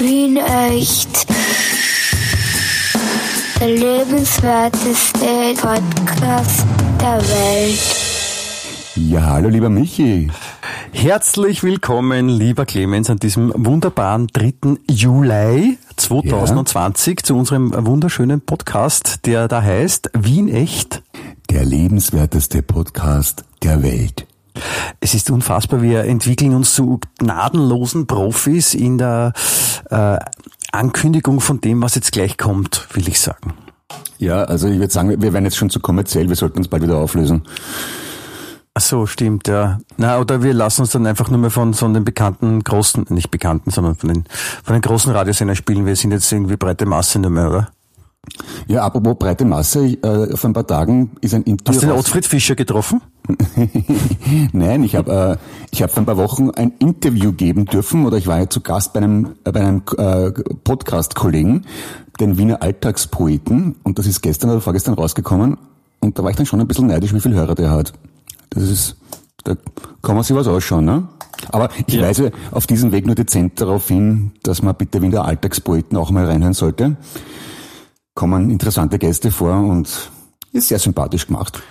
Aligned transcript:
Wien 0.00 0.36
echt. 0.36 1.26
Der 3.58 3.68
lebenswerteste 3.68 5.54
Podcast 5.54 6.66
der 7.00 7.18
Welt. 7.18 7.96
Ja, 8.96 9.22
hallo 9.22 9.48
lieber 9.48 9.70
Michi. 9.70 10.30
Herzlich 10.92 11.62
willkommen, 11.62 12.28
lieber 12.28 12.66
Clemens, 12.66 13.08
an 13.08 13.18
diesem 13.18 13.52
wunderbaren 13.56 14.26
3. 14.26 14.76
Juli 14.90 15.78
2020 15.96 17.18
ja. 17.20 17.24
zu 17.24 17.36
unserem 17.36 17.72
wunderschönen 17.86 18.42
Podcast, 18.42 19.24
der 19.24 19.48
da 19.48 19.62
heißt 19.62 20.10
Wien 20.12 20.48
echt. 20.48 21.02
Der 21.50 21.64
lebenswerteste 21.64 22.62
Podcast 22.62 23.44
der 23.62 23.82
Welt. 23.82 24.26
Es 25.00 25.14
ist 25.14 25.30
unfassbar, 25.30 25.82
wir 25.82 26.04
entwickeln 26.04 26.54
uns 26.54 26.74
zu 26.74 27.00
gnadenlosen 27.18 28.06
Profis 28.06 28.74
in 28.74 28.98
der 28.98 29.32
äh, 29.90 30.18
Ankündigung 30.72 31.40
von 31.40 31.60
dem, 31.60 31.82
was 31.82 31.94
jetzt 31.94 32.12
gleich 32.12 32.36
kommt, 32.36 32.88
will 32.92 33.08
ich 33.08 33.20
sagen. 33.20 33.54
Ja, 34.18 34.44
also 34.44 34.68
ich 34.68 34.78
würde 34.78 34.92
sagen, 34.92 35.20
wir 35.20 35.32
werden 35.32 35.44
jetzt 35.44 35.56
schon 35.56 35.70
zu 35.70 35.80
kommerziell, 35.80 36.28
wir 36.28 36.36
sollten 36.36 36.58
uns 36.58 36.68
bald 36.68 36.82
wieder 36.82 36.96
auflösen. 36.96 37.42
Ach 38.78 38.82
so, 38.82 39.06
stimmt, 39.06 39.48
ja. 39.48 39.78
Na, 39.96 40.20
oder 40.20 40.42
wir 40.42 40.52
lassen 40.52 40.82
uns 40.82 40.90
dann 40.90 41.06
einfach 41.06 41.30
nur 41.30 41.38
mehr 41.38 41.50
von, 41.50 41.72
von 41.72 41.94
den 41.94 42.04
bekannten 42.04 42.62
großen, 42.62 43.06
nicht 43.08 43.30
bekannten, 43.30 43.70
sondern 43.70 43.94
von 43.94 44.12
den, 44.12 44.24
von 44.64 44.74
den 44.74 44.82
großen 44.82 45.12
Radiosendern 45.12 45.56
spielen. 45.56 45.86
Wir 45.86 45.96
sind 45.96 46.10
jetzt 46.10 46.30
irgendwie 46.30 46.56
breite 46.56 46.84
Masse 46.84 47.18
nicht 47.18 47.30
mehr, 47.30 47.48
oder? 47.48 47.68
Ja, 48.68 48.84
apropos 48.84 49.16
breite 49.18 49.44
Masse, 49.44 49.84
äh, 49.86 50.36
vor 50.36 50.50
ein 50.50 50.52
paar 50.52 50.66
Tagen 50.66 51.12
ist 51.20 51.34
ein 51.34 51.42
Interview. 51.42 51.76
Hast 51.76 51.82
du 51.82 51.86
den 51.86 51.96
Ottfried 51.96 52.26
Fischer 52.26 52.54
getroffen? 52.56 53.00
Nein, 54.52 54.82
ich 54.82 54.96
habe 54.96 55.38
äh, 55.38 55.66
ich 55.70 55.82
hab 55.82 55.90
vor 55.90 56.02
ein 56.02 56.06
paar 56.06 56.16
Wochen 56.16 56.50
ein 56.50 56.72
Interview 56.78 57.32
geben 57.32 57.64
dürfen 57.64 58.06
oder 58.06 58.16
ich 58.16 58.26
war 58.26 58.38
ja 58.38 58.48
zu 58.48 58.60
Gast 58.60 58.92
bei 58.92 59.00
einem, 59.00 59.34
äh, 59.44 59.52
bei 59.52 59.60
einem 59.60 59.82
äh, 59.98 60.30
Podcast-Kollegen, 60.64 61.64
den 62.20 62.38
Wiener 62.38 62.62
Alltagspoeten 62.62 63.76
und 63.82 63.98
das 63.98 64.06
ist 64.06 64.20
gestern 64.20 64.50
oder 64.50 64.60
vorgestern 64.60 64.94
rausgekommen 64.94 65.58
und 66.00 66.18
da 66.18 66.22
war 66.22 66.30
ich 66.30 66.36
dann 66.36 66.46
schon 66.46 66.60
ein 66.60 66.68
bisschen 66.68 66.86
neidisch, 66.86 67.14
wie 67.14 67.20
viel 67.20 67.34
Hörer 67.34 67.54
der 67.54 67.70
hat. 67.70 67.92
Das 68.50 68.64
ist, 68.64 68.96
da 69.44 69.54
kann 70.02 70.14
man 70.14 70.24
sich 70.24 70.36
was 70.36 70.46
ausschauen, 70.46 70.84
ne? 70.84 71.08
Aber 71.50 71.68
ich 71.86 71.94
ja. 71.94 72.02
weise 72.02 72.32
auf 72.50 72.66
diesem 72.66 72.92
Weg 72.92 73.06
nur 73.06 73.14
dezent 73.14 73.60
darauf 73.60 73.88
hin, 73.88 74.32
dass 74.42 74.62
man 74.62 74.74
bitte 74.74 75.02
Wiener 75.02 75.24
Alltagspoeten 75.24 75.96
auch 75.98 76.10
mal 76.10 76.24
reinhören 76.24 76.54
sollte 76.54 76.96
kommen 78.16 78.50
interessante 78.50 78.98
Gäste 78.98 79.30
vor 79.30 79.54
und 79.54 80.10
ist 80.52 80.68
sehr 80.68 80.80
sympathisch 80.80 81.28
gemacht. 81.28 81.62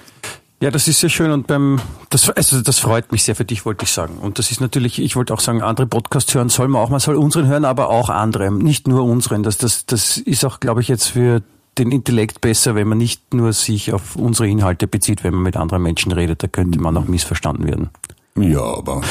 Ja, 0.62 0.72
das 0.72 0.88
ist 0.88 1.02
sehr 1.02 1.10
schön 1.10 1.32
und 1.32 1.48
beim 1.48 1.82
das 2.10 2.30
also 2.30 2.62
das 2.62 2.80
freut 2.80 3.12
mich 3.12 3.24
sehr 3.24 3.36
für 3.36 3.44
dich, 3.44 3.66
wollte 3.66 3.84
ich 3.84 3.92
sagen. 3.92 4.20
Und 4.20 4.40
das 4.40 4.52
ist 4.52 4.62
natürlich, 4.62 5.00
ich 5.00 5.18
wollte 5.18 5.34
auch 5.34 5.42
sagen, 5.42 5.62
andere 5.62 5.86
Podcasts 5.86 6.34
hören 6.34 6.48
soll 6.48 6.70
man 6.70 6.82
auch, 6.82 6.90
man 6.90 7.02
soll 7.02 7.16
unseren 7.16 7.48
hören, 7.48 7.66
aber 7.66 7.90
auch 7.90 8.10
andere, 8.10 8.50
nicht 8.52 8.88
nur 8.88 9.04
unseren. 9.04 9.44
Das 9.44 9.58
das 9.58 9.86
das 9.86 10.18
ist 10.18 10.46
auch, 10.46 10.62
glaube 10.62 10.80
ich, 10.80 10.88
jetzt 10.88 11.08
für 11.08 11.42
den 11.78 11.92
Intellekt 11.92 12.40
besser, 12.40 12.74
wenn 12.76 12.88
man 12.88 13.00
nicht 13.00 13.34
nur 13.34 13.52
sich 13.52 13.92
auf 13.92 14.16
unsere 14.16 14.48
Inhalte 14.48 14.88
bezieht, 14.88 15.26
wenn 15.26 15.34
man 15.34 15.44
mit 15.44 15.58
anderen 15.58 15.84
Menschen 15.84 16.14
redet, 16.14 16.42
da 16.42 16.48
könnte 16.48 16.80
man 16.80 16.96
auch 16.96 17.06
missverstanden 17.06 17.66
werden. 17.66 17.90
Ja, 18.38 18.64
aber 18.64 19.02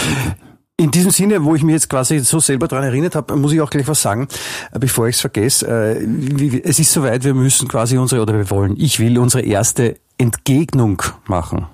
in 0.77 0.91
diesem 0.91 1.11
Sinne, 1.11 1.45
wo 1.45 1.55
ich 1.55 1.63
mich 1.63 1.75
jetzt 1.75 1.89
quasi 1.89 2.19
so 2.21 2.41
selber 2.41 2.67
dran 2.67 2.83
erinnert 2.83 3.15
habe, 3.15 3.37
muss 3.37 3.53
ich 3.53 3.61
auch 3.61 3.71
gleich 3.71 3.87
was 3.87 4.03
sagen, 4.03 4.29
äh, 4.73 4.79
bevor 4.79 5.09
ich 5.09 5.17
es 5.17 5.21
vergesse. 5.21 5.67
Äh, 5.67 6.61
es 6.65 6.79
ist 6.79 6.93
soweit, 6.93 7.25
wir 7.25 7.35
müssen 7.35 7.69
quasi 7.69 7.97
unsere, 7.97 8.23
oder 8.23 8.35
wir 8.35 8.51
wollen, 8.51 8.75
ich 8.79 8.99
will 8.99 9.19
unsere 9.19 9.45
erste 9.45 9.97
Entgegnung 10.19 11.03
machen. 11.27 11.67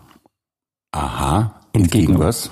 Aha. 0.93 1.55
Entgegen 1.73 2.19
was? 2.19 2.51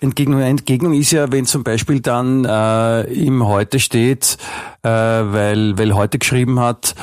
Entgegnung, 0.00 0.40
Entgegnung 0.40 0.94
ist 0.94 1.10
ja, 1.10 1.30
wenn 1.30 1.44
zum 1.44 1.62
Beispiel 1.62 2.00
dann 2.00 2.44
äh, 2.46 3.02
im 3.02 3.46
Heute 3.46 3.80
steht, 3.80 4.38
äh, 4.82 4.88
weil, 4.88 5.76
weil 5.78 5.94
heute 5.94 6.18
geschrieben 6.18 6.58
hat, 6.58 6.94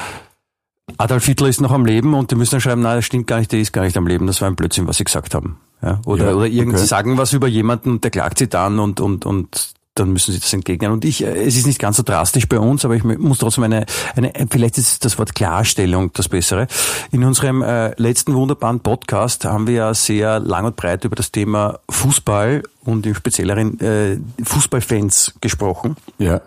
Adolf 0.98 1.26
Hitler 1.26 1.48
ist 1.48 1.62
noch 1.62 1.72
am 1.72 1.86
Leben 1.86 2.14
und 2.14 2.31
die 2.31 2.36
müssen 2.36 2.52
dann 2.52 2.62
schreiben, 2.62 2.81
nein, 2.81 2.98
das 2.98 3.06
stimmt 3.06 3.28
gar 3.28 3.39
nicht, 3.39 3.52
der 3.52 3.59
ist 3.59 3.72
gar 3.72 3.84
nicht 3.84 3.98
am 3.98 4.08
Leben, 4.08 4.28
das 4.28 4.41
war 4.41 4.50
ein 4.50 4.56
Blödsinn, 4.56 4.88
was 4.88 4.97
sie 4.97 5.06
gesagt 5.06 5.34
haben. 5.34 5.58
Ja, 5.81 6.00
oder, 6.06 6.30
ja, 6.30 6.35
oder 6.35 6.46
irgendwie 6.46 6.78
okay. 6.78 6.85
sagen 6.85 7.18
was 7.18 7.34
über 7.34 7.47
jemanden, 7.47 8.00
der 8.00 8.12
klagt 8.12 8.38
sie 8.38 8.47
dann 8.47 8.80
und, 8.80 9.00
und, 9.00 9.25
und 9.25 9.74
dann 9.96 10.12
müssen 10.12 10.31
sie 10.31 10.40
das 10.40 10.52
entgegnen. 10.53 10.91
Und 10.91 11.06
ich, 11.06 11.24
äh, 11.24 11.44
es 11.44 11.56
ist 11.56 11.68
nicht 11.68 11.80
ganz 11.80 11.97
so 11.97 12.03
drastisch 12.03 12.47
bei 12.47 12.59
uns, 12.59 12.84
aber 12.85 12.96
ich 12.96 13.03
muss 13.03 13.40
trotzdem 13.40 13.66
eine, 13.66 13.85
eine 14.16 14.31
vielleicht 14.50 14.78
ist 14.78 15.06
das 15.06 15.19
Wort 15.19 15.35
Klarstellung 15.35 16.12
das 16.13 16.30
Bessere. 16.30 16.68
In 17.12 17.24
unserem 17.24 17.62
äh, 17.62 17.94
letzten 18.02 18.34
wunderbaren 18.34 18.79
Podcast 18.79 19.46
haben 19.46 19.68
wir 19.68 19.74
ja 19.74 19.94
sehr 19.94 20.40
lang 20.40 20.66
und 20.66 20.75
breit 20.75 21.06
über 21.06 21.16
das 21.16 21.31
Thema 21.31 21.79
Fußball 21.90 22.63
und 22.85 23.06
im 23.06 23.13
Spezielleren 23.13 23.79
äh, 23.79 24.18
Fußballfans 24.44 25.35
gesprochen. 25.41 25.96
Ja. 26.18 26.41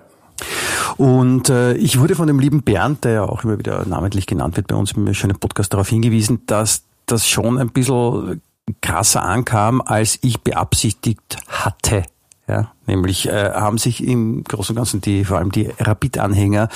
Und 0.96 1.48
äh, 1.50 1.74
ich 1.74 1.98
wurde 1.98 2.14
von 2.14 2.26
dem 2.26 2.38
lieben 2.38 2.62
Bernd, 2.62 3.04
der 3.04 3.12
ja 3.12 3.22
auch 3.24 3.44
immer 3.44 3.58
wieder 3.58 3.84
namentlich 3.86 4.26
genannt 4.26 4.56
wird 4.56 4.68
bei 4.68 4.76
uns 4.76 4.92
im 4.92 5.12
schönen 5.14 5.38
Podcast, 5.38 5.72
darauf 5.72 5.88
hingewiesen, 5.88 6.42
dass 6.46 6.82
das 7.06 7.28
schon 7.28 7.58
ein 7.58 7.70
bisschen 7.70 8.40
krasser 8.80 9.22
ankam, 9.22 9.80
als 9.80 10.18
ich 10.22 10.40
beabsichtigt 10.40 11.36
hatte. 11.48 12.04
Ja, 12.48 12.72
nämlich 12.86 13.28
äh, 13.28 13.50
haben 13.52 13.78
sich 13.78 14.04
im 14.04 14.44
Großen 14.44 14.72
und 14.72 14.76
Ganzen 14.76 15.00
die, 15.00 15.24
vor 15.24 15.38
allem 15.38 15.50
die 15.50 15.68
Rapid-Anhänger 15.78 16.68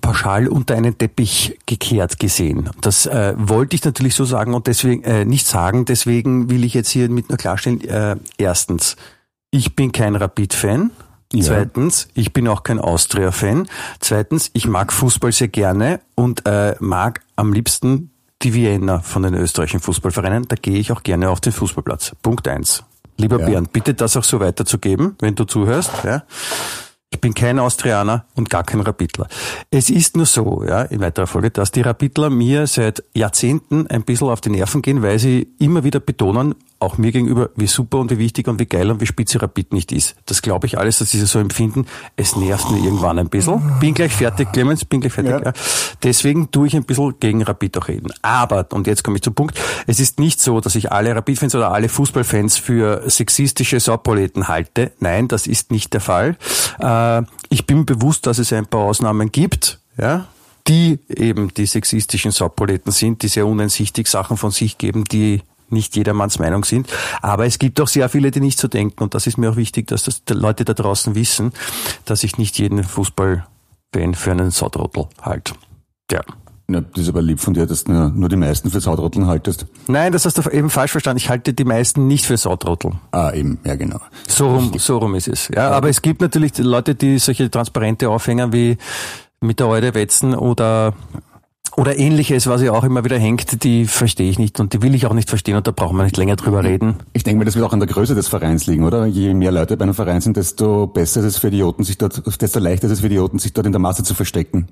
pauschal 0.00 0.48
unter 0.48 0.74
einen 0.74 0.96
Teppich 0.96 1.58
gekehrt 1.66 2.18
gesehen. 2.18 2.70
Das 2.80 3.06
äh, 3.06 3.34
wollte 3.36 3.76
ich 3.76 3.84
natürlich 3.84 4.14
so 4.14 4.24
sagen 4.24 4.54
und 4.54 4.66
deswegen 4.66 5.02
äh, 5.04 5.24
nicht 5.24 5.46
sagen. 5.46 5.84
Deswegen 5.84 6.50
will 6.50 6.64
ich 6.64 6.74
jetzt 6.74 6.90
hier 6.90 7.08
mit 7.08 7.28
nur 7.28 7.38
klarstellen. 7.38 7.80
Äh, 7.82 8.16
erstens, 8.38 8.96
ich 9.50 9.74
bin 9.74 9.92
kein 9.92 10.14
Rapid-Fan. 10.14 10.90
Ja. 11.32 11.44
Zweitens, 11.44 12.08
ich 12.14 12.32
bin 12.32 12.46
auch 12.48 12.62
kein 12.62 12.78
Austria-Fan. 12.78 13.68
Zweitens, 14.00 14.50
ich 14.52 14.66
mag 14.66 14.92
Fußball 14.92 15.32
sehr 15.32 15.48
gerne 15.48 16.00
und 16.14 16.46
äh, 16.46 16.74
mag 16.78 17.22
am 17.36 17.52
liebsten 17.52 18.10
die 18.42 18.54
Vienna 18.54 19.00
von 19.00 19.22
den 19.22 19.34
österreichischen 19.34 19.80
Fußballvereinen. 19.80 20.46
Da 20.48 20.56
gehe 20.56 20.78
ich 20.78 20.92
auch 20.92 21.02
gerne 21.02 21.30
auf 21.30 21.40
den 21.40 21.52
Fußballplatz. 21.52 22.12
Punkt 22.22 22.48
eins. 22.48 22.84
Lieber 23.16 23.38
ja. 23.40 23.46
Bernd, 23.46 23.72
bitte 23.72 23.94
das 23.94 24.16
auch 24.16 24.24
so 24.24 24.40
weiterzugeben, 24.40 25.16
wenn 25.20 25.34
du 25.34 25.44
zuhörst. 25.44 25.90
Ja. 26.04 26.24
Ich 27.10 27.20
bin 27.20 27.34
kein 27.34 27.58
Austrianer 27.58 28.24
und 28.34 28.48
gar 28.48 28.64
kein 28.64 28.80
Rapidler. 28.80 29.28
Es 29.70 29.90
ist 29.90 30.16
nur 30.16 30.24
so, 30.24 30.64
ja, 30.66 30.82
in 30.82 31.00
weiterer 31.00 31.26
Folge, 31.26 31.50
dass 31.50 31.70
die 31.70 31.82
Rapidler 31.82 32.30
mir 32.30 32.66
seit 32.66 33.04
Jahrzehnten 33.14 33.86
ein 33.86 34.02
bisschen 34.02 34.28
auf 34.28 34.40
die 34.40 34.48
Nerven 34.48 34.80
gehen, 34.80 35.02
weil 35.02 35.18
sie 35.18 35.48
immer 35.58 35.84
wieder 35.84 36.00
betonen, 36.00 36.54
auch 36.82 36.98
mir 36.98 37.12
gegenüber, 37.12 37.50
wie 37.56 37.66
super 37.66 37.98
und 37.98 38.10
wie 38.10 38.18
wichtig 38.18 38.48
und 38.48 38.58
wie 38.58 38.66
geil 38.66 38.90
und 38.90 39.00
wie 39.00 39.06
spitze 39.06 39.40
Rapid 39.40 39.72
nicht 39.72 39.92
ist. 39.92 40.16
Das 40.26 40.42
glaube 40.42 40.66
ich 40.66 40.78
alles, 40.78 40.98
dass 40.98 41.10
sie 41.10 41.20
so 41.24 41.38
empfinden. 41.38 41.86
Es 42.16 42.36
nervt 42.36 42.70
mir 42.70 42.78
irgendwann 42.78 43.18
ein 43.18 43.28
bisschen. 43.28 43.78
Bin 43.80 43.94
gleich 43.94 44.12
fertig, 44.12 44.52
Clemens, 44.52 44.84
bin 44.84 45.00
gleich 45.00 45.12
fertig. 45.12 45.32
Ja. 45.32 45.42
Ja. 45.42 45.52
Deswegen 46.02 46.50
tue 46.50 46.66
ich 46.66 46.76
ein 46.76 46.84
bisschen 46.84 47.14
gegen 47.20 47.42
Rapid 47.42 47.78
auch 47.78 47.88
reden. 47.88 48.12
Aber, 48.22 48.66
und 48.72 48.86
jetzt 48.86 49.04
komme 49.04 49.16
ich 49.16 49.22
zum 49.22 49.34
Punkt, 49.34 49.58
es 49.86 50.00
ist 50.00 50.18
nicht 50.18 50.40
so, 50.40 50.60
dass 50.60 50.74
ich 50.74 50.92
alle 50.92 51.14
Rapid-Fans 51.14 51.54
oder 51.54 51.72
alle 51.72 51.88
Fußballfans 51.88 52.58
für 52.58 53.08
sexistische 53.08 53.80
Sauproleten 53.80 54.48
halte. 54.48 54.92
Nein, 54.98 55.28
das 55.28 55.46
ist 55.46 55.70
nicht 55.70 55.92
der 55.92 56.00
Fall. 56.00 56.36
Äh, 56.80 57.22
ich 57.48 57.66
bin 57.66 57.86
bewusst, 57.86 58.26
dass 58.26 58.38
es 58.38 58.52
ein 58.52 58.66
paar 58.66 58.82
Ausnahmen 58.82 59.30
gibt. 59.30 59.78
Ja, 59.98 60.26
die 60.68 61.00
eben 61.08 61.52
die 61.52 61.66
sexistischen 61.66 62.30
Sauproleten 62.30 62.92
sind, 62.92 63.22
die 63.22 63.28
sehr 63.28 63.46
uneinsichtig 63.46 64.06
Sachen 64.06 64.36
von 64.36 64.50
sich 64.50 64.78
geben, 64.78 65.04
die 65.04 65.42
nicht 65.72 65.96
jedermanns 65.96 66.38
Meinung 66.38 66.64
sind. 66.64 66.88
Aber 67.20 67.46
es 67.46 67.58
gibt 67.58 67.80
auch 67.80 67.88
sehr 67.88 68.08
viele, 68.08 68.30
die 68.30 68.40
nicht 68.40 68.58
so 68.58 68.68
denken. 68.68 69.02
Und 69.02 69.14
das 69.14 69.26
ist 69.26 69.38
mir 69.38 69.50
auch 69.50 69.56
wichtig, 69.56 69.88
dass 69.88 70.04
das 70.04 70.24
die 70.24 70.34
Leute 70.34 70.64
da 70.64 70.74
draußen 70.74 71.14
wissen, 71.14 71.52
dass 72.04 72.24
ich 72.24 72.38
nicht 72.38 72.58
jeden 72.58 72.84
Fußballfan 72.84 74.14
für 74.14 74.30
einen 74.30 74.50
Sautrottel 74.50 75.06
halte. 75.20 75.54
Ja. 76.10 76.20
Ja, 76.70 76.80
das 76.80 77.02
ist 77.02 77.08
aber 77.08 77.20
lieb 77.20 77.40
von 77.40 77.52
dir, 77.52 77.66
dass 77.66 77.84
du 77.84 77.92
nur, 77.92 78.28
die 78.28 78.36
meisten 78.36 78.70
für 78.70 78.80
Sautrotteln 78.80 79.26
haltest. 79.26 79.66
Nein, 79.88 80.12
das 80.12 80.24
hast 80.24 80.38
du 80.38 80.48
eben 80.48 80.70
falsch 80.70 80.92
verstanden. 80.92 81.18
Ich 81.18 81.28
halte 81.28 81.52
die 81.52 81.64
meisten 81.64 82.06
nicht 82.06 82.24
für 82.24 82.36
Sautrotteln. 82.36 82.98
Ah, 83.10 83.32
eben, 83.34 83.58
ja 83.64 83.74
genau. 83.74 83.98
So 84.26 84.54
rum, 84.54 84.72
so 84.78 84.98
rum 84.98 85.14
ist 85.14 85.28
es. 85.28 85.48
Ja, 85.48 85.70
aber 85.70 85.90
es 85.90 86.00
gibt 86.00 86.22
natürlich 86.22 86.56
Leute, 86.58 86.94
die 86.94 87.18
solche 87.18 87.50
transparente 87.50 88.08
Aufhänger 88.08 88.52
wie 88.52 88.78
mit 89.40 89.60
der 89.60 89.68
Eude 89.68 89.94
wetzen 89.94 90.34
oder 90.34 90.94
oder 91.76 91.98
ähnliches, 91.98 92.46
was 92.46 92.62
ja 92.62 92.72
auch 92.72 92.84
immer 92.84 93.04
wieder 93.04 93.18
hängt, 93.18 93.64
die 93.64 93.86
verstehe 93.86 94.28
ich 94.28 94.38
nicht 94.38 94.60
und 94.60 94.72
die 94.72 94.82
will 94.82 94.94
ich 94.94 95.06
auch 95.06 95.14
nicht 95.14 95.28
verstehen 95.28 95.56
und 95.56 95.66
da 95.66 95.70
brauchen 95.70 95.96
wir 95.96 96.04
nicht 96.04 96.16
länger 96.16 96.36
drüber 96.36 96.62
reden. 96.64 96.96
Ich 97.12 97.24
denke 97.24 97.38
mir, 97.38 97.44
das 97.44 97.54
wird 97.54 97.64
auch 97.64 97.72
an 97.72 97.80
der 97.80 97.88
Größe 97.88 98.14
des 98.14 98.28
Vereins 98.28 98.66
liegen, 98.66 98.84
oder? 98.84 99.06
Je 99.06 99.32
mehr 99.34 99.52
Leute 99.52 99.76
bei 99.76 99.84
einem 99.84 99.94
Verein 99.94 100.20
sind, 100.20 100.36
desto 100.36 100.86
besser 100.86 101.20
ist 101.20 101.26
es 101.26 101.38
für 101.38 101.48
Idioten, 101.48 101.84
sich 101.84 101.98
dort, 101.98 102.22
desto 102.40 102.58
leichter 102.58 102.86
ist 102.86 102.92
es 102.92 103.00
für 103.00 103.06
Idioten, 103.06 103.38
sich 103.38 103.52
dort 103.52 103.66
in 103.66 103.72
der 103.72 103.80
Masse 103.80 104.02
zu 104.02 104.14
verstecken. 104.14 104.68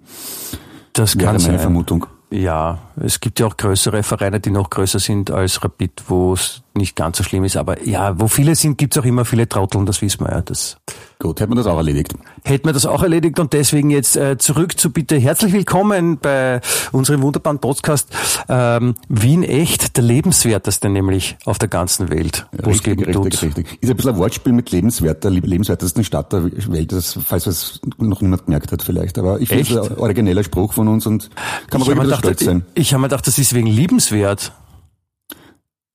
Das 0.92 1.16
kann 1.16 1.36
Wäre 1.36 1.42
meine 1.42 1.58
Vermutung. 1.58 2.06
Ja, 2.30 2.78
es 2.96 3.18
gibt 3.18 3.40
ja 3.40 3.46
auch 3.46 3.56
größere 3.56 4.04
Vereine, 4.04 4.38
die 4.38 4.50
noch 4.50 4.70
größer 4.70 5.00
sind 5.00 5.32
als 5.32 5.64
Rapid, 5.64 6.04
wo 6.06 6.34
es 6.34 6.62
nicht 6.74 6.94
ganz 6.94 7.18
so 7.18 7.24
schlimm 7.24 7.42
ist. 7.42 7.56
Aber 7.56 7.82
ja, 7.84 8.18
wo 8.20 8.28
viele 8.28 8.54
sind, 8.54 8.78
gibt 8.78 8.96
es 8.96 9.02
auch 9.02 9.06
immer 9.06 9.24
viele 9.24 9.48
Trotteln, 9.48 9.84
das 9.84 10.00
wissen 10.00 10.24
wir 10.24 10.30
ja. 10.30 10.40
Das 10.40 10.76
Gut, 11.20 11.38
hätten 11.38 11.52
wir 11.52 11.56
das 11.56 11.66
auch 11.66 11.76
erledigt. 11.76 12.14
Hätten 12.44 12.66
wir 12.66 12.72
das 12.72 12.86
auch 12.86 13.02
erledigt 13.02 13.38
und 13.38 13.52
deswegen 13.52 13.90
jetzt 13.90 14.16
äh, 14.16 14.38
zurück 14.38 14.78
zu 14.78 14.90
bitte 14.90 15.18
herzlich 15.18 15.52
willkommen 15.52 16.16
bei 16.16 16.62
unserem 16.92 17.20
wunderbaren 17.20 17.58
Podcast 17.58 18.08
ähm, 18.48 18.94
Wien 19.10 19.42
echt, 19.42 19.98
der 19.98 20.04
lebenswerteste 20.04 20.88
nämlich 20.88 21.36
auf 21.44 21.58
der 21.58 21.68
ganzen 21.68 22.08
Welt. 22.08 22.46
es 22.52 22.66
richtig, 22.66 23.00
richtig, 23.00 23.14
tut. 23.14 23.42
richtig. 23.42 23.78
Ist 23.82 23.90
ein 23.90 23.96
bisschen 23.96 24.14
ein 24.14 24.18
Wortspiel 24.18 24.54
mit 24.54 24.70
lebenswert, 24.70 25.22
der 25.22 25.32
lebenswertesten 25.32 26.04
Stadt 26.04 26.32
der 26.32 26.44
Welt, 26.44 26.90
das, 26.90 27.18
falls 27.22 27.46
es 27.46 27.80
noch 27.98 28.22
niemand 28.22 28.46
gemerkt 28.46 28.72
hat 28.72 28.82
vielleicht. 28.82 29.18
Aber 29.18 29.40
ich 29.40 29.50
finde 29.50 29.80
es 29.80 29.90
ein 29.90 29.98
origineller 29.98 30.42
Spruch 30.42 30.72
von 30.72 30.88
uns 30.88 31.06
und 31.06 31.28
kann 31.68 31.80
man 31.80 31.98
ruhig 31.98 32.19
gedacht. 32.22 32.64
Ich, 32.74 32.82
ich 32.82 32.92
habe 32.92 33.02
mir 33.02 33.08
gedacht, 33.08 33.26
das 33.26 33.38
ist 33.38 33.54
wegen 33.54 33.66
liebenswert. 33.66 34.52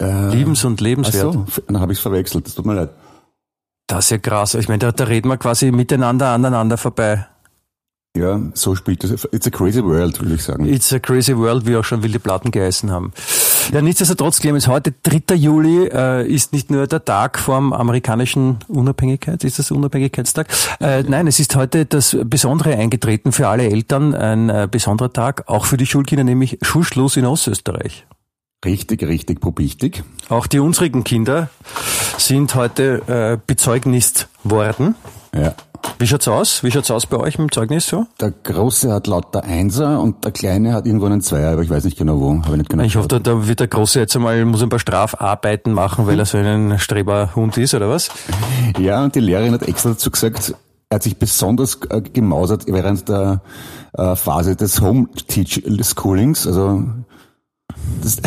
Äh, 0.01 0.29
Liebens- 0.29 0.65
und 0.65 0.81
lebenswert. 0.81 1.35
Ach 1.37 1.53
so, 1.53 1.61
dann 1.67 1.79
habe 1.79 1.93
ich 1.93 1.99
es 1.99 2.01
verwechselt, 2.01 2.47
das 2.47 2.55
tut 2.55 2.65
mir 2.65 2.73
leid. 2.73 2.89
Das 3.87 4.05
ist 4.05 4.11
ja 4.11 4.17
krass. 4.17 4.55
Ich 4.55 4.67
meine, 4.67 4.79
da, 4.79 4.91
da 4.91 5.05
reden 5.05 5.29
wir 5.29 5.37
quasi 5.37 5.71
miteinander 5.71 6.29
aneinander 6.29 6.77
vorbei. 6.77 7.27
Ja, 8.17 8.39
so 8.53 8.75
spielt 8.75 9.03
das. 9.03 9.27
It's 9.31 9.45
a 9.45 9.49
crazy 9.49 9.83
world, 9.83 10.19
würde 10.21 10.35
ich 10.35 10.43
sagen. 10.43 10.65
It's 10.65 10.91
a 10.93 10.99
crazy 10.99 11.35
world, 11.35 11.65
wie 11.67 11.75
auch 11.75 11.83
schon 11.83 12.01
wilde 12.01 12.19
Platten 12.19 12.49
geheißen 12.49 12.89
haben. 12.89 13.11
Ja, 13.71 13.81
nichtsdestotrotz, 13.81 14.39
Clemens, 14.39 14.67
heute, 14.67 14.93
3. 15.03 15.35
Juli, 15.35 15.87
äh, 15.87 16.27
ist 16.27 16.53
nicht 16.53 16.69
nur 16.69 16.87
der 16.87 17.03
Tag 17.03 17.39
vom 17.39 17.73
amerikanischen 17.73 18.59
Unabhängigkeit, 18.67 19.43
ist 19.43 19.57
das 19.59 19.71
Unabhängigkeitstag? 19.71 20.47
Äh, 20.79 21.03
nein, 21.03 21.25
es 21.27 21.39
ist 21.39 21.55
heute 21.55 21.85
das 21.85 22.15
Besondere 22.25 22.75
eingetreten 22.75 23.31
für 23.31 23.47
alle 23.47 23.69
Eltern, 23.69 24.13
ein 24.13 24.49
äh, 24.49 24.67
besonderer 24.69 25.11
Tag, 25.11 25.43
auch 25.47 25.65
für 25.65 25.77
die 25.77 25.85
Schulkinder, 25.85 26.23
nämlich 26.23 26.59
Schulschluss 26.61 27.17
in 27.17 27.25
Ostösterreich. 27.25 28.05
Richtig, 28.63 29.03
richtig, 29.03 29.41
probichtig. 29.41 30.03
Auch 30.29 30.47
die 30.47 30.59
unsrigen 30.59 31.03
Kinder 31.03 31.49
sind 32.17 32.55
heute 32.55 33.01
äh, 33.07 33.37
bezeugnis 33.45 34.27
worden. 34.43 34.95
Ja. 35.35 35.55
Wie 35.99 36.07
schaut's 36.07 36.27
aus? 36.27 36.63
Wie 36.63 36.71
schaut's 36.71 36.91
aus 36.91 37.05
bei 37.05 37.17
euch 37.17 37.37
mit 37.37 37.49
dem 37.49 37.51
Zeugnis 37.51 37.87
so? 37.87 38.05
Der 38.19 38.31
Große 38.31 38.91
hat 38.91 39.07
lauter 39.07 39.43
Einser 39.43 40.01
und 40.01 40.23
der 40.25 40.31
Kleine 40.31 40.73
hat 40.73 40.85
irgendwo 40.85 41.05
einen 41.05 41.21
Zweier, 41.21 41.53
aber 41.53 41.61
ich 41.61 41.69
weiß 41.69 41.83
nicht 41.85 41.97
genau 41.97 42.19
wo. 42.19 42.31
Habe 42.43 42.51
ich 42.51 42.57
nicht 42.57 42.69
genau 42.69 42.83
ich 42.83 42.95
hoffe, 42.95 43.07
da, 43.07 43.19
da 43.19 43.47
wird 43.47 43.59
der 43.59 43.67
Große 43.67 43.99
jetzt 43.99 44.15
einmal, 44.15 44.43
muss 44.45 44.61
ein 44.61 44.69
paar 44.69 44.79
Strafarbeiten 44.79 45.73
machen, 45.73 46.07
weil 46.07 46.19
er 46.19 46.25
so 46.25 46.37
ein 46.37 46.79
Streberhund 46.79 47.57
ist, 47.57 47.73
oder 47.73 47.89
was? 47.89 48.09
Ja, 48.77 49.03
und 49.03 49.15
die 49.15 49.19
Lehrerin 49.19 49.53
hat 49.53 49.63
extra 49.63 49.89
dazu 49.89 50.11
gesagt, 50.11 50.53
er 50.89 50.95
hat 50.95 51.03
sich 51.03 51.17
besonders 51.17 51.79
äh, 51.89 52.01
gemausert 52.01 52.65
während 52.67 53.09
der 53.09 53.41
äh, 53.93 54.15
Phase 54.15 54.55
des 54.55 54.81
Home-Teach-Schoolings, 54.81 56.47
also 56.47 56.83
das 58.01 58.17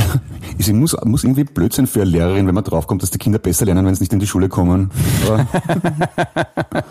ist, 0.59 0.73
muss, 0.73 0.97
muss 1.05 1.25
irgendwie 1.25 1.45
blöd 1.45 1.73
sein 1.73 1.87
für 1.87 2.03
eine 2.03 2.11
Lehrerin, 2.11 2.47
wenn 2.47 2.55
man 2.55 2.65
draufkommt, 2.65 3.03
dass 3.03 3.11
die 3.11 3.19
Kinder 3.19 3.39
besser 3.39 3.65
lernen, 3.65 3.87
wenn 3.87 3.95
sie 3.95 4.03
nicht 4.03 4.13
in 4.13 4.19
die 4.19 4.27
Schule 4.27 4.49
kommen. 4.49 4.91
Aber, 5.27 5.47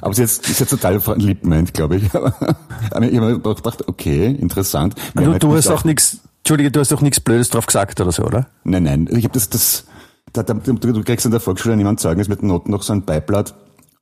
aber 0.00 0.14
sie 0.14 0.22
ist, 0.22 0.48
ist 0.48 0.60
jetzt 0.60 0.70
total 0.70 1.00
lieb 1.16 1.44
meint, 1.44 1.74
glaube 1.74 1.96
ich. 1.96 2.14
Aber 2.90 3.04
ich 3.04 3.16
habe 3.16 3.32
mir 3.32 3.38
gedacht, 3.38 3.88
okay, 3.88 4.26
interessant. 4.26 4.94
Du, 5.14 5.38
du 5.38 5.54
hast 5.54 5.68
auch 5.68 5.84
nichts, 5.84 6.18
Entschuldige, 6.38 6.70
du 6.70 6.80
hast 6.80 6.92
auch 6.92 7.00
nichts 7.00 7.20
Blödes 7.20 7.50
drauf 7.50 7.66
gesagt 7.66 8.00
oder 8.00 8.12
so, 8.12 8.24
oder? 8.24 8.46
Nein, 8.64 8.84
nein. 8.84 9.08
Ich 9.10 9.24
habe 9.24 9.34
das, 9.34 9.50
das, 9.50 9.84
da, 10.32 10.42
da, 10.42 10.54
du 10.54 11.02
kriegst 11.02 11.26
in 11.26 11.32
der 11.32 11.40
Volksschule 11.40 11.76
niemand 11.76 12.00
Zeugnis 12.00 12.28
mit 12.28 12.42
Noten 12.42 12.70
noch 12.70 12.82
so 12.82 12.92
ein 12.92 13.04
Beiblatt, 13.04 13.54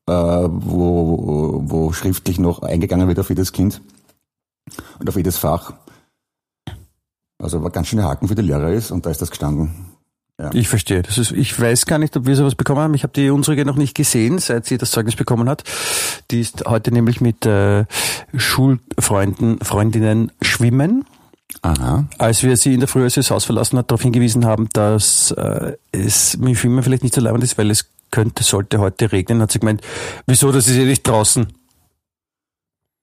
äh, 0.07 0.13
wo, 0.13 1.63
wo 1.65 1.93
schriftlich 1.93 2.39
noch 2.39 2.63
eingegangen 2.63 3.09
wird 3.09 3.19
auf 3.19 3.31
jedes 3.31 3.53
Kind 3.53 3.81
und 4.99 5.09
auf 5.09 5.17
jedes 5.17 5.39
Fach. 5.39 5.73
Also 7.43 7.63
war 7.63 7.71
ganz 7.71 7.89
schöne 7.89 8.05
Haken 8.05 8.29
für 8.29 8.35
die 8.35 8.43
Lehrer 8.43 8.73
ist 8.73 8.91
und 8.91 9.07
da 9.07 9.11
ist 9.11 9.21
das 9.21 9.31
gestanden. 9.31 9.95
Ja. 10.41 10.51
Ich 10.53 10.69
verstehe. 10.69 11.03
Das 11.03 11.17
ist, 11.17 11.31
ich 11.31 11.59
weiß 11.59 11.87
gar 11.87 11.99
nicht, 11.99 12.17
ob 12.17 12.27
wir 12.27 12.35
sowas 12.35 12.57
bekommen 12.57 12.81
haben. 12.81 12.95
Ich 12.95 13.05
habe 13.05 13.13
die 13.13 13.31
unsere 13.31 13.65
noch 13.65 13.77
nicht 13.77 13.95
gesehen, 13.95 14.39
seit 14.39 14.67
sie 14.67 14.79
das 14.79 14.91
Zeugnis 14.91 15.15
bekommen 15.15 15.49
hat. 15.49 15.63
Die 16.31 16.41
ist 16.41 16.65
heute 16.67 16.91
nämlich 16.91 17.21
mit 17.21 17.47
äh, 17.47 17.85
Schulfreunden, 18.37 19.61
Freundinnen 19.61 20.33
schwimmen. 20.43 21.05
Aha. 21.63 22.07
Als 22.19 22.43
wir 22.43 22.57
sie 22.57 22.75
in 22.75 22.81
der 22.81 22.89
Früh, 22.89 23.05
als 23.05 23.15
sie 23.15 23.21
das 23.21 23.31
Haus 23.31 23.45
verlassen 23.45 23.79
hat, 23.79 23.91
darauf 23.91 24.03
hingewiesen 24.03 24.45
haben, 24.45 24.69
dass 24.73 25.31
äh, 25.33 25.77
es 25.93 26.37
mit 26.37 26.59
Schwimmen 26.59 26.83
vielleicht 26.83 27.05
nicht 27.05 27.15
so 27.15 27.21
leibend 27.21 27.45
ist, 27.45 27.57
weil 27.57 27.71
es 27.71 27.91
könnte, 28.11 28.43
sollte 28.43 28.79
heute 28.79 29.13
regnen, 29.13 29.41
hat 29.41 29.53
sie 29.53 29.61
gemeint, 29.61 29.83
wieso, 30.27 30.51
das 30.51 30.67
ist 30.67 30.77
ja 30.77 30.85
nicht 30.85 31.07
draußen. 31.07 31.47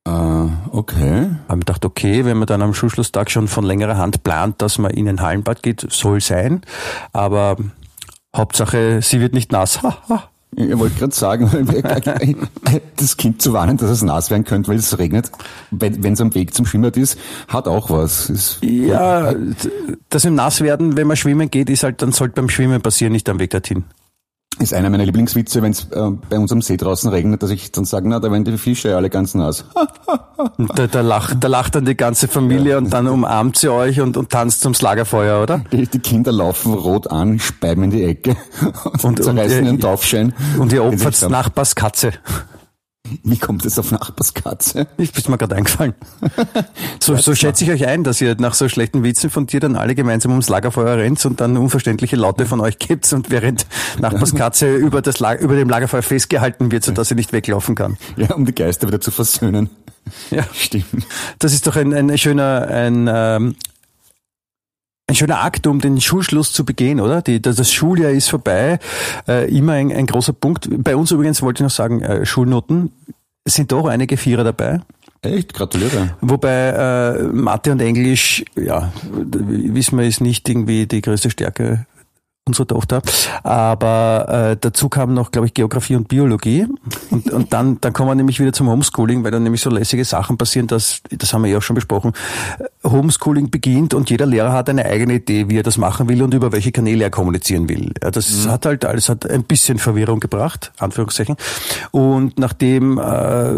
Uh, 0.08 0.50
okay. 0.72 1.30
Haben 1.48 1.60
wir 1.60 1.66
gedacht, 1.66 1.86
okay, 1.86 2.26
wenn 2.26 2.38
man 2.38 2.48
dann 2.48 2.62
am 2.62 2.74
Schulschlusstag 2.74 3.30
schon 3.30 3.48
von 3.48 3.64
längerer 3.64 3.98
Hand 3.98 4.24
plant, 4.24 4.62
dass 4.62 4.80
man 4.80 4.92
in 4.92 5.08
ein 5.08 5.22
Hallenbad 5.22 5.62
geht, 5.62 5.86
soll 5.90 6.22
sein. 6.22 6.62
Aber 7.14 7.58
Hauptsache, 8.36 9.02
sie 9.02 9.20
wird 9.20 9.34
nicht 9.34 9.52
nass. 9.52 9.80
Ich 10.56 10.78
wollte 10.78 11.00
gerade 11.00 11.14
sagen, 11.14 11.50
das 12.98 13.16
Kind 13.16 13.42
zu 13.42 13.54
warnen, 13.54 13.78
dass 13.78 13.90
es 13.90 14.02
nass 14.02 14.32
werden 14.32 14.44
könnte, 14.44 14.70
weil 14.70 14.78
es 14.78 14.98
regnet, 14.98 15.32
wenn 15.70 16.14
es 16.14 16.20
am 16.20 16.34
Weg 16.36 16.54
zum 16.54 16.66
Schwimmbad 16.66 16.98
ist, 16.98 17.18
hat 17.48 17.68
auch 17.68 17.90
was. 17.90 18.30
Ist 18.30 18.58
ja, 18.62 19.34
das 20.10 20.26
im 20.26 20.36
Nasswerden, 20.36 20.98
wenn 20.98 21.08
man 21.08 21.16
schwimmen 21.16 21.50
geht, 21.50 21.70
ist 21.70 21.84
halt, 21.84 22.02
dann 22.02 22.12
sollte 22.12 22.36
beim 22.36 22.50
Schwimmen 22.50 22.82
passieren, 22.82 23.14
nicht 23.14 23.30
am 23.30 23.40
Weg 23.40 23.52
dorthin 23.52 23.86
ist 24.60 24.74
einer 24.74 24.90
meiner 24.90 25.06
Lieblingswitze, 25.06 25.62
wenn 25.62 25.72
es 25.72 25.86
äh, 25.92 26.12
bei 26.30 26.38
uns 26.38 26.52
am 26.52 26.62
See 26.62 26.78
draußen 26.78 27.10
regnet, 27.10 27.42
dass 27.42 27.50
ich 27.50 27.72
dann 27.72 27.86
sage, 27.86 28.08
na, 28.08 28.20
da 28.20 28.32
werden 28.32 28.44
die 28.44 28.58
Fische 28.58 28.96
alle 28.96 29.10
ganz 29.10 29.34
nass. 29.34 29.66
da, 30.76 30.88
da, 30.88 31.02
lacht, 31.02 31.38
da 31.40 31.48
lacht 31.48 31.76
dann 31.76 31.86
die 31.86 31.96
ganze 31.96 32.28
Familie 32.28 32.74
ja. 32.74 32.78
und 32.78 32.92
dann 32.92 33.08
umarmt 33.08 33.58
sie 33.58 33.70
euch 33.70 34.02
und, 34.02 34.18
und 34.18 34.30
tanzt 34.30 34.64
ums 34.66 34.82
Lagerfeuer, 34.82 35.42
oder? 35.42 35.64
Die, 35.72 35.88
die 35.88 36.00
Kinder 36.00 36.32
laufen 36.32 36.74
rot 36.74 37.10
an, 37.10 37.40
speiben 37.40 37.84
in 37.84 37.90
die 37.92 38.04
Ecke 38.04 38.36
und, 38.94 39.04
und 39.04 39.24
zerreißen 39.24 39.60
und, 39.60 39.66
ihren 39.66 39.80
Taufschein. 39.80 40.34
Und 40.60 40.74
ihr 40.74 40.84
opfert 40.84 41.30
Nachbars 41.30 41.76
Katze. 41.76 42.12
Wie 43.24 43.38
kommt 43.38 43.66
es 43.66 43.78
auf 43.80 43.92
Nachbarskatze? 43.92 44.88
Ich 44.98 45.12
bin 45.12 45.24
mir 45.28 45.38
gerade 45.38 45.56
eingefallen. 45.56 45.94
So, 47.00 47.16
so 47.16 47.36
schätze 47.36 47.64
ich 47.64 47.72
euch 47.72 47.88
ein, 47.88 48.04
dass 48.04 48.22
ihr 48.22 48.36
nach 48.36 48.54
so 48.54 48.70
schlechten 48.70 49.04
Witzen 49.04 49.30
von 49.30 49.48
dir 49.48 49.60
dann 49.60 49.76
alle 49.76 49.96
gemeinsam 49.96 50.32
ums 50.32 50.50
Lagerfeuer 50.50 50.98
rennt 50.98 51.26
und 51.26 51.42
dann 51.42 51.58
unverständliche 51.58 52.16
Laute 52.16 52.46
von 52.46 52.60
euch 52.60 52.80
gibt 52.80 53.12
und 53.14 53.30
während 53.30 53.66
Nachbarskatze 54.00 54.76
über, 54.76 55.02
das 55.02 55.20
Lager, 55.20 55.42
über 55.42 55.56
dem 55.56 55.70
Lagerfeuer 55.70 56.02
festgehalten 56.02 56.72
wird, 56.72 56.84
sodass 56.84 57.10
sie 57.10 57.16
nicht 57.16 57.34
weglaufen 57.34 57.76
kann. 57.76 57.98
Ja, 58.16 58.34
um 58.36 58.46
die 58.46 58.56
Geister 58.56 58.88
wieder 58.88 59.02
zu 59.02 59.12
versöhnen. 59.12 59.70
Ja, 60.30 60.44
stimmt. 60.54 60.86
Das 61.40 61.54
ist 61.54 61.68
doch 61.68 61.76
ein, 61.76 61.94
ein 61.94 62.18
schöner, 62.18 62.68
ein, 62.68 63.10
ähm, 63.12 63.56
ein 65.12 65.16
schöner 65.16 65.44
Akt, 65.44 65.68
um 65.68 65.80
den 65.80 66.00
Schulschluss 66.00 66.52
zu 66.52 66.66
begehen, 66.66 67.00
oder? 67.00 67.22
Die, 67.22 67.42
das 67.42 67.72
Schuljahr 67.72 68.12
ist 68.12 68.30
vorbei. 68.30 68.80
Äh, 69.28 69.54
immer 69.56 69.74
ein, 69.74 69.92
ein, 69.92 70.08
großer 70.08 70.34
Punkt. 70.34 70.70
Bei 70.72 70.96
uns 70.96 71.12
übrigens 71.12 71.42
wollte 71.42 71.62
ich 71.62 71.66
noch 71.66 71.76
sagen, 71.76 72.02
äh, 72.02 72.26
Schulnoten 72.26 72.92
sind 73.46 73.72
doch 73.72 73.88
einige 73.88 74.18
Vierer 74.18 74.44
dabei. 74.44 74.82
Echt? 75.22 75.54
Gratuliere. 75.54 76.16
Wobei 76.22 76.70
äh, 76.70 77.24
Mathe 77.24 77.72
und 77.74 77.82
Englisch, 77.82 78.44
ja, 78.56 78.92
wissen 79.04 80.00
wir, 80.00 80.08
ist 80.08 80.22
nicht 80.22 80.50
irgendwie 80.50 80.88
die 80.88 81.02
größte 81.02 81.30
Stärke 81.30 81.86
unsere 82.48 82.66
Tochter. 82.66 83.02
Aber 83.44 84.52
äh, 84.52 84.58
dazu 84.60 84.90
kam 84.90 85.14
noch, 85.14 85.32
glaube 85.32 85.46
ich, 85.46 85.54
Geografie 85.54 85.96
und 85.96 86.08
Biologie. 86.08 86.66
Und, 87.12 87.32
und 87.32 87.54
dann, 87.54 87.80
dann 87.82 87.94
kommen 87.94 88.10
wir 88.10 88.16
nämlich 88.16 88.40
wieder 88.40 88.52
zum 88.52 88.68
Homeschooling, 88.68 89.24
weil 89.24 89.30
dann 89.30 89.44
nämlich 89.44 89.62
so 89.62 89.70
lässige 89.70 90.04
Sachen 90.06 90.38
passieren, 90.38 90.66
dass, 90.66 91.02
das 91.12 91.34
haben 91.34 91.44
wir 91.44 91.52
ja 91.52 91.60
auch 91.60 91.62
schon 91.62 91.76
besprochen, 91.76 92.14
Homeschooling 92.84 93.52
beginnt 93.52 93.94
und 93.94 94.10
jeder 94.10 94.26
Lehrer 94.26 94.54
hat 94.54 94.70
eine 94.70 94.86
eigene 94.86 95.16
Idee, 95.16 95.50
wie 95.50 95.60
er 95.60 95.64
das 95.64 95.78
machen 95.78 96.10
will 96.10 96.24
und 96.24 96.34
über 96.34 96.52
welche 96.52 96.72
Kanäle 96.72 97.04
er 97.04 97.10
kommunizieren 97.12 97.70
will. 97.70 97.94
Ja, 98.02 98.10
das 98.10 98.46
mhm. 98.46 98.50
hat 98.50 98.66
halt 98.66 98.86
alles 98.86 99.08
hat 99.08 99.30
ein 99.30 99.44
bisschen 99.44 99.78
Verwirrung 99.78 100.20
gebracht, 100.20 100.72
Anführungszeichen. 100.80 101.36
Und 101.92 102.40
nachdem 102.40 102.98
äh, 102.98 103.54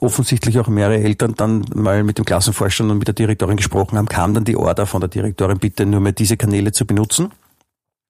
offensichtlich 0.00 0.58
auch 0.58 0.66
mehrere 0.66 0.98
Eltern 0.98 1.34
dann 1.36 1.64
mal 1.72 2.02
mit 2.02 2.18
dem 2.18 2.24
Klassenvorstand 2.24 2.90
und 2.90 2.98
mit 2.98 3.06
der 3.06 3.14
Direktorin 3.14 3.56
gesprochen 3.56 3.96
haben, 3.96 4.08
kam 4.08 4.34
dann 4.34 4.44
die 4.44 4.56
Order 4.56 4.86
von 4.86 5.00
der 5.00 5.08
Direktorin, 5.08 5.58
bitte 5.58 5.86
nur 5.86 6.00
mehr 6.00 6.12
diese 6.12 6.36
Kanäle 6.36 6.72
zu 6.72 6.84
benutzen. 6.84 7.30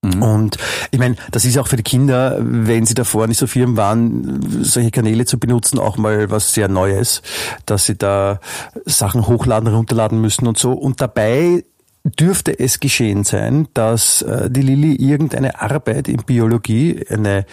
Mhm. 0.05 0.23
Und 0.23 0.57
ich 0.91 0.99
meine, 0.99 1.17
das 1.31 1.45
ist 1.45 1.59
auch 1.59 1.69
für 1.69 1.77
die 1.77 1.83
Kinder, 1.83 2.39
wenn 2.41 2.87
sie 2.87 2.95
davor 2.95 3.27
nicht 3.27 3.39
so 3.39 3.47
firm 3.47 3.77
waren, 3.77 4.63
solche 4.63 4.91
Kanäle 4.91 5.25
zu 5.25 5.39
benutzen, 5.39 5.79
auch 5.79 5.97
mal 5.97 6.31
was 6.31 6.55
sehr 6.55 6.69
Neues, 6.69 7.23
dass 7.67 7.87
sie 7.87 7.97
da 7.97 8.41
Sachen 8.85 9.27
hochladen, 9.27 9.73
runterladen 9.73 10.21
müssen 10.21 10.47
und 10.47 10.59
so. 10.59 10.73
Und 10.73 11.01
dabei 11.01 11.65
dürfte 12.05 12.59
es 12.59 12.81
geschehen 12.81 13.25
sein, 13.25 13.69
dass 13.75 14.23
äh, 14.23 14.51
die 14.51 14.63
Lilly 14.63 14.95
irgendeine 14.97 15.61
Arbeit 15.61 16.09
in 16.09 16.19
Biologie, 16.19 17.05
eine, 17.09 17.47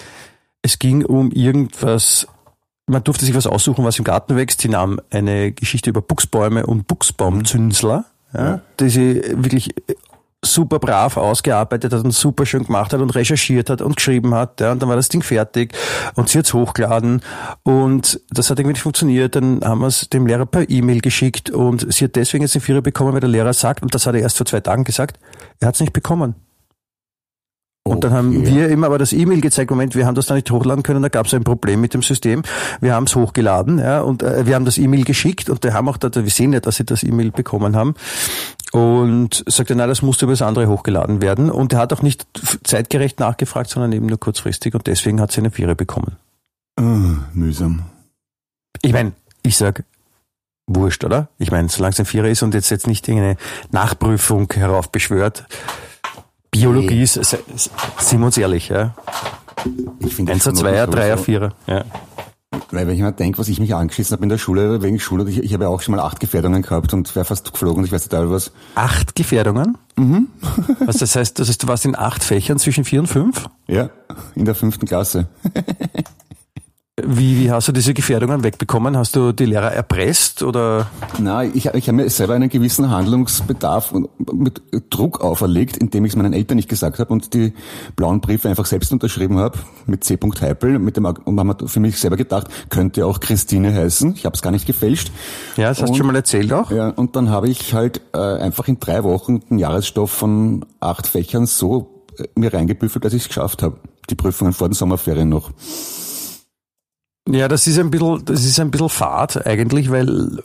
es 0.61 0.77
ging 0.77 1.05
um 1.05 1.31
irgendwas, 1.31 2.27
man 2.85 3.03
durfte 3.03 3.25
sich 3.25 3.33
was 3.33 3.47
aussuchen, 3.47 3.85
was 3.85 3.97
im 3.97 4.03
Garten 4.03 4.35
wächst. 4.35 4.61
Sie 4.61 4.67
nahm 4.67 4.99
eine 5.09 5.53
Geschichte 5.53 5.89
über 5.89 6.01
Buchsbäume 6.01 6.65
und 6.65 6.87
Buchsbaumzünsler, 6.87 8.05
ja, 8.33 8.45
ja. 8.45 8.61
die 8.79 8.89
sie 8.89 9.23
wirklich 9.35 9.73
super 10.43 10.79
brav 10.79 11.17
ausgearbeitet 11.17 11.93
hat 11.93 12.03
und 12.03 12.11
super 12.11 12.45
schön 12.45 12.63
gemacht 12.65 12.93
hat 12.93 12.99
und 12.99 13.13
recherchiert 13.13 13.69
hat 13.69 13.81
und 13.81 13.95
geschrieben 13.95 14.33
hat. 14.33 14.59
Ja, 14.59 14.71
und 14.71 14.81
dann 14.81 14.89
war 14.89 14.95
das 14.95 15.09
Ding 15.09 15.21
fertig 15.21 15.73
und 16.15 16.29
sie 16.29 16.39
hat's 16.39 16.53
hochgeladen 16.53 17.21
und 17.63 18.19
das 18.31 18.49
hat 18.49 18.57
irgendwie 18.59 18.73
nicht 18.73 18.81
funktioniert. 18.81 19.35
Dann 19.35 19.61
haben 19.63 19.81
wir 19.81 19.87
es 19.87 20.09
dem 20.09 20.25
Lehrer 20.25 20.45
per 20.47 20.69
E-Mail 20.69 21.01
geschickt 21.01 21.49
und 21.51 21.91
sie 21.93 22.05
hat 22.05 22.15
deswegen 22.15 22.43
jetzt 22.43 22.55
den 22.55 22.61
Vierer 22.61 22.81
bekommen, 22.81 23.13
weil 23.13 23.19
der 23.19 23.29
Lehrer 23.29 23.53
sagt, 23.53 23.83
und 23.83 23.93
das 23.93 24.07
hat 24.07 24.15
er 24.15 24.21
erst 24.21 24.37
vor 24.37 24.45
zwei 24.47 24.61
Tagen 24.61 24.83
gesagt, 24.83 25.19
er 25.59 25.67
hat's 25.67 25.79
nicht 25.79 25.93
bekommen. 25.93 26.35
Und 27.83 28.03
dann 28.03 28.13
haben 28.13 28.37
Okay. 28.37 28.45
wir 28.55 28.69
ihm 28.69 28.83
aber 28.83 28.99
das 28.99 29.11
E-Mail 29.11 29.41
gezeigt, 29.41 29.71
Moment, 29.71 29.95
wir 29.95 30.05
haben 30.05 30.13
das 30.13 30.27
da 30.27 30.35
nicht 30.35 30.51
hochladen 30.51 30.83
können, 30.83 31.01
da 31.01 31.09
gab 31.09 31.25
es 31.25 31.33
ein 31.33 31.43
Problem 31.43 31.81
mit 31.81 31.95
dem 31.95 32.03
System. 32.03 32.43
Wir 32.79 32.93
haben 32.93 33.05
es 33.05 33.15
hochgeladen, 33.15 33.79
ja, 33.79 34.01
und 34.01 34.21
äh, 34.21 34.45
wir 34.45 34.53
haben 34.53 34.65
das 34.65 34.77
E-Mail 34.77 35.03
geschickt 35.03 35.49
und 35.49 35.63
wir 35.63 35.73
haben 35.73 35.89
auch, 35.89 35.97
da, 35.97 36.13
wir 36.13 36.29
sehen 36.29 36.53
ja, 36.53 36.59
dass 36.59 36.75
sie 36.75 36.85
das 36.85 37.01
E-Mail 37.01 37.31
bekommen 37.31 37.75
haben. 37.75 37.95
Und 38.71 39.43
sagt 39.47 39.69
er, 39.69 39.75
nein, 39.75 39.89
das 39.89 40.01
musste 40.01 40.25
über 40.25 40.33
das 40.33 40.41
andere 40.41 40.67
hochgeladen 40.67 41.21
werden. 41.21 41.51
Und 41.51 41.73
er 41.73 41.79
hat 41.79 41.91
auch 41.91 42.01
nicht 42.01 42.25
zeitgerecht 42.63 43.19
nachgefragt, 43.19 43.69
sondern 43.69 43.91
eben 43.91 44.05
nur 44.05 44.19
kurzfristig 44.19 44.73
und 44.73 44.87
deswegen 44.87 45.19
hat 45.19 45.31
sie 45.31 45.41
eine 45.41 45.51
Viere 45.51 45.75
bekommen. 45.75 46.15
Ah, 46.77 47.25
mühsam. 47.33 47.83
Ich 48.81 48.93
meine, 48.93 49.11
ich 49.43 49.57
sag, 49.57 49.83
wurscht, 50.67 51.03
oder? 51.03 51.27
Ich 51.37 51.51
meine, 51.51 51.69
solange 51.69 51.93
es 51.93 51.99
ein 51.99 52.05
Vierer 52.05 52.29
ist 52.29 52.43
und 52.43 52.53
jetzt 52.53 52.69
jetzt 52.69 52.87
nicht 52.87 53.07
irgendeine 53.07 53.37
Nachprüfung 53.71 54.51
heraufbeschwört, 54.53 55.45
Biologie 56.49 57.01
ist, 57.01 57.13
sind 57.13 58.19
wir 58.19 58.25
uns 58.25 58.37
ehrlich, 58.37 58.69
ja. 58.69 58.93
Ich 59.99 60.15
finde 60.15 60.33
Einser, 60.33 60.53
Zweier, 60.53 60.87
Dreier, 60.87 61.17
Vierer. 61.17 61.53
Ja. 61.65 61.85
Weil 62.71 62.85
wenn 62.85 62.95
ich 62.95 63.01
mir 63.01 63.13
denke, 63.13 63.37
was 63.37 63.47
ich 63.47 63.61
mich 63.61 63.73
angeschissen 63.73 64.13
habe 64.13 64.23
in 64.23 64.29
der 64.29 64.37
Schule, 64.37 64.81
wegen 64.81 64.99
Schule, 64.99 65.29
ich, 65.29 65.39
ich 65.39 65.53
habe 65.53 65.63
ja 65.63 65.69
auch 65.69 65.81
schon 65.81 65.95
mal 65.95 66.01
acht 66.01 66.19
Gefährdungen 66.19 66.61
gehabt 66.61 66.93
und 66.93 67.15
wäre 67.15 67.23
fast 67.23 67.51
geflogen 67.51 67.79
und 67.79 67.85
ich 67.85 67.93
weiß 67.93 68.09
total 68.09 68.29
was. 68.29 68.51
Acht 68.75 69.15
Gefährdungen? 69.15 69.77
Mhm. 69.95 70.27
Was 70.85 70.97
das 70.97 71.15
heißt, 71.15 71.39
das 71.39 71.47
heißt, 71.47 71.63
du 71.63 71.67
warst 71.67 71.85
in 71.85 71.95
acht 71.95 72.23
Fächern 72.23 72.59
zwischen 72.59 72.83
vier 72.83 72.99
und 72.99 73.07
fünf? 73.07 73.47
Ja, 73.67 73.89
in 74.35 74.45
der 74.45 74.55
fünften 74.55 74.85
Klasse. 74.85 75.27
Wie, 77.05 77.39
wie 77.39 77.51
hast 77.51 77.67
du 77.67 77.71
diese 77.71 77.93
Gefährdungen 77.93 78.43
wegbekommen? 78.43 78.97
Hast 78.97 79.15
du 79.15 79.31
die 79.31 79.45
Lehrer 79.45 79.71
erpresst 79.71 80.43
oder? 80.43 80.87
Na, 81.19 81.43
ich, 81.43 81.65
ich 81.65 81.87
habe 81.87 81.93
mir 81.93 82.09
selber 82.09 82.33
einen 82.33 82.49
gewissen 82.49 82.89
Handlungsbedarf 82.89 83.91
und 83.91 84.09
mit 84.33 84.61
Druck 84.89 85.21
auferlegt, 85.21 85.77
indem 85.77 86.05
ich 86.05 86.13
es 86.13 86.15
meinen 86.15 86.33
Eltern 86.33 86.57
nicht 86.57 86.69
gesagt 86.69 86.99
habe 86.99 87.11
und 87.11 87.33
die 87.33 87.53
blauen 87.95 88.21
Briefe 88.21 88.49
einfach 88.49 88.65
selbst 88.65 88.91
unterschrieben 88.91 89.37
habe 89.37 89.57
mit 89.85 90.03
C. 90.03 90.17
Heipel. 90.41 90.79
Mit 90.79 90.97
dem 90.97 91.05
und 91.05 91.39
haben 91.39 91.67
für 91.67 91.79
mich 91.79 91.97
selber 91.97 92.17
gedacht, 92.17 92.47
könnte 92.69 93.05
auch 93.05 93.19
Christine 93.19 93.73
heißen. 93.73 94.13
Ich 94.15 94.25
habe 94.25 94.35
es 94.35 94.41
gar 94.41 94.51
nicht 94.51 94.65
gefälscht. 94.65 95.11
Ja, 95.57 95.69
das 95.69 95.81
hast 95.81 95.89
du 95.89 95.95
schon 95.95 96.07
mal 96.07 96.15
erzählt 96.15 96.51
auch. 96.53 96.71
Ja, 96.71 96.89
und 96.89 97.15
dann 97.15 97.29
habe 97.29 97.49
ich 97.49 97.73
halt 97.73 98.01
äh, 98.13 98.17
einfach 98.17 98.67
in 98.67 98.79
drei 98.79 99.03
Wochen 99.03 99.39
den 99.41 99.59
Jahresstoff 99.59 100.11
von 100.11 100.65
acht 100.79 101.07
Fächern 101.07 101.45
so 101.45 102.05
äh, 102.17 102.27
mir 102.35 102.53
reingebüffelt, 102.53 103.03
dass 103.03 103.13
ich 103.13 103.23
es 103.23 103.27
geschafft 103.27 103.63
habe. 103.63 103.77
Die 104.09 104.15
Prüfungen 104.15 104.53
vor 104.53 104.67
den 104.69 104.73
Sommerferien 104.73 105.29
noch. 105.29 105.51
Ja, 107.29 107.47
das 107.47 107.67
ist 107.67 107.77
ein 107.79 107.91
bisschen, 107.91 108.25
das 108.25 108.43
ist 108.43 108.59
ein 108.59 108.71
bisschen 108.71 108.89
fad 108.89 109.45
eigentlich, 109.45 109.91
weil, 109.91 110.43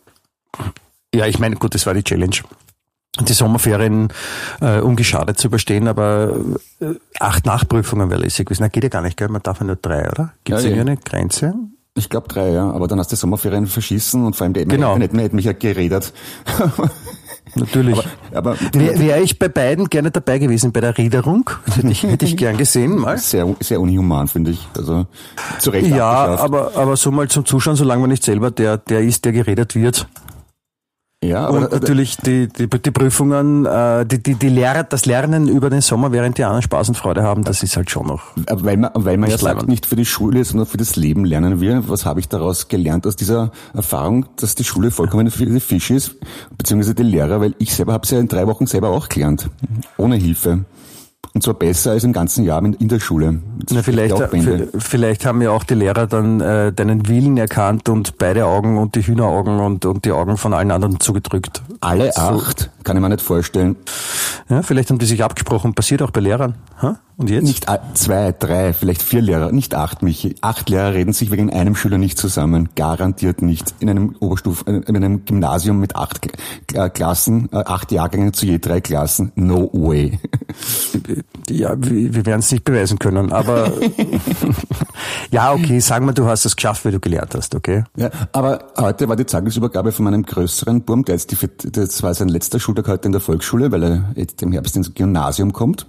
ja, 1.14 1.26
ich 1.26 1.38
meine, 1.38 1.56
gut, 1.56 1.74
das 1.74 1.86
war 1.86 1.94
die 1.94 2.04
Challenge. 2.04 2.36
Die 3.18 3.32
Sommerferien 3.32 4.08
äh, 4.60 4.80
ungeschadet 4.80 5.38
zu 5.38 5.46
überstehen, 5.48 5.88
aber 5.88 6.36
äh, 6.80 6.94
acht 7.18 7.46
Nachprüfungen 7.46 8.10
wäre 8.10 8.20
lässig 8.20 8.46
gewesen. 8.46 8.62
Na, 8.62 8.68
geht 8.68 8.82
ja 8.82 8.90
gar 8.90 9.00
nicht, 9.00 9.16
gell? 9.16 9.28
Man 9.28 9.42
darf 9.42 9.60
ja 9.60 9.64
nur 9.66 9.76
drei, 9.76 10.06
oder? 10.10 10.34
Gibt 10.44 10.58
es 10.58 10.64
Ja, 10.66 10.70
ja. 10.72 10.80
eine 10.82 10.98
Grenze? 10.98 11.54
Ich 11.94 12.10
glaube 12.10 12.28
drei, 12.28 12.50
ja. 12.50 12.70
Aber 12.70 12.88
dann 12.88 12.98
hast 12.98 13.10
du 13.10 13.16
Sommerferien 13.16 13.66
verschissen 13.68 14.26
und 14.26 14.36
vor 14.36 14.44
allem 14.44 14.52
die 14.52 14.66
Genau. 14.66 14.88
Eltern 14.88 15.00
hätten, 15.00 15.18
hätten 15.18 15.36
mich 15.36 15.46
ja 15.46 15.52
geredet. 15.54 16.12
Natürlich. 17.56 17.98
Aber 18.34 18.56
Wäre 18.72 18.98
wär 18.98 19.22
ich 19.22 19.38
bei 19.38 19.48
beiden 19.48 19.88
gerne 19.88 20.10
dabei 20.10 20.38
gewesen, 20.38 20.72
bei 20.72 20.80
der 20.80 20.96
Riederung. 20.96 21.48
Hätte 21.74 21.88
ich, 21.88 22.02
hätte 22.02 22.24
ich 22.26 22.36
gern 22.36 22.56
gesehen, 22.56 22.96
mal. 22.96 23.18
sehr, 23.18 23.46
sehr 23.60 23.80
unhuman, 23.80 24.28
finde 24.28 24.52
ich. 24.52 24.68
Also 24.76 25.06
zu 25.58 25.70
Recht 25.70 25.88
Ja, 25.88 26.36
aber, 26.36 26.76
aber 26.76 26.96
so 26.96 27.10
mal 27.10 27.28
zum 27.28 27.44
Zuschauen, 27.44 27.76
solange 27.76 28.02
man 28.02 28.10
nicht 28.10 28.22
selber 28.22 28.50
der, 28.50 28.76
der 28.76 29.00
ist, 29.00 29.24
der 29.24 29.32
geredet 29.32 29.74
wird. 29.74 30.06
Ja, 31.24 31.48
Und 31.48 31.56
aber 31.64 31.72
äh, 31.72 31.74
natürlich 31.80 32.18
die, 32.18 32.46
die, 32.48 32.68
die 32.68 32.90
Prüfungen, 32.90 33.64
äh, 33.64 34.04
die, 34.04 34.22
die, 34.22 34.34
die 34.34 34.48
Lehrer, 34.48 34.84
das 34.84 35.06
Lernen 35.06 35.48
über 35.48 35.70
den 35.70 35.80
Sommer, 35.80 36.12
während 36.12 36.36
die 36.36 36.44
anderen 36.44 36.62
Spaß 36.62 36.90
und 36.90 36.94
Freude 36.94 37.22
haben, 37.22 37.42
das 37.42 37.62
ist 37.62 37.76
halt 37.76 37.90
schon 37.90 38.06
noch. 38.06 38.22
Aber 38.46 38.64
Weil 38.64 38.76
man, 38.76 38.90
weil 38.94 39.16
man 39.16 39.30
ja 39.30 39.34
Nicht 39.36 39.42
sagt, 39.42 39.54
leibend. 39.54 39.68
nicht 39.68 39.86
für 39.86 39.96
die 39.96 40.04
Schule, 40.04 40.44
sondern 40.44 40.66
für 40.66 40.76
das 40.76 40.94
Leben 40.94 41.24
lernen 41.24 41.60
wir. 41.60 41.88
Was 41.88 42.04
habe 42.04 42.20
ich 42.20 42.28
daraus 42.28 42.68
gelernt 42.68 43.06
aus 43.06 43.16
dieser 43.16 43.50
Erfahrung, 43.74 44.26
dass 44.36 44.54
die 44.54 44.64
Schule 44.64 44.90
vollkommen 44.90 45.30
für 45.30 45.46
die 45.46 45.58
Fisch 45.58 45.90
ist, 45.90 46.16
beziehungsweise 46.56 46.94
die 46.94 47.02
Lehrer, 47.02 47.40
weil 47.40 47.54
ich 47.58 47.74
selber 47.74 47.94
habe 47.94 48.04
es 48.04 48.10
ja 48.10 48.18
in 48.20 48.28
drei 48.28 48.46
Wochen 48.46 48.66
selber 48.66 48.90
auch 48.90 49.08
gelernt, 49.08 49.48
ohne 49.96 50.16
Hilfe. 50.16 50.64
Und 51.34 51.42
zwar 51.42 51.54
besser 51.54 51.92
als 51.92 52.04
im 52.04 52.12
ganzen 52.12 52.44
Jahr 52.44 52.62
in, 52.62 52.88
der 52.88 53.00
Schule. 53.00 53.40
Das 53.58 53.76
Na, 53.76 53.82
vielleicht, 53.82 54.16
vielleicht 54.78 55.26
haben 55.26 55.42
ja 55.42 55.50
auch 55.50 55.64
die 55.64 55.74
Lehrer 55.74 56.06
dann 56.06 56.40
äh, 56.40 56.72
deinen 56.72 57.08
Willen 57.08 57.36
erkannt 57.36 57.88
und 57.88 58.18
beide 58.18 58.46
Augen 58.46 58.78
und 58.78 58.94
die 58.94 59.02
Hühneraugen 59.02 59.60
und, 59.60 59.84
und 59.84 60.04
die 60.04 60.12
Augen 60.12 60.36
von 60.36 60.54
allen 60.54 60.70
anderen 60.70 61.00
zugedrückt. 61.00 61.62
Alle 61.80 62.16
acht, 62.16 62.70
kann 62.86 62.96
ich 62.96 63.02
mir 63.02 63.08
nicht 63.10 63.20
vorstellen. 63.20 63.76
Ja, 64.48 64.62
vielleicht 64.62 64.90
haben 64.90 64.98
die 64.98 65.06
sich 65.06 65.22
abgesprochen, 65.24 65.74
passiert 65.74 66.00
auch 66.02 66.12
bei 66.12 66.20
Lehrern. 66.20 66.54
Ha? 66.80 66.98
Und 67.18 67.30
jetzt? 67.30 67.44
Nicht 67.44 67.66
zwei, 67.94 68.32
drei, 68.38 68.74
vielleicht 68.74 69.02
vier 69.02 69.22
Lehrer, 69.22 69.50
nicht 69.50 69.74
acht, 69.74 70.02
Michi. 70.02 70.34
Acht 70.42 70.68
Lehrer 70.68 70.92
reden 70.92 71.14
sich 71.14 71.30
wegen 71.30 71.50
einem 71.50 71.74
Schüler 71.74 71.96
nicht 71.98 72.18
zusammen. 72.18 72.68
Garantiert 72.76 73.40
nicht. 73.42 73.74
In 73.80 73.88
einem 73.88 74.14
Oberstuf, 74.20 74.64
äh, 74.66 74.72
in 74.86 74.96
einem 74.96 75.24
Gymnasium 75.24 75.80
mit 75.80 75.96
acht 75.96 76.20
Kla- 76.22 76.34
Kla- 76.68 76.90
Klassen, 76.90 77.48
äh, 77.52 77.56
acht 77.56 77.90
Jahrgängen 77.90 78.32
zu 78.34 78.46
je 78.46 78.58
drei 78.58 78.80
Klassen. 78.80 79.32
No 79.34 79.68
way. 79.72 80.18
Ja, 81.48 81.74
wir, 81.78 82.26
werden 82.26 82.40
es 82.40 82.50
nicht 82.50 82.64
beweisen 82.64 82.98
können, 82.98 83.30
aber 83.32 83.70
ja, 85.30 85.52
okay, 85.52 85.78
sagen 85.80 86.06
wir, 86.06 86.12
du 86.12 86.26
hast 86.26 86.44
es 86.44 86.56
geschafft, 86.56 86.84
weil 86.84 86.92
du 86.92 86.98
gelernt 87.00 87.34
hast, 87.36 87.54
okay? 87.54 87.84
Ja, 87.96 88.10
aber 88.32 88.66
heute 88.76 89.08
war 89.08 89.14
die 89.16 89.26
Zeugnisübergabe 89.26 89.92
von 89.92 90.04
meinem 90.06 90.24
größeren 90.24 90.82
Burm, 90.82 91.04
das 91.04 92.02
war 92.02 92.14
sein 92.14 92.28
letzter 92.28 92.58
Schultag 92.76 92.92
heute 92.92 93.06
in 93.06 93.12
der 93.12 93.22
Volksschule, 93.22 93.72
weil 93.72 93.82
er 93.82 94.12
jetzt 94.16 94.42
im 94.42 94.52
Herbst 94.52 94.76
ins 94.76 94.92
Gymnasium 94.92 95.54
kommt. 95.54 95.86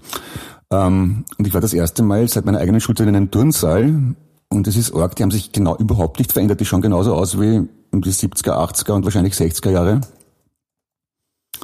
Ähm, 0.72 1.25
und 1.38 1.46
ich 1.46 1.53
war 1.53 1.60
das 1.60 1.74
erste 1.74 2.01
Mal 2.01 2.29
seit 2.29 2.46
meiner 2.46 2.60
eigenen 2.60 2.79
Schulzeit 2.79 3.08
in 3.08 3.15
einem 3.15 3.29
Turnsaal. 3.29 4.15
Und 4.48 4.67
es 4.67 4.77
ist 4.77 4.96
arg, 4.96 5.15
die 5.17 5.24
haben 5.24 5.32
sich 5.32 5.51
genau 5.51 5.75
überhaupt 5.75 6.20
nicht 6.20 6.32
verändert. 6.32 6.62
Die 6.62 6.65
schauen 6.65 6.82
genauso 6.82 7.13
aus 7.13 7.41
wie 7.41 7.67
um 7.91 8.01
die 8.01 8.12
70er, 8.12 8.53
80er 8.53 8.94
und 8.94 9.03
wahrscheinlich 9.03 9.34
60er 9.34 9.70
Jahre. 9.70 10.01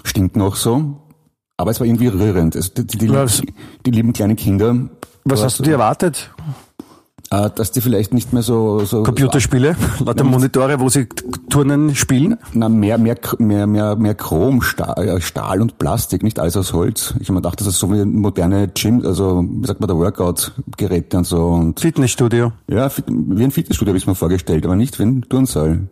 Stinkt 0.04 0.36
noch 0.36 0.58
so. 0.58 0.98
Aber 1.56 1.72
es 1.72 1.80
war 1.80 1.88
irgendwie 1.88 2.08
rührend. 2.08 2.58
Also 2.58 2.74
die, 2.74 2.86
die, 2.86 2.98
die, 2.98 3.54
die 3.86 3.92
lieben 3.92 4.12
kleinen 4.12 4.36
Kinder. 4.36 4.90
Was 5.24 5.42
hast 5.42 5.60
du 5.60 5.64
dir 5.64 5.74
erwartet? 5.74 6.32
Äh, 7.34 7.50
dass 7.56 7.72
die 7.72 7.82
vielleicht 7.82 8.14
nicht 8.14 8.32
mehr 8.32 8.44
so... 8.44 8.86
so 8.86 9.02
Computerspiele, 9.02 9.76
lauter 10.06 10.24
Monitore, 10.24 10.80
wo 10.80 10.90
sie 10.90 11.08
Turnen 11.50 11.96
spielen? 11.96 12.38
Na, 12.54 12.70
mehr, 12.70 13.00
mehr, 13.00 13.18
mehr, 13.40 13.66
mehr, 13.66 13.96
mehr 13.96 14.14
Chrom, 14.14 14.62
Stahl, 14.62 15.08
äh, 15.08 15.20
Stahl 15.20 15.60
und 15.60 15.80
Plastik, 15.80 16.22
nicht 16.22 16.40
alles 16.40 16.56
aus 16.58 16.74
Holz. 16.74 17.16
Ich 17.20 17.30
habe 17.30 17.34
mir 17.34 17.42
gedacht, 17.42 17.60
das 17.60 17.68
ist 17.68 17.80
so 17.80 17.92
wie 17.92 18.06
moderne 18.06 18.68
Gym, 18.68 19.04
also, 19.04 19.44
wie 19.50 19.66
sagt 19.66 19.80
man, 19.80 19.88
der 19.88 19.98
Workout-Geräte 19.98 21.18
und 21.18 21.26
so. 21.26 21.48
Und 21.48 21.80
Fitnessstudio. 21.80 22.54
ja, 22.68 22.92
wie 23.08 23.44
ein 23.44 23.52
Fitnessstudio 23.52 23.92
habe 23.92 23.98
ich 23.98 24.06
mir 24.06 24.16
vorgestellt, 24.16 24.64
aber 24.66 24.76
nicht 24.76 25.00
wie 25.00 25.04
ein 25.04 25.22
Turnsaal. 25.28 25.88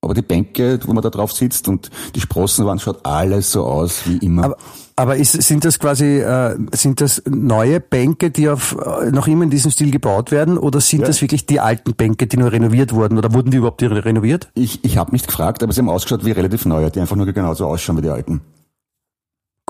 Aber 0.00 0.14
die 0.14 0.22
Bänke, 0.22 0.78
wo 0.86 0.92
man 0.92 1.02
da 1.02 1.10
drauf 1.10 1.32
sitzt 1.32 1.66
und 1.66 1.90
die 2.14 2.20
Sprossenwand 2.20 2.80
schaut 2.80 3.04
alles 3.04 3.50
so 3.50 3.64
aus 3.64 4.02
wie 4.06 4.18
immer. 4.18 4.44
Aber, 4.44 4.56
aber 4.94 5.16
ist, 5.16 5.32
sind 5.32 5.64
das 5.64 5.80
quasi, 5.80 6.20
äh, 6.20 6.56
sind 6.72 7.00
das 7.00 7.20
neue 7.28 7.80
Bänke, 7.80 8.30
die 8.30 8.48
auf, 8.48 8.76
äh, 8.80 9.10
noch 9.10 9.26
immer 9.26 9.42
in 9.42 9.50
diesem 9.50 9.72
Stil 9.72 9.90
gebaut 9.90 10.30
werden, 10.30 10.56
oder 10.56 10.80
sind 10.80 11.00
Ja. 11.00 11.08
das 11.08 11.20
wirklich 11.20 11.46
die 11.46 11.58
alten 11.58 11.94
Bänke, 11.94 12.28
die 12.28 12.36
nur 12.36 12.52
renoviert 12.52 12.94
wurden, 12.94 13.18
oder 13.18 13.34
wurden 13.34 13.50
die 13.50 13.56
überhaupt 13.56 13.82
renoviert? 13.82 14.48
ich 14.54 14.84
ich 14.84 14.96
habe 14.98 15.10
nicht 15.10 15.26
gefragt, 15.26 15.64
aber 15.64 15.72
sie 15.72 15.80
haben 15.80 15.88
ausgeschaut 15.90 16.24
wie 16.24 16.30
relativ 16.30 16.64
neue, 16.64 16.90
die 16.92 17.00
einfach 17.00 17.16
nur 17.16 17.26
genauso 17.26 17.66
ausschauen 17.66 17.96
wie 17.98 18.02
die 18.02 18.10
alten. 18.10 18.40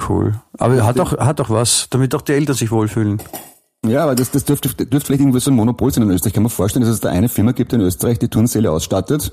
Cool. 0.09 0.35
Aber 0.59 0.85
hat 0.85 1.01
auch, 1.01 1.13
hat 1.19 1.41
auch 1.41 1.51
was, 1.51 1.89
damit 1.91 2.15
auch 2.15 2.21
die 2.23 2.33
Eltern 2.33 2.55
sich 2.55 2.71
wohlfühlen. 2.71 3.21
Ja, 3.87 4.03
aber 4.03 4.17
das, 4.17 4.33
das 4.33 4.45
dürfte, 4.45 4.69
dürfte 4.75 5.01
vielleicht 5.07 5.21
irgendwie 5.21 5.39
so 5.39 5.51
ein 5.53 5.55
Monopol 5.55 5.93
sein 5.93 6.03
in 6.03 6.11
Österreich. 6.11 6.31
Ich 6.31 6.35
kann 6.35 6.43
mir 6.43 6.49
vorstellen, 6.49 6.85
dass 6.85 6.93
es 6.95 7.01
da 7.01 7.11
eine 7.11 7.29
Firma 7.29 7.53
gibt 7.53 7.73
in 7.73 7.81
Österreich, 7.81 8.19
die 8.19 8.29
Turnsäle 8.29 8.73
ausstattet. 8.73 9.33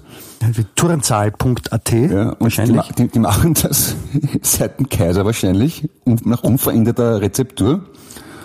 Turnzahl.at 0.76 1.92
Ja, 1.92 2.36
die, 2.36 2.42
wahrscheinlich. 2.44 2.76
ma- 2.76 2.86
die, 2.98 3.08
die 3.08 3.20
machen 3.20 3.56
das 3.56 3.96
seit 4.42 4.80
dem 4.80 4.88
Kaiser 4.90 5.26
wahrscheinlich 5.26 5.90
und 6.06 6.26
nach 6.26 6.44
unveränderter 6.44 7.22
Rezeptur 7.22 7.86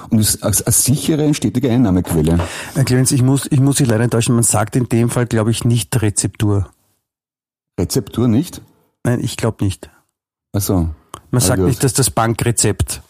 und 0.08 0.18
ist 0.18 0.42
als, 0.42 0.62
als 0.62 0.84
sichere 0.84 1.26
und 1.26 1.34
stetige 1.34 1.70
Einnahmequelle. 1.70 2.38
Herr 2.74 2.84
Clemens, 2.84 3.12
ich 3.12 3.22
muss, 3.22 3.46
ich 3.50 3.60
muss 3.60 3.76
Sie 3.76 3.84
leider 3.84 4.02
enttäuschen, 4.04 4.34
man 4.34 4.42
sagt 4.44 4.76
in 4.76 4.88
dem 4.88 5.10
Fall, 5.10 5.26
glaube 5.26 5.50
ich, 5.50 5.64
nicht 5.64 6.00
Rezeptur. 6.00 6.70
Rezeptur 7.78 8.26
nicht? 8.26 8.62
Nein, 9.04 9.20
ich 9.22 9.36
glaube 9.36 9.64
nicht. 9.64 9.90
Also 10.52 10.88
Man 11.30 11.40
sagt 11.40 11.58
gut. 11.58 11.68
nicht, 11.68 11.84
dass 11.84 11.92
das 11.92 12.10
Bankrezept. 12.10 13.02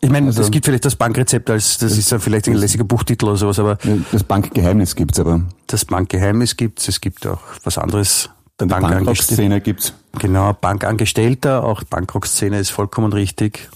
Ich 0.00 0.10
meine, 0.10 0.28
Also- 0.28 0.42
es 0.42 0.50
gibt 0.50 0.64
vielleicht 0.66 0.84
das 0.84 0.96
Bankrezept 0.96 1.48
als, 1.50 1.78
das 1.78 1.96
ist 1.96 2.10
ja 2.10 2.18
vielleicht 2.18 2.48
ein 2.48 2.54
lässiger 2.54 2.84
Buchtitel 2.84 3.26
oder 3.26 3.36
sowas, 3.36 3.58
aber 3.58 3.78
das 4.10 4.24
Bankgeheimnis 4.24 4.96
gibt's 4.96 5.18
aber. 5.20 5.42
das 5.66 5.84
Bankgeheimnis 5.84 6.56
gibt's, 6.56 6.88
es 6.88 7.00
gibt 7.00 7.26
auch 7.26 7.40
was 7.64 7.78
anderes. 7.78 8.30
Dann 8.58 8.68
die 8.68 8.72
Bankangestellter. 8.72 9.04
Bankrock-Szene 9.42 9.60
gibt's. 9.60 9.94
Genau, 10.18 10.52
Bankangestellter, 10.52 11.64
auch 11.64 11.82
Bankrock-Szene 11.84 12.58
ist 12.58 12.70
vollkommen 12.70 13.12
richtig. 13.12 13.68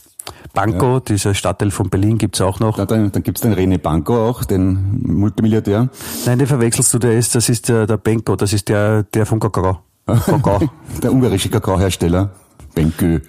Banco, 0.53 0.95
ja. 0.95 1.01
dieser 1.01 1.35
Stadtteil 1.35 1.71
von 1.71 1.91
Berlin, 1.91 2.19
gibt's 2.19 2.41
auch 2.41 2.61
noch. 2.61 2.79
Ja, 2.79 2.87
dann 2.87 3.13
dann 3.13 3.23
gibt's 3.23 3.43
den 3.43 3.55
René 3.55 3.79
Banco 3.79 4.29
auch, 4.29 4.45
den 4.45 5.01
Multimilliardär. 5.03 5.89
Nein, 6.25 6.39
den 6.39 6.47
verwechselst 6.49 6.93
du, 6.95 6.99
der 6.99 7.13
ist, 7.19 7.35
das 7.35 7.49
ist 7.49 7.69
der, 7.69 7.87
der 7.87 7.97
Benko, 7.99 8.37
das 8.37 8.53
ist 8.53 8.69
der, 8.69 9.05
der 9.05 9.27
von 9.27 9.39
Kakao. 9.39 9.81
Kakao. 10.07 10.61
der 11.03 11.13
ungarische 11.13 11.49
Kakaohersteller. 11.51 12.31
Benko. 12.75 13.21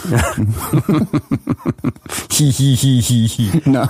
Hi, 2.40 2.52
hi, 2.52 2.76
hi, 2.76 3.02
hi, 3.02 3.28
hi. 3.28 3.62
Na, 3.66 3.88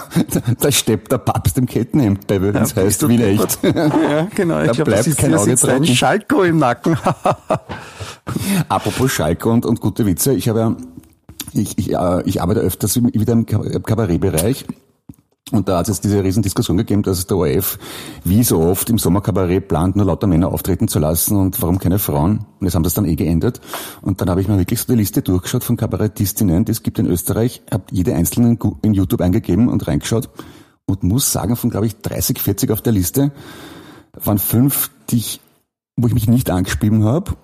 da, 0.59 0.73
steppt 0.73 1.12
der 1.12 1.19
Papst 1.19 1.57
im 1.59 1.66
Kettenhemd 1.66 2.26
bei, 2.26 2.42
wenn 2.42 2.57
es 2.57 2.75
ja, 2.75 2.83
heißt, 2.83 3.09
wie 3.09 3.23
echt. 3.23 3.59
Ja, 3.62 4.26
genau. 4.35 4.64
Da 4.64 4.73
ich 4.73 4.83
bleibt 4.83 5.04
glaub, 5.04 5.16
kein 5.16 5.35
Auge 5.35 5.54
drauf. 5.54 5.87
Schalko 5.87 6.42
im 6.42 6.59
Nacken. 6.59 6.97
Apropos 8.69 9.12
Schalko 9.12 9.52
und, 9.52 9.64
und 9.64 9.80
gute 9.80 10.04
Witze. 10.07 10.35
Ich 10.35 10.49
habe 10.49 10.59
ja, 10.61 10.76
ich, 11.52 11.78
ich, 11.78 11.92
äh, 11.92 12.23
ich 12.25 12.42
arbeite 12.42 12.61
öfters 12.61 12.97
wieder 13.02 13.33
im 13.33 13.47
Kabarettbereich 13.47 14.66
und 15.52 15.68
da 15.68 15.78
hat 15.78 15.88
es 15.88 16.00
diese 16.00 16.23
Riesendiskussion 16.23 16.76
gegeben, 16.76 17.02
dass 17.02 17.26
der 17.26 17.37
ORF 17.37 17.78
wie 18.25 18.44
so 18.44 18.61
oft 18.61 18.88
im 18.88 18.99
Sommerkabarett 18.99 19.66
plant, 19.66 19.97
nur 19.97 20.06
lauter 20.06 20.28
Männer 20.28 20.52
auftreten 20.52 20.87
zu 20.87 21.00
lassen 21.00 21.37
und 21.37 21.61
warum 21.61 21.78
keine 21.78 21.99
Frauen. 21.99 22.47
Und 22.61 22.66
jetzt 22.66 22.76
haben 22.76 22.85
das 22.85 22.94
dann 22.94 23.04
eh 23.04 23.16
geändert. 23.16 23.61
Und 24.00 24.20
dann 24.20 24.30
habe 24.30 24.40
ich 24.40 24.49
mir 24.49 24.59
wirklich 24.59 24.80
so 24.80 24.92
die 24.92 24.99
Liste 24.99 25.23
durchgeschaut 25.23 25.64
von 25.64 25.76
Kabarettistinnen, 25.76 26.64
die 26.64 26.73
es 26.73 26.85
gibt 26.85 27.00
in 27.00 27.06
Österreich, 27.06 27.62
habe 27.70 27.85
jede 27.90 28.14
einzelne 28.14 28.56
in 28.82 28.94
YouTube 28.94 29.20
eingegeben 29.23 29.68
und 29.68 29.88
reingeschaut 29.88 30.28
und 30.87 31.02
muss 31.02 31.32
sagen, 31.32 31.56
von 31.56 31.70
glaube 31.70 31.87
ich 31.87 31.97
30, 31.97 32.40
40 32.40 32.70
auf 32.70 32.80
der 32.80 32.92
Liste 32.92 33.32
waren 34.12 34.38
fünf, 34.38 34.90
die 35.11 35.16
ich, 35.16 35.40
wo 35.97 36.06
ich 36.06 36.14
mich 36.14 36.28
nicht 36.28 36.49
angespielt 36.50 37.02
habe 37.02 37.37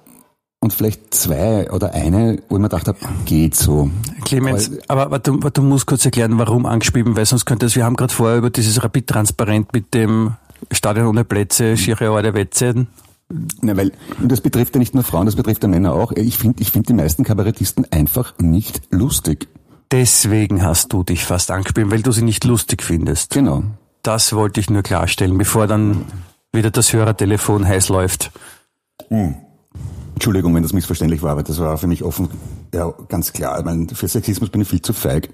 und 0.67 0.73
vielleicht 0.73 1.15
zwei 1.15 1.71
oder 1.71 1.95
eine, 1.95 2.43
wo 2.49 2.57
ich 2.57 2.61
mir 2.61 2.69
gedacht 2.69 2.89
habe, 2.89 2.99
geht 3.25 3.55
so. 3.55 3.89
Clemens, 4.25 4.73
aber, 4.89 5.03
aber, 5.03 5.19
du, 5.21 5.35
aber 5.35 5.51
du 5.51 5.63
musst 5.63 5.87
kurz 5.87 6.05
erklären, 6.05 6.39
warum 6.39 6.67
angespielt, 6.67 7.07
weil 7.11 7.25
sonst 7.25 7.45
könnte 7.45 7.67
es, 7.67 7.77
wir 7.77 7.85
haben 7.85 7.95
gerade 7.95 8.13
vorher 8.13 8.39
über 8.39 8.51
dieses 8.51 8.83
Rapid-Transparent 8.83 9.73
mit 9.73 9.95
dem 9.95 10.35
Stadion 10.73 11.07
ohne 11.07 11.25
Plätze, 11.25 11.77
schiere 11.77 12.11
Orde 12.11 12.35
Wetzen. 12.35 12.89
Na, 13.61 13.77
weil, 13.77 13.93
und 14.21 14.31
das 14.31 14.41
betrifft 14.41 14.75
ja 14.75 14.81
nicht 14.81 14.95
nur 14.95 15.05
Frauen, 15.05 15.27
das 15.27 15.37
betrifft 15.37 15.63
ja 15.63 15.69
Männer 15.69 15.93
auch. 15.93 16.11
Ich 16.13 16.39
finde 16.39 16.61
ich 16.61 16.73
finde 16.73 16.89
die 16.89 16.95
meisten 16.95 17.23
Kabarettisten 17.23 17.87
einfach 17.93 18.35
nicht 18.39 18.83
lustig. 18.91 19.47
Deswegen 19.93 20.65
hast 20.65 20.93
du 20.93 21.05
dich 21.05 21.25
fast 21.25 21.53
angespielt, 21.53 21.93
weil 21.93 22.03
du 22.03 22.11
sie 22.11 22.23
nicht 22.23 22.45
lustig 22.45 22.83
findest. 22.83 23.35
Genau. 23.35 23.63
Das 24.03 24.33
wollte 24.33 24.59
ich 24.59 24.69
nur 24.69 24.83
klarstellen, 24.83 25.39
bevor 25.39 25.69
dann 25.69 26.07
wieder 26.53 26.73
das 26.73 26.93
Hörertelefon 26.93 27.67
heiß 27.67 27.89
läuft. 27.89 28.33
Mhm. 29.11 29.37
Entschuldigung, 30.17 30.55
wenn 30.55 30.63
das 30.63 30.73
missverständlich 30.73 31.21
war, 31.21 31.33
aber 31.33 31.43
das 31.43 31.59
war 31.59 31.77
für 31.77 31.87
mich 31.87 32.03
offen, 32.03 32.31
ja, 32.73 32.91
ganz 33.09 33.35
klar. 33.35 33.59
Ich 33.59 33.65
meine, 33.67 33.87
für 33.89 34.09
Sexismus 34.09 34.49
bin 34.49 34.63
ich 34.63 34.69
viel 34.69 34.81
zu 34.81 34.95
feig 34.95 35.29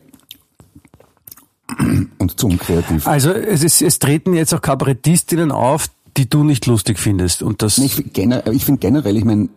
und 2.18 2.38
zu 2.38 2.48
unkreativ. 2.48 3.06
Also 3.06 3.30
es, 3.30 3.62
ist, 3.62 3.80
es 3.80 4.00
treten 4.00 4.34
jetzt 4.34 4.52
auch 4.52 4.60
Kabarettistinnen 4.60 5.52
auf, 5.52 5.86
die 6.16 6.28
du 6.28 6.42
nicht 6.42 6.66
lustig 6.66 6.98
findest. 6.98 7.44
Und 7.44 7.62
das 7.62 7.78
ich, 7.78 8.04
ich 8.04 8.64
finde 8.64 8.80
generell, 8.80 9.16
ich 9.16 9.24
meine, 9.24 9.50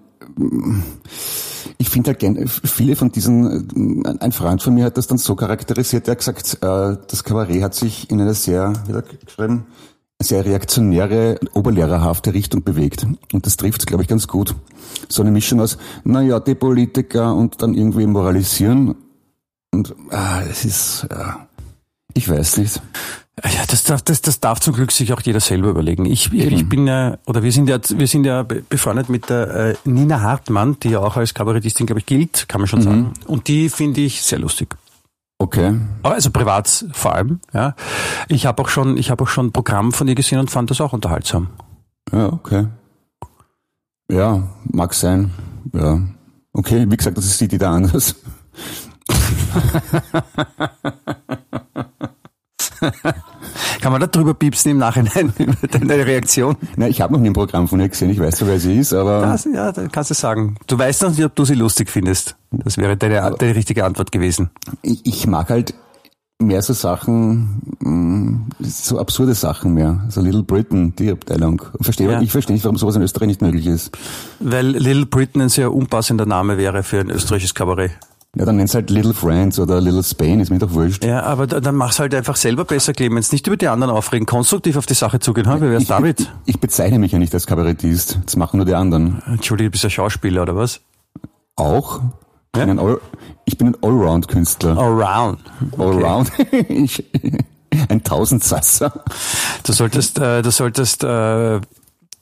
ich 1.79 1.89
finde 1.89 2.11
halt 2.11 2.19
gerne, 2.19 2.47
viele 2.47 2.95
von 2.95 3.11
diesen, 3.11 4.05
ein 4.19 4.31
Freund 4.31 4.61
von 4.61 4.75
mir 4.75 4.85
hat 4.85 4.95
das 4.95 5.07
dann 5.07 5.17
so 5.17 5.35
charakterisiert, 5.35 6.07
er 6.07 6.11
hat 6.11 6.19
gesagt, 6.19 6.59
äh, 6.61 6.97
das 7.09 7.23
Kabarett 7.23 7.63
hat 7.63 7.73
sich 7.73 8.11
in 8.11 8.21
eine 8.21 8.35
sehr, 8.35 8.73
wie 8.85 8.93
hat 8.93 9.11
er 9.11 9.17
geschrieben, 9.25 9.65
sehr 10.21 10.45
reaktionäre, 10.45 11.39
oberlehrerhafte 11.53 12.33
Richtung 12.33 12.63
bewegt. 12.63 13.05
Und 13.33 13.45
das 13.45 13.57
trifft 13.57 13.85
glaube 13.85 14.03
ich, 14.03 14.09
ganz 14.09 14.27
gut. 14.27 14.55
So 15.09 15.21
eine 15.21 15.31
Mischung 15.31 15.59
aus, 15.61 15.77
naja, 16.03 16.39
die 16.39 16.55
Politiker 16.55 17.35
und 17.35 17.61
dann 17.61 17.73
irgendwie 17.73 18.07
moralisieren. 18.07 18.95
Und 19.71 19.93
ah, 20.09 20.41
es 20.49 20.63
ist, 20.63 21.07
ja, 21.11 21.47
ich 22.13 22.29
weiß 22.29 22.57
nicht. 22.57 22.81
Ja, 23.43 23.65
das 23.67 23.83
darf, 23.83 24.01
das, 24.01 24.21
das 24.21 24.39
darf 24.39 24.61
zum 24.61 24.73
Glück 24.73 24.93
sich 24.93 25.11
auch 25.11 25.19
jeder 25.19 25.41
selber 25.41 25.67
überlegen. 25.67 26.05
Ich, 26.05 26.31
ich 26.31 26.69
bin 26.69 26.87
ja, 26.87 27.17
oder 27.25 27.43
wir 27.43 27.51
sind 27.51 27.67
ja, 27.67 27.79
wir 27.89 28.07
sind 28.07 28.25
ja 28.25 28.43
befreundet 28.43 29.09
mit 29.09 29.29
der 29.29 29.53
äh, 29.53 29.75
Nina 29.83 30.21
Hartmann, 30.21 30.77
die 30.81 30.91
ja 30.91 30.99
auch 30.99 31.17
als 31.17 31.33
Kabarettistin, 31.33 31.85
glaube 31.85 31.99
ich, 31.99 32.05
gilt, 32.05 32.47
kann 32.47 32.61
man 32.61 32.69
schon 32.69 32.79
mhm. 32.79 32.83
sagen. 32.83 33.13
Und 33.27 33.49
die 33.49 33.67
finde 33.67 33.99
ich 34.01 34.21
sehr 34.21 34.39
lustig. 34.39 34.77
Okay. 35.45 35.79
Also 36.01 36.31
privat 36.31 36.85
vor 36.91 37.13
allem, 37.13 37.39
ja. 37.53 37.75
Ich 38.29 38.47
habe 38.47 38.63
auch 38.63 38.67
schon, 38.67 38.97
ich 38.97 39.11
habe 39.11 39.23
auch 39.23 39.27
schon 39.27 39.45
ein 39.45 39.51
Programm 39.51 39.91
von 39.91 40.07
ihr 40.07 40.15
gesehen 40.15 40.39
und 40.39 40.49
fand 40.49 40.71
das 40.71 40.81
auch 40.81 40.91
unterhaltsam. 40.91 41.49
Ja, 42.11 42.33
okay. 42.33 42.65
Ja, 44.09 44.49
mag 44.63 44.95
sein. 44.95 45.31
Ja. 45.71 46.01
Okay, 46.51 46.87
wie 46.89 46.97
gesagt, 46.97 47.19
das 47.19 47.25
ist 47.25 47.39
die 47.41 47.59
da 47.59 47.73
anders. 47.73 48.15
Kann 53.85 53.91
man 53.91 54.01
da 54.01 54.07
drüber 54.07 54.33
piepsen 54.33 54.71
im 54.71 54.79
Nachhinein 54.79 55.31
über 55.37 55.67
deine 55.67 56.07
Reaktion? 56.07 56.55
Nein, 56.75 56.89
ich 56.89 57.01
habe 57.01 57.13
noch 57.13 57.19
nie 57.19 57.29
ein 57.29 57.33
Programm 57.33 57.67
von 57.67 57.79
ihr 57.79 57.87
gesehen, 57.87 58.09
ich 58.09 58.19
weiß 58.19 58.37
zwar, 58.37 58.47
wer 58.47 58.59
sie 58.59 58.79
ist, 58.79 58.93
aber. 58.93 59.21
Das, 59.21 59.45
ja, 59.45 59.71
da 59.71 59.87
kannst 59.89 60.09
du 60.09 60.15
sagen. 60.15 60.55
Du 60.65 60.79
weißt 60.79 61.03
noch 61.03 61.11
nicht, 61.11 61.23
ob 61.23 61.35
du 61.35 61.45
sie 61.45 61.53
lustig 61.53 61.91
findest. 61.91 62.35
Das 62.49 62.79
wäre 62.79 62.97
deine, 62.97 63.35
deine 63.37 63.55
richtige 63.55 63.85
Antwort 63.85 64.11
gewesen. 64.11 64.49
Ich, 64.81 65.05
ich 65.05 65.27
mag 65.27 65.51
halt 65.51 65.75
mehr 66.39 66.63
so 66.63 66.73
Sachen, 66.73 67.61
mm, 67.77 68.49
so 68.59 68.97
absurde 68.97 69.35
Sachen 69.35 69.75
mehr. 69.75 70.03
So 70.09 70.19
Little 70.19 70.41
Britain, 70.41 70.95
die 70.95 71.11
Abteilung. 71.11 71.61
Verstehe, 71.79 72.11
ja. 72.11 72.21
Ich 72.21 72.31
verstehe 72.31 72.55
nicht, 72.55 72.65
warum 72.65 72.79
sowas 72.79 72.95
in 72.95 73.03
Österreich 73.03 73.27
nicht 73.27 73.43
möglich 73.43 73.67
ist. 73.67 73.95
Weil 74.39 74.65
Little 74.65 75.05
Britain 75.05 75.43
ein 75.43 75.49
sehr 75.49 75.71
unpassender 75.71 76.25
Name 76.25 76.57
wäre 76.57 76.81
für 76.81 77.01
ein 77.01 77.11
österreichisches 77.11 77.53
Kabarett. 77.53 77.91
Ja, 78.35 78.43
dann 78.43 78.57
nenn's 78.57 78.75
halt 78.75 78.89
Little 78.89 79.13
France 79.13 79.61
oder 79.61 79.79
Little 79.79 80.03
Spain, 80.03 80.41
ist 80.41 80.49
mir 80.49 80.59
doch 80.59 80.73
wurscht. 80.73 81.05
Ja, 81.05 81.23
aber 81.23 81.47
dann 81.47 81.75
mach's 81.75 81.99
halt 81.99 82.13
einfach 82.13 82.35
selber 82.35 82.65
besser, 82.65 82.91
Clemens. 82.91 83.31
Nicht 83.31 83.47
über 83.47 83.55
die 83.55 83.69
anderen 83.69 83.93
aufregen, 83.93 84.25
konstruktiv 84.25 84.75
auf 84.75 84.85
die 84.85 84.93
Sache 84.93 85.19
zugehen. 85.19 85.45
Wie 85.45 85.61
wär's 85.61 85.83
ich, 85.83 85.87
damit? 85.87 86.19
Ich, 86.19 86.55
ich, 86.55 86.59
bezeichne 86.59 86.99
mich 86.99 87.13
ja 87.13 87.19
nicht 87.19 87.33
als 87.33 87.47
Kabarettist. 87.47 88.19
Das 88.25 88.35
machen 88.35 88.57
nur 88.57 88.65
die 88.65 88.75
anderen. 88.75 89.21
Entschuldige, 89.25 89.69
du 89.69 89.71
bist 89.71 89.85
ja 89.85 89.89
Schauspieler, 89.89 90.41
oder 90.41 90.55
was? 90.55 90.81
Auch? 91.55 92.01
Ja? 92.01 92.09
Ich 92.55 92.59
bin 92.59 92.69
ein, 92.69 92.79
All, 92.79 93.01
ich 93.45 93.57
bin 93.57 93.67
ein 93.67 93.77
Allround-Künstler. 93.81 94.77
Allround. 94.77 95.39
Okay. 95.71 95.83
Allround. 95.83 96.31
ein 97.89 98.03
Tausendsasser. 98.03 99.03
Du 99.63 99.71
solltest, 99.71 100.19
äh, 100.19 100.41
du 100.41 100.51
solltest 100.51 101.03
äh, 101.05 101.61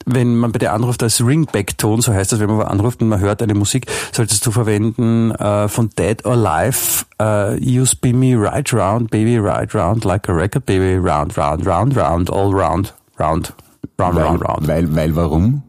wenn 0.06 0.36
man 0.36 0.52
bei 0.52 0.60
dir 0.60 0.74
anruft 0.74 1.04
als 1.04 1.26
Ringback-Ton, 1.26 2.02
so 2.02 2.14
heißt 2.14 2.32
das, 2.32 2.40
wenn 2.40 2.50
man 2.50 2.68
anruft 2.68 3.02
und 3.02 3.10
man 3.10 3.20
hört 3.20 3.42
eine 3.42 3.54
Musik, 3.54 3.88
solltest 4.12 4.46
du 4.46 4.52
verwenden 4.52 5.32
äh, 5.32 5.68
von 5.68 5.90
Dead 5.98 6.24
or 6.26 6.34
Alive, 6.34 7.06
äh, 7.22 7.58
You 7.58 7.86
spin 7.86 8.20
me 8.20 8.36
right 8.36 8.72
round, 8.74 9.12
baby, 9.12 9.38
right 9.38 9.74
round, 9.74 10.04
like 10.04 10.30
a 10.30 10.34
record, 10.34 10.66
baby, 10.66 10.98
round, 10.98 11.38
round, 11.38 11.66
round, 11.66 11.98
round, 11.98 12.30
all 12.30 12.54
round, 12.54 12.94
round, 13.20 13.54
round, 14.00 14.16
weil, 14.16 14.24
round, 14.24 14.42
round. 14.48 14.68
Weil, 14.68 14.96
weil 14.96 15.16
warum? 15.16 15.64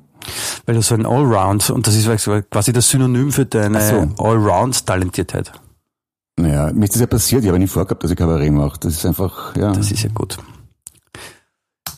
Weil 0.66 0.76
du 0.76 0.82
so 0.82 0.94
ein 0.94 1.06
Allround, 1.06 1.70
und 1.70 1.86
das 1.86 1.94
ist 1.94 2.08
quasi 2.50 2.72
das 2.72 2.88
Synonym 2.88 3.30
für 3.30 3.44
deine 3.44 3.80
so. 3.80 4.24
Allround-Talentiertheit. 4.24 5.52
Naja, 6.36 6.72
mir 6.72 6.84
ist 6.84 6.94
das 6.94 7.00
ja 7.00 7.06
passiert, 7.06 7.42
ich 7.42 7.48
habe 7.48 7.58
nie 7.58 7.66
vorgehabt, 7.66 8.02
dass 8.02 8.10
ich 8.10 8.16
Kabarett 8.16 8.52
mache. 8.52 8.78
Das 8.80 8.94
ist 8.94 9.06
einfach, 9.06 9.54
ja. 9.56 9.72
Das 9.72 9.92
ist 9.92 10.02
ja 10.02 10.10
gut. 10.12 10.38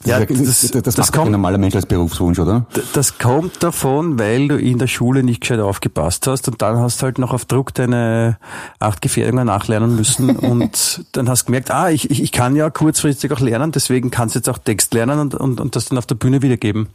Ja, 0.07 0.25
das, 0.25 0.39
das, 0.39 0.71
das, 0.71 0.83
das 0.83 0.97
macht 0.97 1.13
kommt, 1.13 1.27
ein 1.27 1.33
normaler 1.33 1.59
Mensch 1.59 1.75
als 1.75 1.87
Berufswunsch, 1.87 2.39
oder? 2.39 2.67
Das 2.93 3.19
kommt 3.19 3.63
davon, 3.63 4.19
weil 4.19 4.49
du 4.49 4.57
in 4.57 4.79
der 4.79 4.87
Schule 4.87 5.23
nicht 5.23 5.41
gescheit 5.41 5.61
aufgepasst 5.61 6.27
hast 6.27 6.49
und 6.49 6.63
dann 6.63 6.79
hast 6.79 7.01
du 7.01 7.05
halt 7.05 7.19
noch 7.19 7.33
auf 7.33 7.45
Druck 7.45 7.75
deine 7.75 8.39
acht 8.79 9.03
Gefährdungen 9.03 9.47
nachlernen 9.47 9.97
müssen 9.97 10.37
und 10.37 11.05
dann 11.13 11.29
hast 11.29 11.47
gemerkt, 11.47 11.71
ah, 11.71 11.91
ich, 11.91 12.11
ich, 12.11 12.33
kann 12.33 12.57
ja 12.57 12.71
kurzfristig 12.71 13.33
auch 13.33 13.41
lernen, 13.41 13.73
deswegen 13.73 14.11
kannst 14.11 14.35
du 14.35 14.39
jetzt 14.39 14.49
auch 14.49 14.59
Text 14.59 14.95
lernen 14.95 15.19
und, 15.19 15.35
und, 15.35 15.61
und 15.61 15.77
das 15.77 15.87
dann 15.87 15.99
auf 15.99 16.07
der 16.07 16.15
Bühne 16.15 16.43
wiedergeben. 16.43 16.89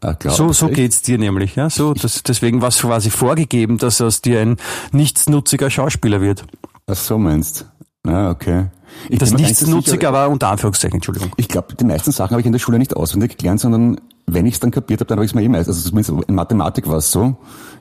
Ah, 0.00 0.14
klar, 0.14 0.32
so 0.32 0.52
so 0.52 0.68
geht's 0.68 1.02
dir 1.02 1.18
nämlich, 1.18 1.56
ja. 1.56 1.70
So, 1.70 1.92
das, 1.92 2.22
deswegen 2.22 2.62
war 2.62 2.68
es 2.68 2.78
quasi 2.78 3.10
vorgegeben, 3.10 3.78
dass 3.78 4.00
aus 4.00 4.22
dir 4.22 4.40
ein 4.40 4.56
nichtsnutziger 4.92 5.70
Schauspieler 5.70 6.20
wird. 6.20 6.44
Ach 6.86 6.94
so 6.94 7.18
meinst. 7.18 7.66
Ah, 8.08 8.30
okay. 8.30 8.66
Ich 9.08 9.18
das 9.18 9.32
nichtsnutzig, 9.32 10.06
aber 10.06 10.28
unter 10.28 10.48
Anführungszeichen, 10.48 10.96
Entschuldigung. 10.96 11.30
Ich 11.36 11.48
glaube, 11.48 11.74
die 11.74 11.84
meisten 11.84 12.10
Sachen 12.10 12.32
habe 12.32 12.40
ich 12.40 12.46
in 12.46 12.52
der 12.52 12.58
Schule 12.58 12.78
nicht 12.78 12.96
auswendig 12.96 13.36
gelernt, 13.36 13.60
sondern 13.60 14.00
wenn 14.26 14.46
ich 14.46 14.54
es 14.54 14.60
dann 14.60 14.70
kapiert 14.70 15.00
habe, 15.00 15.08
dann 15.08 15.18
habe 15.18 15.24
ich 15.24 15.32
es 15.32 15.34
mir 15.34 15.42
eh 15.42 15.48
meist. 15.48 15.68
Also 15.68 15.88
zumindest 15.88 16.28
in 16.28 16.34
Mathematik 16.34 16.88
war 16.88 16.96
es 16.96 17.12
so, 17.12 17.36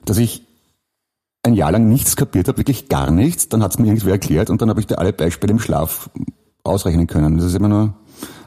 dass 0.06 0.18
ich 0.18 0.46
ein 1.44 1.54
Jahr 1.54 1.72
lang 1.72 1.88
nichts 1.88 2.16
kapiert 2.16 2.48
habe, 2.48 2.58
wirklich 2.58 2.90
gar 2.90 3.10
nichts. 3.10 3.50
Dann 3.50 3.64
hat 3.64 3.72
es 3.72 3.80
mir 3.80 3.88
irgendwer 3.88 4.14
erklärt 4.14 4.50
und 4.50 4.62
dann 4.62 4.70
habe 4.70 4.80
ich 4.80 4.88
dir 4.88 5.00
alle 5.00 5.14
Beispiele 5.14 5.52
im 5.52 5.60
Schlaf 5.60 6.10
ausrechnen 6.64 7.08
können. 7.08 7.38
Das 7.38 7.48
ist 7.48 7.56
immer 7.56 7.70
nur 7.70 7.94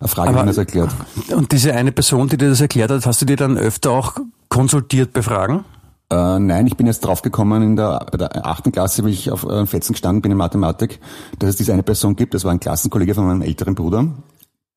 eine 0.00 0.08
Frage, 0.08 0.30
wie 0.30 0.36
man 0.36 0.46
das 0.46 0.58
erklärt. 0.58 0.90
Und 1.34 1.52
diese 1.52 1.74
eine 1.74 1.92
Person, 1.92 2.28
die 2.28 2.36
dir 2.36 2.50
das 2.50 2.60
erklärt 2.60 2.90
hat, 2.90 3.06
hast 3.06 3.22
du 3.22 3.26
dir 3.26 3.36
dann 3.36 3.56
öfter 3.56 3.90
auch 3.90 4.16
konsultiert 4.48 5.12
bei 5.12 5.22
Fragen? 5.22 5.64
Äh, 6.10 6.38
nein, 6.40 6.66
ich 6.66 6.76
bin 6.76 6.86
jetzt 6.86 7.00
draufgekommen 7.00 7.62
in 7.62 7.76
der, 7.76 8.06
der 8.06 8.44
achten 8.44 8.72
Klasse, 8.72 9.04
wie 9.04 9.10
ich 9.10 9.30
auf 9.30 9.44
äh, 9.44 9.64
Fetzen 9.64 9.92
gestanden 9.92 10.22
bin 10.22 10.32
in 10.32 10.38
Mathematik, 10.38 10.98
dass 11.38 11.50
es 11.50 11.56
diese 11.56 11.72
eine 11.72 11.84
Person 11.84 12.16
gibt, 12.16 12.34
das 12.34 12.44
war 12.44 12.50
ein 12.50 12.58
Klassenkollege 12.58 13.14
von 13.14 13.26
meinem 13.26 13.42
älteren 13.42 13.76
Bruder, 13.76 14.08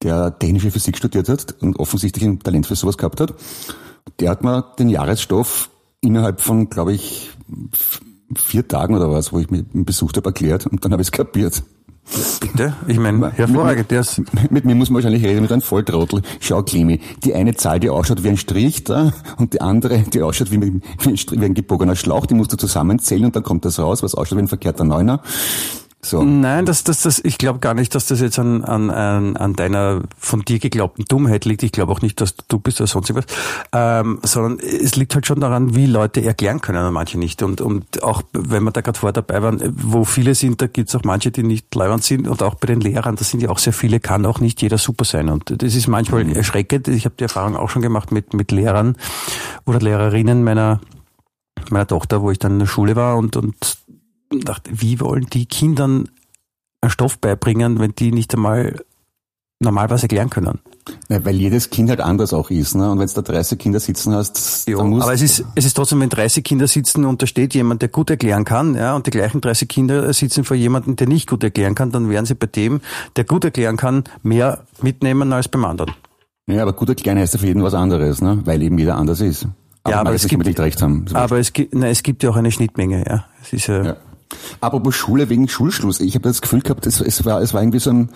der 0.03 0.37
technische 0.37 0.69
Physik 0.69 0.95
studiert 0.95 1.29
hat 1.29 1.55
und 1.61 1.79
offensichtlich 1.79 2.23
ein 2.23 2.39
Talent 2.39 2.67
für 2.67 2.75
sowas 2.75 2.97
gehabt 2.97 3.19
hat. 3.19 3.33
Der 4.19 4.29
hat 4.29 4.43
mir 4.43 4.63
den 4.77 4.89
Jahresstoff 4.89 5.71
innerhalb 6.01 6.39
von, 6.39 6.69
glaube 6.69 6.93
ich, 6.93 7.31
vier 8.35 8.67
Tagen 8.67 8.95
oder 8.95 9.09
was, 9.11 9.33
wo 9.33 9.39
ich 9.39 9.49
mich 9.49 9.65
besucht 9.73 10.17
habe, 10.17 10.29
erklärt 10.29 10.67
und 10.67 10.85
dann 10.85 10.91
habe 10.91 11.01
ich 11.01 11.07
es 11.07 11.11
kapiert. 11.11 11.63
Bitte? 12.39 12.73
Ich 12.87 12.99
meine, 12.99 13.31
hervorragend. 13.31 13.89
Der 13.89 14.01
ist 14.01 14.21
Mit 14.49 14.65
mir 14.65 14.75
muss 14.75 14.89
man 14.89 14.95
wahrscheinlich 14.95 15.23
reden, 15.23 15.41
mit 15.41 15.51
einem 15.51 15.61
Volltrottel. 15.61 16.21
Schau, 16.39 16.61
Clemi, 16.61 16.99
die 17.23 17.33
eine 17.33 17.55
Zahl, 17.55 17.79
die 17.79 17.89
ausschaut 17.89 18.23
wie 18.23 18.29
ein 18.29 18.37
Strich 18.37 18.83
da 18.83 19.13
und 19.37 19.53
die 19.53 19.61
andere, 19.61 19.99
die 19.99 20.21
ausschaut 20.21 20.51
wie, 20.51 20.61
wie, 20.61 20.65
ein, 20.65 20.81
wie 20.99 21.45
ein 21.45 21.53
gebogener 21.53 21.95
Schlauch, 21.95 22.25
die 22.25 22.33
musst 22.33 22.53
du 22.53 22.57
zusammenzählen 22.57 23.25
und 23.25 23.35
dann 23.35 23.43
kommt 23.43 23.65
das 23.65 23.79
raus, 23.79 24.03
was 24.03 24.15
ausschaut 24.15 24.37
wie 24.37 24.43
ein 24.43 24.47
verkehrter 24.47 24.83
Neuner. 24.83 25.21
So. 26.05 26.21
Nein, 26.21 26.65
das, 26.65 26.83
das, 26.83 27.01
das, 27.01 27.21
ich 27.23 27.37
glaube 27.37 27.59
gar 27.59 27.73
nicht, 27.73 27.95
dass 27.95 28.07
das 28.07 28.19
jetzt 28.19 28.37
an, 28.37 28.61
an, 28.65 28.89
an, 29.37 29.53
deiner 29.53 30.01
von 30.17 30.41
dir 30.41 30.59
geglaubten 30.59 31.05
Dummheit 31.05 31.45
liegt. 31.45 31.63
Ich 31.63 31.71
glaube 31.71 31.93
auch 31.93 32.01
nicht, 32.01 32.19
dass 32.19 32.35
du 32.35 32.59
bist 32.59 32.81
oder 32.81 32.87
sonst 32.87 33.15
was, 33.15 33.25
ähm, 33.71 34.19
sondern 34.21 34.59
es 34.59 34.97
liegt 34.97 35.15
halt 35.15 35.25
schon 35.25 35.39
daran, 35.39 35.75
wie 35.75 35.85
Leute 35.85 36.21
erklären 36.21 36.59
können 36.59 36.85
und 36.85 36.93
manche 36.93 37.17
nicht. 37.17 37.41
Und, 37.41 37.61
und 37.61 38.03
auch 38.03 38.21
wenn 38.33 38.63
wir 38.63 38.71
da 38.71 38.81
gerade 38.81 38.99
vorher 38.99 39.13
dabei 39.13 39.41
waren, 39.41 39.61
wo 39.81 40.03
viele 40.03 40.35
sind, 40.35 40.61
da 40.61 40.67
gibt 40.67 40.89
es 40.89 40.95
auch 40.95 41.03
manche, 41.05 41.31
die 41.31 41.43
nicht 41.43 41.73
leibend 41.73 42.03
sind 42.03 42.27
und 42.27 42.43
auch 42.43 42.55
bei 42.55 42.67
den 42.67 42.81
Lehrern, 42.81 43.15
da 43.15 43.23
sind 43.23 43.41
ja 43.41 43.47
auch 43.47 43.59
sehr 43.59 43.73
viele, 43.73 44.01
kann 44.01 44.25
auch 44.25 44.41
nicht 44.41 44.61
jeder 44.61 44.77
super 44.77 45.05
sein. 45.05 45.29
Und 45.29 45.63
das 45.63 45.73
ist 45.73 45.87
manchmal 45.87 46.25
mhm. 46.25 46.35
erschreckend. 46.35 46.89
Ich 46.89 47.05
habe 47.05 47.15
die 47.17 47.23
Erfahrung 47.23 47.55
auch 47.55 47.69
schon 47.69 47.81
gemacht 47.81 48.11
mit, 48.11 48.33
mit 48.33 48.51
Lehrern 48.51 48.97
oder 49.65 49.79
Lehrerinnen 49.79 50.43
meiner 50.43 50.81
meiner 51.69 51.87
Tochter, 51.87 52.21
wo 52.21 52.31
ich 52.31 52.39
dann 52.39 52.53
in 52.53 52.59
der 52.59 52.65
Schule 52.65 52.95
war 52.95 53.17
und, 53.17 53.35
und 53.35 53.55
dachte, 54.41 54.71
wie 54.73 54.99
wollen 54.99 55.27
die 55.27 55.45
Kindern 55.45 56.09
einen 56.81 56.91
Stoff 56.91 57.19
beibringen, 57.19 57.79
wenn 57.79 57.95
die 57.95 58.11
nicht 58.11 58.33
einmal 58.33 58.83
normal 59.59 59.89
was 59.89 60.03
erklären 60.03 60.29
können? 60.29 60.59
Ja, 61.09 61.23
weil 61.23 61.35
jedes 61.35 61.69
Kind 61.69 61.89
halt 61.89 62.01
anders 62.01 62.33
auch 62.33 62.49
ist, 62.49 62.75
ne? 62.75 62.91
Und 62.91 62.99
wenn 62.99 63.07
du 63.07 63.13
da 63.13 63.21
30 63.21 63.57
Kinder 63.57 63.79
sitzen 63.79 64.13
hast, 64.13 64.67
jo, 64.67 64.79
dann 64.79 64.89
musst 64.89 65.03
aber 65.03 65.13
es 65.13 65.21
ist, 65.21 65.45
es 65.55 65.65
ist 65.65 65.75
trotzdem, 65.75 66.01
wenn 66.01 66.09
30 66.09 66.43
Kinder 66.43 66.67
sitzen 66.67 67.05
und 67.05 67.21
da 67.21 67.27
steht 67.27 67.53
jemand, 67.53 67.81
der 67.81 67.89
gut 67.89 68.09
erklären 68.09 68.43
kann, 68.43 68.75
ja, 68.75 68.93
und 68.93 69.07
die 69.07 69.11
gleichen 69.11 69.39
30 69.39 69.69
Kinder 69.69 70.11
sitzen 70.11 70.43
vor 70.43 70.57
jemandem, 70.57 70.97
der 70.97 71.07
nicht 71.07 71.29
gut 71.29 71.43
erklären 71.43 71.75
kann, 71.75 71.91
dann 71.91 72.09
werden 72.09 72.25
sie 72.25 72.35
bei 72.35 72.47
dem, 72.47 72.81
der 73.15 73.23
gut 73.23 73.45
erklären 73.45 73.77
kann, 73.77 74.03
mehr 74.23 74.65
mitnehmen 74.81 75.31
als 75.31 75.47
beim 75.47 75.63
anderen. 75.63 75.93
Ja, 76.47 76.61
aber 76.61 76.73
gut 76.73 76.89
erklären 76.89 77.17
heißt 77.17 77.33
ja 77.35 77.39
für 77.39 77.47
jeden 77.47 77.63
was 77.63 77.73
anderes, 77.73 78.21
ne? 78.21 78.41
Weil 78.43 78.61
eben 78.61 78.77
jeder 78.77 78.97
anders 78.97 79.21
ist. 79.21 79.47
Aber 79.83 79.95
ja, 79.95 80.01
aber 80.01 80.13
es 80.13 80.27
gibt, 80.27 80.59
recht 80.59 80.81
haben. 80.81 81.05
Aber 81.13 81.39
es 81.39 81.53
gibt, 81.53 81.73
nein, 81.73 81.91
es 81.91 82.03
gibt 82.03 82.23
ja 82.23 82.29
auch 82.29 82.35
eine 82.35 82.51
Schnittmenge, 82.51 83.05
ja. 83.07 83.25
Es 83.41 83.53
ist 83.53 83.67
ja, 83.67 83.83
ja. 83.83 83.97
Apropos 84.61 84.95
Schule 84.95 85.29
wegen 85.29 85.47
Schulschluss. 85.47 85.99
Ich 85.99 86.15
habe 86.15 86.23
das 86.23 86.41
Gefühl 86.41 86.61
gehabt, 86.61 86.85
es, 86.85 87.01
es, 87.01 87.25
war, 87.25 87.41
es 87.41 87.53
war 87.53 87.61
irgendwie 87.61 87.79
so 87.79 87.91
ein 87.91 88.09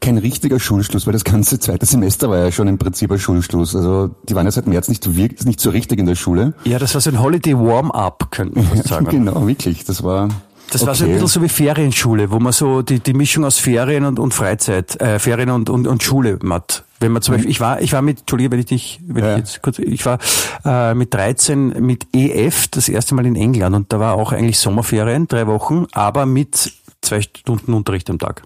kein 0.00 0.16
richtiger 0.18 0.58
Schulschluss, 0.58 1.06
weil 1.06 1.12
das 1.12 1.24
ganze 1.24 1.58
zweite 1.58 1.84
Semester 1.84 2.30
war 2.30 2.38
ja 2.38 2.52
schon 2.52 2.68
im 2.68 2.78
Prinzip 2.78 3.12
ein 3.12 3.18
Schulschluss. 3.18 3.76
Also 3.76 4.10
die 4.28 4.34
waren 4.34 4.46
ja 4.46 4.50
seit 4.50 4.66
März 4.66 4.88
nicht, 4.88 5.14
wirklich, 5.14 5.44
nicht 5.44 5.60
so 5.60 5.70
richtig 5.70 5.98
in 5.98 6.06
der 6.06 6.14
Schule. 6.14 6.54
Ja, 6.64 6.78
das 6.78 6.94
war 6.94 7.00
so 7.02 7.10
ein 7.10 7.20
Holiday 7.20 7.56
Warm-up, 7.56 8.30
könnte 8.30 8.60
man 8.60 8.82
sagen. 8.82 9.06
genau, 9.06 9.46
wirklich. 9.46 9.84
Das 9.84 10.02
war 10.02 10.28
das 10.70 10.82
okay. 10.82 10.88
war 10.88 10.94
so 10.94 11.04
ein 11.04 11.12
bisschen 11.12 11.26
so 11.28 11.42
wie 11.42 11.48
Ferienschule, 11.48 12.30
wo 12.30 12.38
man 12.38 12.52
so 12.52 12.82
die, 12.82 13.00
die 13.00 13.14
Mischung 13.14 13.44
aus 13.44 13.58
Ferien 13.58 14.04
und, 14.04 14.18
und 14.18 14.34
Freizeit, 14.34 15.00
äh, 15.00 15.18
Ferien 15.18 15.50
und, 15.50 15.70
und, 15.70 15.86
und 15.86 16.02
Schule 16.02 16.38
macht. 16.42 16.84
Wenn 17.00 17.12
man 17.12 17.22
zum 17.22 17.34
Beispiel, 17.34 17.50
ich 17.50 17.60
war, 17.60 17.80
ich 17.80 17.92
war 17.92 18.02
mit, 18.02 18.20
Entschuldige, 18.20 18.50
wenn 18.50 18.60
ich 18.60 18.66
dich, 18.66 19.00
wenn 19.06 19.24
ja. 19.24 19.32
ich 19.32 19.38
jetzt 19.38 19.62
kurz, 19.62 19.78
ich 19.78 20.04
war 20.04 20.18
äh, 20.64 20.94
mit 20.94 21.14
13 21.14 21.84
mit 21.84 22.06
EF 22.14 22.68
das 22.68 22.88
erste 22.88 23.14
Mal 23.14 23.26
in 23.26 23.36
England 23.36 23.74
und 23.74 23.92
da 23.92 24.00
war 24.00 24.14
auch 24.14 24.32
eigentlich 24.32 24.58
Sommerferien, 24.58 25.26
drei 25.26 25.46
Wochen, 25.46 25.86
aber 25.92 26.26
mit 26.26 26.72
zwei 27.00 27.22
Stunden 27.22 27.72
Unterricht 27.72 28.10
am 28.10 28.18
Tag. 28.18 28.42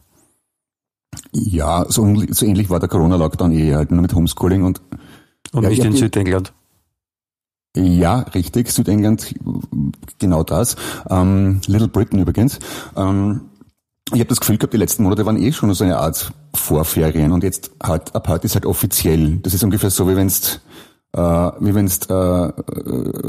Ja, 1.32 1.84
so, 1.88 2.06
so 2.30 2.46
ähnlich 2.46 2.70
war 2.70 2.80
der 2.80 2.88
Corona-Lockdown 2.88 3.52
eh 3.52 3.74
halt, 3.74 3.90
nur 3.90 4.02
mit 4.02 4.14
Homeschooling 4.14 4.62
und 4.62 4.80
und 5.54 5.62
ja, 5.62 5.68
nicht 5.68 5.84
in 5.84 5.92
Südengland. 5.92 6.52
Ja, 7.76 8.20
richtig, 8.20 8.70
Südengland, 8.70 9.34
genau 10.18 10.42
das. 10.42 10.76
Ähm, 11.08 11.60
Little 11.66 11.88
Britain 11.88 12.18
übrigens. 12.18 12.58
Ähm, 12.96 13.42
ich 14.12 14.20
habe 14.20 14.28
das 14.28 14.40
Gefühl 14.40 14.58
gehabt, 14.58 14.74
die 14.74 14.78
letzten 14.78 15.02
Monate 15.02 15.24
waren 15.24 15.40
eh 15.40 15.52
schon 15.52 15.72
so 15.74 15.84
eine 15.84 15.98
Art 15.98 16.32
Vorferien 16.54 17.32
und 17.32 17.42
jetzt 17.42 17.70
halt, 17.82 18.14
ab 18.14 18.28
heute 18.28 18.46
ist 18.46 18.54
halt 18.54 18.66
offiziell. 18.66 19.38
Das 19.38 19.54
ist 19.54 19.64
ungefähr 19.64 19.90
so, 19.90 20.08
wie 20.08 20.16
wenn's 20.16 20.60
äh, 21.14 21.20
wie 21.20 21.74
wenn's 21.74 22.00
äh, 22.10 22.52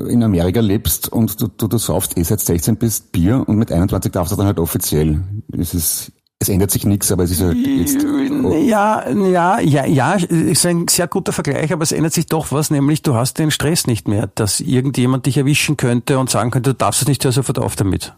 in 0.10 0.24
Amerika 0.24 0.60
lebst 0.60 1.12
und 1.12 1.40
du, 1.40 1.48
du, 1.48 1.68
du 1.68 1.78
saufst 1.78 2.18
eh 2.18 2.24
seit 2.24 2.40
16 2.40 2.78
bist 2.78 3.12
Bier 3.12 3.44
und 3.48 3.58
mit 3.58 3.72
21 3.72 4.12
darfst 4.12 4.34
du 4.34 4.36
dann 4.36 4.48
halt 4.48 4.60
offiziell. 4.60 5.24
Es 5.58 5.74
ist 5.74 6.12
es 6.40 6.50
ändert 6.50 6.72
sich 6.72 6.86
nichts, 6.86 7.12
aber 7.12 7.24
es 7.24 7.32
ist 7.32 7.42
halt 7.42 7.58
jetzt. 7.58 7.98
Oh. 8.04 8.54
Ja, 8.56 9.10
ja, 9.10 9.60
ja, 9.60 9.86
ja, 9.86 10.14
ist 10.14 10.66
ein 10.66 10.88
sehr 10.88 11.08
guter 11.08 11.32
Vergleich, 11.32 11.72
aber 11.72 11.84
es 11.84 11.92
ändert 11.92 12.14
sich 12.14 12.26
doch 12.26 12.52
was, 12.52 12.72
nämlich 12.72 13.02
du 13.02 13.16
hast 13.16 13.40
den 13.40 13.52
Stress 13.52 13.88
nicht 13.88 14.08
mehr, 14.08 14.30
dass 14.36 14.60
irgendjemand 14.60 15.26
dich 15.26 15.38
erwischen 15.38 15.78
könnte 15.78 16.20
und 16.20 16.30
sagen 16.30 16.52
könnte, 16.52 16.72
du 16.72 16.78
darfst 16.78 17.02
es 17.02 17.08
nicht, 17.08 17.24
hör 17.24 17.32
sofort 17.32 17.58
auf 17.58 17.76
damit. 17.76 18.14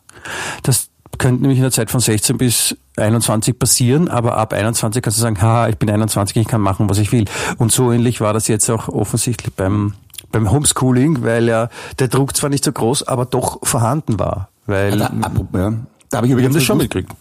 Das 0.63 0.89
könnte 1.19 1.41
nämlich 1.41 1.59
in 1.59 1.63
der 1.63 1.71
Zeit 1.71 1.91
von 1.91 1.99
16 1.99 2.37
bis 2.37 2.75
21 2.97 3.57
passieren, 3.57 4.07
aber 4.07 4.37
ab 4.37 4.51
21 4.51 5.01
kannst 5.01 5.19
du 5.19 5.21
sagen, 5.21 5.41
ha, 5.41 5.69
ich 5.69 5.77
bin 5.77 5.89
21, 5.89 6.35
ich 6.37 6.47
kann 6.47 6.61
machen, 6.61 6.89
was 6.89 6.97
ich 6.97 7.11
will. 7.11 7.25
Und 7.57 7.71
so 7.71 7.91
ähnlich 7.91 8.19
war 8.19 8.33
das 8.33 8.47
jetzt 8.47 8.69
auch 8.69 8.89
offensichtlich 8.89 9.53
beim 9.53 9.93
beim 10.31 10.51
Homeschooling, 10.51 11.23
weil 11.23 11.47
ja 11.47 11.69
der 11.99 12.09
Druck 12.09 12.35
zwar 12.35 12.49
nicht 12.49 12.63
so 12.63 12.71
groß, 12.71 13.07
aber 13.07 13.25
doch 13.25 13.59
vorhanden 13.65 14.19
war. 14.19 14.49
Weil 14.65 14.99
ja, 14.99 15.09
da, 15.09 15.31
ja, 15.57 15.73
da 16.09 16.17
habe 16.17 16.27
ich 16.27 16.33
übrigens 16.33 16.55
das 16.55 16.63
schon 16.63 16.77
mitgekriegt. 16.77 17.15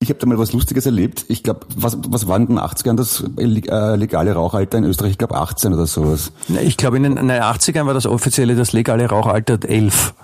Ich 0.00 0.10
habe 0.10 0.20
da 0.20 0.26
mal 0.26 0.38
was 0.38 0.52
Lustiges 0.52 0.86
erlebt. 0.86 1.24
Ich 1.28 1.42
glaube, 1.42 1.66
was, 1.76 1.98
was 2.08 2.28
war 2.28 2.36
in 2.36 2.46
den 2.46 2.58
80ern 2.58 2.94
das 2.94 3.24
äh, 3.36 3.96
legale 3.96 4.32
Rauchalter 4.32 4.78
in 4.78 4.84
Österreich? 4.84 5.12
Ich 5.12 5.18
glaube 5.18 5.34
18 5.34 5.74
oder 5.74 5.86
sowas. 5.86 6.30
Ich 6.62 6.76
glaube, 6.76 6.98
in 6.98 7.02
den 7.02 7.18
80ern 7.18 7.84
war 7.84 7.94
das 7.94 8.06
offizielle, 8.06 8.54
das 8.54 8.72
legale 8.72 9.06
Rauchalter 9.06 9.58
11. 9.68 10.14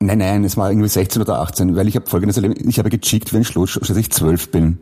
Nein, 0.00 0.18
nein, 0.18 0.44
es 0.44 0.56
war 0.56 0.70
irgendwie 0.70 0.88
16 0.88 1.22
oder 1.22 1.40
18, 1.40 1.74
weil 1.74 1.88
ich 1.88 1.96
habe 1.96 2.06
folgendes 2.06 2.36
erlebt. 2.36 2.60
Ich 2.64 2.78
habe 2.78 2.90
gechickt 2.90 3.32
wie 3.32 3.38
ein 3.38 3.44
Schluss, 3.44 3.76
als 3.76 3.96
ich 3.96 4.10
12 4.12 4.50
bin. 4.50 4.78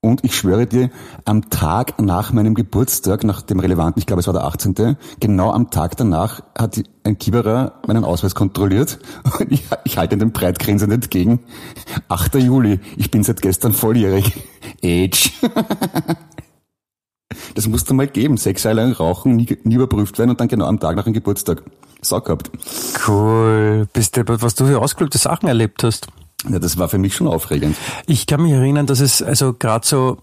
Und 0.00 0.24
ich 0.24 0.36
schwöre 0.36 0.66
dir, 0.66 0.90
am 1.24 1.50
Tag 1.50 2.00
nach 2.00 2.32
meinem 2.32 2.54
Geburtstag, 2.54 3.24
nach 3.24 3.42
dem 3.42 3.58
relevanten, 3.58 3.98
ich 3.98 4.06
glaube 4.06 4.20
es 4.20 4.28
war 4.28 4.32
der 4.34 4.44
18., 4.44 4.96
genau 5.18 5.50
am 5.50 5.70
Tag 5.70 5.96
danach 5.96 6.40
hat 6.56 6.80
ein 7.02 7.18
Kieberer 7.18 7.80
meinen 7.84 8.04
Ausweis 8.04 8.36
kontrolliert 8.36 9.00
und 9.40 9.50
ich, 9.50 9.64
ich 9.84 9.98
halte 9.98 10.16
den 10.16 10.30
breitgrinsend 10.30 10.92
entgegen. 10.92 11.40
8. 12.06 12.36
Juli, 12.36 12.78
ich 12.96 13.10
bin 13.10 13.24
seit 13.24 13.42
gestern 13.42 13.72
volljährig. 13.72 14.32
Age. 14.84 15.32
Das 17.54 17.66
musst 17.66 17.90
du 17.90 17.94
mal 17.94 18.06
geben. 18.06 18.36
Sechs 18.36 18.62
Jahre 18.62 18.76
lang 18.76 18.92
rauchen, 18.92 19.36
nie, 19.36 19.58
nie 19.64 19.74
überprüft 19.74 20.18
werden 20.18 20.30
und 20.30 20.40
dann 20.40 20.48
genau 20.48 20.66
am 20.66 20.80
Tag 20.80 20.96
nach 20.96 21.04
dem 21.04 21.12
Geburtstag. 21.12 21.62
Sau 22.00 22.20
gehabt. 22.20 22.50
Cool. 23.06 23.86
Bist 23.92 24.16
du, 24.16 24.22
was 24.26 24.54
du 24.54 24.64
für 24.64 24.80
ausgeklügelte 24.80 25.18
Sachen 25.18 25.48
erlebt 25.48 25.82
hast. 25.82 26.08
Ja, 26.48 26.58
das 26.58 26.78
war 26.78 26.88
für 26.88 26.98
mich 26.98 27.14
schon 27.14 27.26
aufregend. 27.26 27.76
Ich 28.06 28.26
kann 28.26 28.42
mich 28.42 28.52
erinnern, 28.52 28.86
dass 28.86 29.00
es 29.00 29.22
also 29.22 29.54
gerade 29.54 29.86
so, 29.86 30.18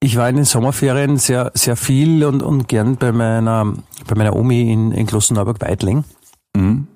ich 0.00 0.16
war 0.16 0.28
in 0.28 0.36
den 0.36 0.44
Sommerferien 0.44 1.16
sehr, 1.16 1.50
sehr 1.54 1.76
viel 1.76 2.24
und, 2.24 2.42
und 2.42 2.68
gern 2.68 2.96
bei 2.96 3.12
meiner, 3.12 3.72
bei 4.06 4.14
meiner 4.14 4.36
Omi 4.36 4.70
in, 4.70 4.92
in 4.92 5.06
Klosterneuburg-Weidling. 5.06 6.04
Mhm. 6.54 6.86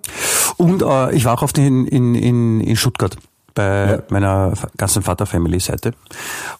Und 0.56 0.82
äh, 0.82 1.14
ich 1.14 1.24
war 1.24 1.38
auch 1.38 1.42
oft 1.42 1.56
in, 1.58 1.86
in, 1.86 2.14
in, 2.14 2.60
in 2.60 2.76
Stuttgart 2.76 3.16
bei 3.54 3.92
ja. 3.92 4.02
meiner 4.10 4.52
ganzen 4.76 5.02
Vater-Family-Seite. 5.02 5.94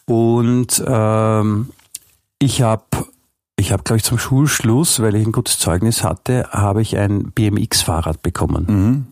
Und 0.05 0.83
ähm, 0.85 1.69
ich 2.39 2.61
habe 2.61 2.83
ich 3.59 3.71
habe, 3.71 3.81
glaube 3.81 3.97
ich, 3.97 4.03
zum 4.03 4.19
Schulschluss, 4.19 4.99
weil 4.99 5.15
ich 5.15 5.25
ein 5.25 5.31
gutes 5.31 5.57
Zeugnis 5.57 6.03
hatte, 6.03 6.47
habe 6.51 6.83
ich 6.83 6.95
ein 6.95 7.31
BMX-Fahrrad 7.31 8.21
bekommen. 8.21 8.65
Mhm. 8.67 9.07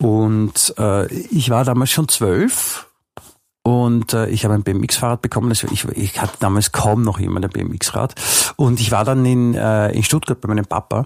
Und 0.00 0.74
äh, 0.78 1.12
ich 1.12 1.50
war 1.50 1.64
damals 1.64 1.90
schon 1.90 2.08
zwölf 2.08 2.88
und 3.62 4.14
äh, 4.14 4.28
ich 4.28 4.44
habe 4.44 4.54
ein 4.54 4.62
BMX-Fahrrad 4.62 5.20
bekommen. 5.20 5.50
Also 5.50 5.68
ich, 5.70 5.84
ich 5.84 6.20
hatte 6.20 6.38
damals 6.40 6.72
kaum 6.72 7.02
noch 7.02 7.20
jemand 7.20 7.44
ein 7.44 7.50
BMX-Rad. 7.50 8.14
Und 8.56 8.80
ich 8.80 8.90
war 8.92 9.04
dann 9.04 9.24
in, 9.26 9.54
äh, 9.54 9.90
in 9.90 10.02
Stuttgart 10.02 10.40
bei 10.40 10.48
meinem 10.48 10.64
Papa 10.64 11.04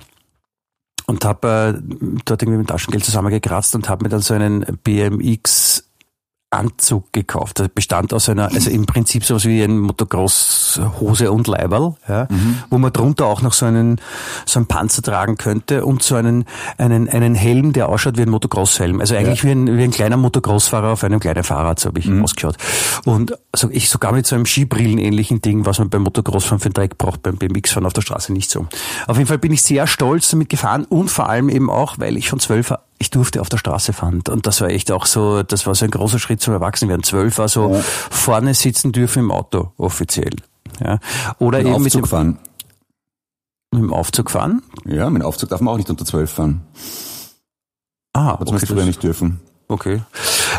und 1.06 1.24
habe 1.24 1.74
äh, 1.76 2.18
dort 2.24 2.42
irgendwie 2.42 2.58
mit 2.58 2.68
Taschengeld 2.68 3.04
zusammengekratzt 3.04 3.74
und 3.74 3.88
habe 3.88 4.04
mir 4.04 4.10
dann 4.10 4.20
so 4.20 4.34
einen 4.34 4.60
BMX 4.84 5.84
Anzug 6.54 7.12
gekauft. 7.12 7.58
Der 7.58 7.68
bestand 7.68 8.12
aus 8.14 8.28
einer, 8.28 8.52
also 8.52 8.70
im 8.70 8.86
Prinzip 8.86 9.24
sowas 9.24 9.44
wie 9.44 9.62
ein 9.62 9.78
Motocross 9.78 10.80
Hose 11.00 11.30
und 11.30 11.46
Leiberl, 11.46 11.94
ja, 12.08 12.26
mhm. 12.30 12.58
wo 12.70 12.78
man 12.78 12.92
drunter 12.92 13.26
auch 13.26 13.42
noch 13.42 13.52
so 13.52 13.66
einen, 13.66 14.00
so 14.46 14.58
einen 14.58 14.66
Panzer 14.66 15.02
tragen 15.02 15.36
könnte 15.36 15.84
und 15.84 16.02
so 16.02 16.14
einen, 16.16 16.44
einen, 16.78 17.08
einen 17.08 17.34
Helm, 17.34 17.72
der 17.72 17.88
ausschaut 17.88 18.16
wie 18.16 18.22
ein 18.22 18.30
Motocross-Helm. 18.30 19.00
Also 19.00 19.14
eigentlich 19.14 19.42
ja. 19.42 19.50
wie, 19.50 19.52
ein, 19.52 19.78
wie 19.78 19.84
ein 19.84 19.90
kleiner 19.90 20.16
Motocross-Fahrer 20.16 20.92
auf 20.92 21.04
einem 21.04 21.20
kleinen 21.20 21.44
Fahrrad, 21.44 21.80
so 21.80 21.88
habe 21.88 21.98
ich 21.98 22.06
mhm. 22.06 22.22
ausgeschaut. 22.22 22.56
Und 23.04 23.36
also 23.52 23.68
ich 23.70 23.88
sogar 23.88 24.12
mit 24.12 24.26
so 24.26 24.34
einem 24.34 24.46
Skibrillen-ähnlichen 24.46 25.40
Ding, 25.40 25.66
was 25.66 25.78
man 25.78 25.90
beim 25.90 26.02
Motocross-Fahren 26.02 26.60
für 26.60 26.70
den 26.70 26.74
Dreck 26.74 26.98
braucht, 26.98 27.22
beim 27.22 27.36
BMX-Fahren 27.36 27.86
auf 27.86 27.92
der 27.92 28.02
Straße 28.02 28.32
nicht 28.32 28.50
so. 28.50 28.66
Auf 29.06 29.16
jeden 29.16 29.28
Fall 29.28 29.38
bin 29.38 29.52
ich 29.52 29.62
sehr 29.62 29.86
stolz 29.86 30.30
damit 30.30 30.48
gefahren 30.48 30.84
und 30.84 31.10
vor 31.10 31.28
allem 31.28 31.48
eben 31.48 31.70
auch, 31.70 31.98
weil 31.98 32.16
ich 32.16 32.28
schon 32.28 32.40
zwölf 32.40 32.72
ich 32.98 33.10
durfte 33.10 33.40
auf 33.40 33.48
der 33.48 33.58
Straße 33.58 33.92
fahren. 33.92 34.22
Und 34.28 34.46
das 34.46 34.60
war 34.60 34.68
echt 34.68 34.90
auch 34.92 35.06
so, 35.06 35.42
das 35.42 35.66
war 35.66 35.74
so 35.74 35.84
ein 35.84 35.90
großer 35.90 36.18
Schritt 36.18 36.40
zum 36.40 36.54
Erwachsenwerden. 36.54 37.02
Zwölf 37.02 37.38
war 37.38 37.48
so, 37.48 37.74
ja. 37.74 37.80
vorne 37.82 38.54
sitzen 38.54 38.92
dürfen 38.92 39.20
im 39.20 39.30
Auto, 39.30 39.72
offiziell. 39.76 40.34
Ja. 40.80 40.98
Oder 41.38 41.58
mit 41.58 41.66
eben 41.66 41.74
Aufzug 41.76 41.84
mit 41.84 41.94
dem 41.94 42.08
fahren. 42.08 42.38
Mit 43.72 43.82
dem 43.82 43.92
Aufzug 43.92 44.30
fahren? 44.30 44.62
Ja, 44.84 45.10
mit 45.10 45.22
dem 45.22 45.26
Aufzug 45.26 45.48
darf 45.50 45.60
man 45.60 45.74
auch 45.74 45.78
nicht 45.78 45.90
unter 45.90 46.04
zwölf 46.04 46.30
fahren. 46.30 46.62
Ah, 48.12 48.38
Hat 48.38 48.48
okay, 48.48 48.64
früher 48.66 48.76
das- 48.76 48.86
nicht 48.86 49.02
dürfen. 49.02 49.40
Okay. 49.66 50.02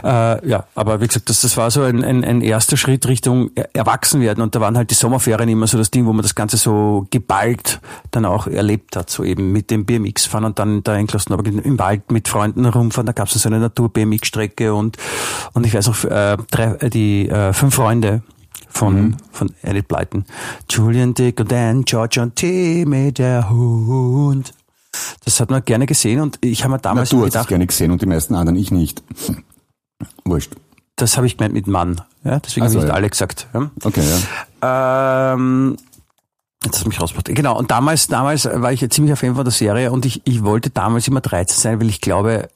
Äh, 0.04 0.48
ja, 0.48 0.66
aber 0.76 1.00
wie 1.00 1.08
gesagt, 1.08 1.30
das, 1.30 1.42
das 1.42 1.56
war 1.58 1.70
so 1.72 1.84
ein, 1.84 2.04
ein, 2.04 2.24
ein 2.24 2.42
erster 2.42 2.76
Schritt 2.76 3.08
Richtung 3.08 3.52
Er- 3.56 3.70
Erwachsenwerden 3.74 4.44
und 4.44 4.56
da 4.56 4.60
waren 4.62 4.76
halt 4.78 4.90
die 4.90 4.96
Sommerferien 4.96 5.48
immer 5.48 5.68
so 5.68 5.78
das 5.78 5.92
Ding, 5.92 6.06
wo 6.06 6.14
man 6.14 6.24
das 6.24 6.36
Ganze 6.36 6.58
so 6.58 7.06
geballt 7.12 7.80
dann 8.12 8.26
auch 8.26 8.48
erlebt 8.48 8.96
hat, 8.96 9.10
so 9.10 9.24
eben 9.24 9.52
mit 9.52 9.70
dem 9.72 9.86
BMX 9.86 10.26
fahren 10.26 10.46
und 10.46 10.58
dann 10.60 10.84
da 10.84 10.96
in 10.98 11.08
Klosterneuburg 11.08 11.48
im 11.66 11.80
Wald 11.80 12.12
mit 12.12 12.28
Freunden 12.28 12.66
rumfahren, 12.66 13.06
da 13.06 13.14
gab 13.14 13.28
es 13.28 13.36
so 13.36 13.48
eine 13.48 13.60
Natur-BMX-Strecke 13.60 14.74
und 14.74 14.98
und 15.54 15.66
ich 15.66 15.74
weiß 15.74 15.88
noch, 15.88 16.04
äh, 16.04 16.38
drei, 16.50 16.64
äh, 16.80 16.90
die 16.90 17.30
äh, 17.30 17.54
fünf 17.54 17.76
Freunde 17.76 18.22
von, 18.70 19.16
von 19.32 19.52
Edith 19.62 19.86
Blyton. 19.88 20.26
Julian 20.70 21.14
Dick 21.14 21.40
und 21.40 21.52
Dan, 21.52 21.86
George 21.86 22.22
und 22.22 22.36
Timmy, 22.36 23.14
der 23.14 23.50
Hund. 23.50 24.54
Das 25.24 25.40
hat 25.40 25.50
man 25.50 25.64
gerne 25.64 25.86
gesehen 25.86 26.22
und 26.22 26.38
ich 26.42 26.64
habe 26.64 26.72
mir 26.72 26.78
Na, 26.78 26.90
damals 26.90 27.10
du 27.10 27.18
hast 27.18 27.28
es 27.28 27.34
gedacht, 27.34 27.50
gerne 27.50 27.68
gesehen 27.68 27.92
und 27.92 28.02
die 28.02 28.06
meisten 28.06 28.36
anderen, 28.36 28.58
ich 28.58 28.72
nicht. 28.72 29.04
Wurscht. 30.26 30.52
das 30.96 31.18
habe 31.18 31.28
ich 31.28 31.38
gemeint 31.38 31.54
mit 31.54 31.68
Mann. 31.68 32.02
Ja, 32.24 32.40
deswegen 32.40 32.66
Ach 32.66 32.70
habe 32.70 32.78
ich 32.78 32.84
nicht 32.84 32.90
ja. 32.90 32.94
alle 32.96 33.10
gesagt. 33.10 33.48
Ja. 33.54 33.72
Okay, 33.84 34.02
ja. 34.62 35.34
Ähm, 35.34 35.78
jetzt 36.64 36.76
hast 36.76 36.86
du 36.86 36.90
mich 36.90 37.00
rausgebracht. 37.00 37.28
Genau, 37.34 37.58
und 37.58 37.72
damals, 37.72 38.08
damals 38.08 38.46
war 38.46 38.72
ich 38.74 38.82
ja 38.82 38.90
ziemlich 38.90 39.14
ein 39.14 39.18
Fan 39.18 39.36
von 39.36 39.46
der 39.46 39.52
Serie 39.52 39.92
und 39.92 40.06
ich, 40.06 40.22
ich 40.26 40.44
wollte 40.44 40.70
damals 40.70 41.08
immer 41.08 41.22
13 41.22 41.58
sein, 41.58 41.80
weil 41.80 41.90
ich 41.90 42.02
glaube, 42.02 42.50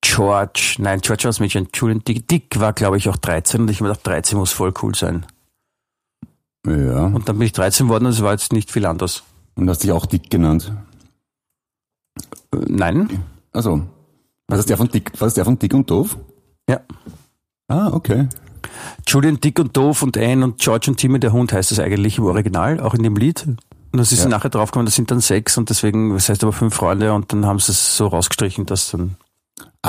George, 0.00 0.76
nein, 0.78 1.00
George 1.00 1.24
war 1.24 1.30
das 1.30 1.40
Mädchen, 1.40 1.68
Julian 1.74 2.02
Dick, 2.04 2.28
Dick 2.28 2.60
war, 2.60 2.72
glaube 2.72 2.96
ich, 2.96 3.08
auch 3.08 3.16
13 3.16 3.62
und 3.62 3.70
ich 3.70 3.78
habe 3.78 3.88
mir 3.88 3.94
gedacht, 3.94 4.06
13 4.06 4.38
muss 4.38 4.52
voll 4.52 4.72
cool 4.82 4.94
sein. 4.94 5.26
Ja. 6.66 7.06
Und 7.06 7.28
dann 7.28 7.38
bin 7.38 7.46
ich 7.46 7.52
13 7.52 7.88
worden 7.88 8.06
und 8.06 8.12
es 8.12 8.22
war 8.22 8.32
jetzt 8.32 8.52
nicht 8.52 8.70
viel 8.70 8.86
anders. 8.86 9.22
Und 9.54 9.68
hast 9.68 9.82
dich 9.82 9.92
auch 9.92 10.06
Dick 10.06 10.30
genannt. 10.30 10.72
Nein? 12.68 13.08
Also, 13.52 13.82
war 14.46 14.56
das 14.56 14.66
der 14.66 14.76
von 14.76 14.88
Dick, 14.88 15.12
war 15.20 15.26
das 15.26 15.34
der 15.34 15.44
von 15.44 15.58
Dick 15.58 15.74
und 15.74 15.90
Doof? 15.90 16.16
Ja. 16.68 16.80
Ah, 17.68 17.90
okay. 17.92 18.28
Julian 19.06 19.40
Dick 19.40 19.58
und 19.58 19.76
Doof 19.76 20.02
und 20.02 20.16
Anne 20.16 20.44
und 20.44 20.58
George 20.58 20.90
und 20.90 20.96
Timmy, 20.96 21.20
der 21.20 21.32
Hund 21.32 21.52
heißt 21.52 21.70
das 21.70 21.78
eigentlich 21.80 22.18
im 22.18 22.24
Original, 22.24 22.80
auch 22.80 22.94
in 22.94 23.02
dem 23.02 23.16
Lied. 23.16 23.46
Und 23.46 23.98
das 23.98 24.12
ist 24.12 24.24
Ja. 24.24 24.28
nachher 24.28 24.50
draufgekommen, 24.50 24.86
das 24.86 24.94
sind 24.94 25.10
dann 25.10 25.20
sechs 25.20 25.56
und 25.56 25.70
deswegen, 25.70 26.12
das 26.12 26.28
heißt 26.28 26.42
aber 26.42 26.52
fünf 26.52 26.74
Freunde 26.74 27.12
und 27.14 27.32
dann 27.32 27.46
haben 27.46 27.58
sie 27.58 27.72
es 27.72 27.96
so 27.96 28.06
rausgestrichen, 28.06 28.66
dass 28.66 28.90
dann 28.90 29.16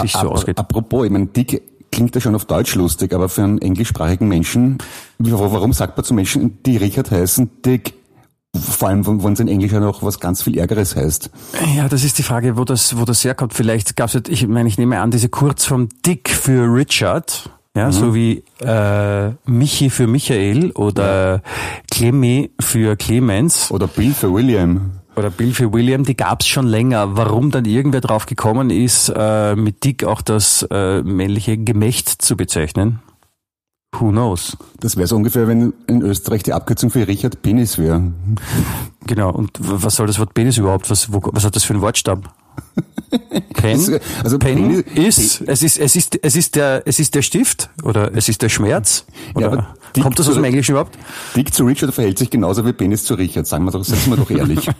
sich 0.01 0.13
so 0.13 0.29
ausgeht. 0.29 0.57
Apropos, 0.57 1.05
ich 1.05 1.11
meine, 1.11 1.27
Dick 1.27 1.61
klingt 1.91 2.15
ja 2.15 2.21
schon 2.21 2.35
auf 2.35 2.45
Deutsch 2.45 2.75
lustig, 2.75 3.13
aber 3.13 3.27
für 3.27 3.43
einen 3.43 3.57
englischsprachigen 3.61 4.27
Menschen, 4.27 4.77
warum 5.17 5.73
sagt 5.73 5.97
man 5.97 6.03
zu 6.05 6.13
Menschen, 6.13 6.61
die 6.63 6.77
Richard 6.77 7.11
heißen, 7.11 7.49
Dick? 7.65 7.93
Vor 8.55 8.87
allem, 8.89 9.05
wenn 9.05 9.33
es 9.33 9.39
in 9.39 9.47
Englisch 9.47 9.71
ja 9.71 9.79
noch 9.79 10.01
was 10.01 10.19
ganz 10.19 10.41
viel 10.41 10.57
Ärgeres 10.57 10.95
heißt. 10.95 11.29
Ja, 11.75 11.87
das 11.87 12.03
ist 12.03 12.17
die 12.17 12.23
Frage, 12.23 12.57
wo 12.57 12.65
das, 12.65 12.97
wo 12.97 13.05
das 13.05 13.23
herkommt. 13.23 13.53
Vielleicht 13.53 13.95
gab 13.95 14.13
es, 14.13 14.23
ich 14.27 14.47
meine, 14.47 14.67
ich 14.67 14.77
nehme 14.79 14.99
an, 14.99 15.11
diese 15.11 15.29
Kurzform 15.29 15.89
Dick 16.05 16.29
für 16.29 16.63
Richard, 16.73 17.49
ja, 17.75 17.91
so 17.91 18.15
wie 18.15 18.43
äh, 18.61 19.29
Michi 19.45 19.91
für 19.91 20.07
Michael 20.07 20.71
oder 20.71 21.43
Clemmy 21.91 22.51
für 22.59 22.95
Clemens 22.95 23.69
Oder 23.71 23.85
Bill 23.87 24.13
für 24.13 24.33
William. 24.33 24.93
oder 25.15 25.29
Bill 25.29 25.53
für 25.53 25.71
William, 25.71 26.03
die 26.03 26.17
gab 26.17 26.41
es 26.41 26.47
schon 26.47 26.65
länger. 26.65 27.15
Warum 27.15 27.51
dann 27.51 27.65
irgendwer 27.65 28.01
drauf 28.01 28.25
gekommen 28.25 28.71
ist, 28.71 29.13
äh, 29.15 29.55
mit 29.55 29.83
Dick 29.83 30.03
auch 30.03 30.21
das 30.21 30.65
äh, 30.71 31.03
männliche 31.03 31.57
Gemächt 31.59 32.09
zu 32.21 32.35
bezeichnen? 32.35 32.99
Who 33.93 34.09
knows? 34.11 34.55
Das 34.79 34.97
wäre 34.97 35.07
so 35.07 35.15
ungefähr, 35.15 35.47
wenn 35.47 35.73
in 35.87 36.01
Österreich 36.03 36.43
die 36.43 36.53
Abkürzung 36.53 36.89
für 36.91 37.07
Richard 37.07 37.41
Penis 37.41 37.77
wäre. 37.79 38.11
Genau. 39.07 39.31
Und 39.31 39.51
was 39.59 39.95
soll 39.95 40.05
das 40.07 40.19
Wort 40.19 40.33
Penis 40.35 40.57
überhaupt? 40.57 40.89
Was, 40.91 41.11
wo, 41.11 41.19
was 41.33 41.43
hat 41.43 41.55
das 41.55 41.63
für 41.63 41.73
einen 41.73 41.81
Wortstamm? 41.81 42.21
Pen? 43.55 43.99
Also 44.23 44.37
Pen 44.37 44.83
Penis- 44.83 44.85
ist, 44.93 45.41
es 45.47 45.63
ist, 45.63 45.79
es 45.79 45.95
ist, 45.95 46.19
es 46.21 46.35
ist 46.35 46.55
der, 46.55 46.83
es 46.85 46.99
ist 46.99 47.15
der 47.15 47.23
Stift 47.23 47.69
oder 47.83 48.13
es 48.15 48.29
ist 48.29 48.41
der 48.43 48.49
Schmerz 48.49 49.05
oder 49.33 49.51
aber 49.51 49.67
Dick 49.95 50.03
kommt 50.03 50.19
das 50.19 50.27
aus 50.27 50.35
dem 50.35 50.43
Englischen 50.43 50.71
überhaupt? 50.73 50.97
Dick 51.35 51.51
zu 51.53 51.63
Richard 51.65 51.93
verhält 51.93 52.19
sich 52.19 52.29
genauso 52.29 52.65
wie 52.65 52.73
Penis 52.73 53.05
zu 53.05 53.15
Richard. 53.15 53.47
Sagen 53.47 53.65
wir 53.65 53.71
doch, 53.71 53.83
sagen 53.83 54.01
wir 54.11 54.17
doch 54.17 54.29
ehrlich. 54.29 54.69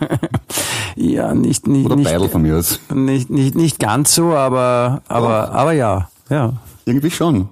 Ja, 0.96 1.34
nicht, 1.34 1.66
nicht, 1.68 1.86
Oder 1.86 1.96
nicht, 1.96 2.32
von 2.32 2.42
mir 2.42 2.58
aus. 2.58 2.80
nicht, 2.94 3.30
nicht, 3.30 3.56
nicht 3.56 3.80
ganz 3.80 4.14
so, 4.16 4.34
aber, 4.34 5.02
aber, 5.08 5.52
aber 5.52 5.72
ja, 5.72 6.10
ja. 6.30 6.54
Irgendwie 6.86 7.12
schon. 7.12 7.48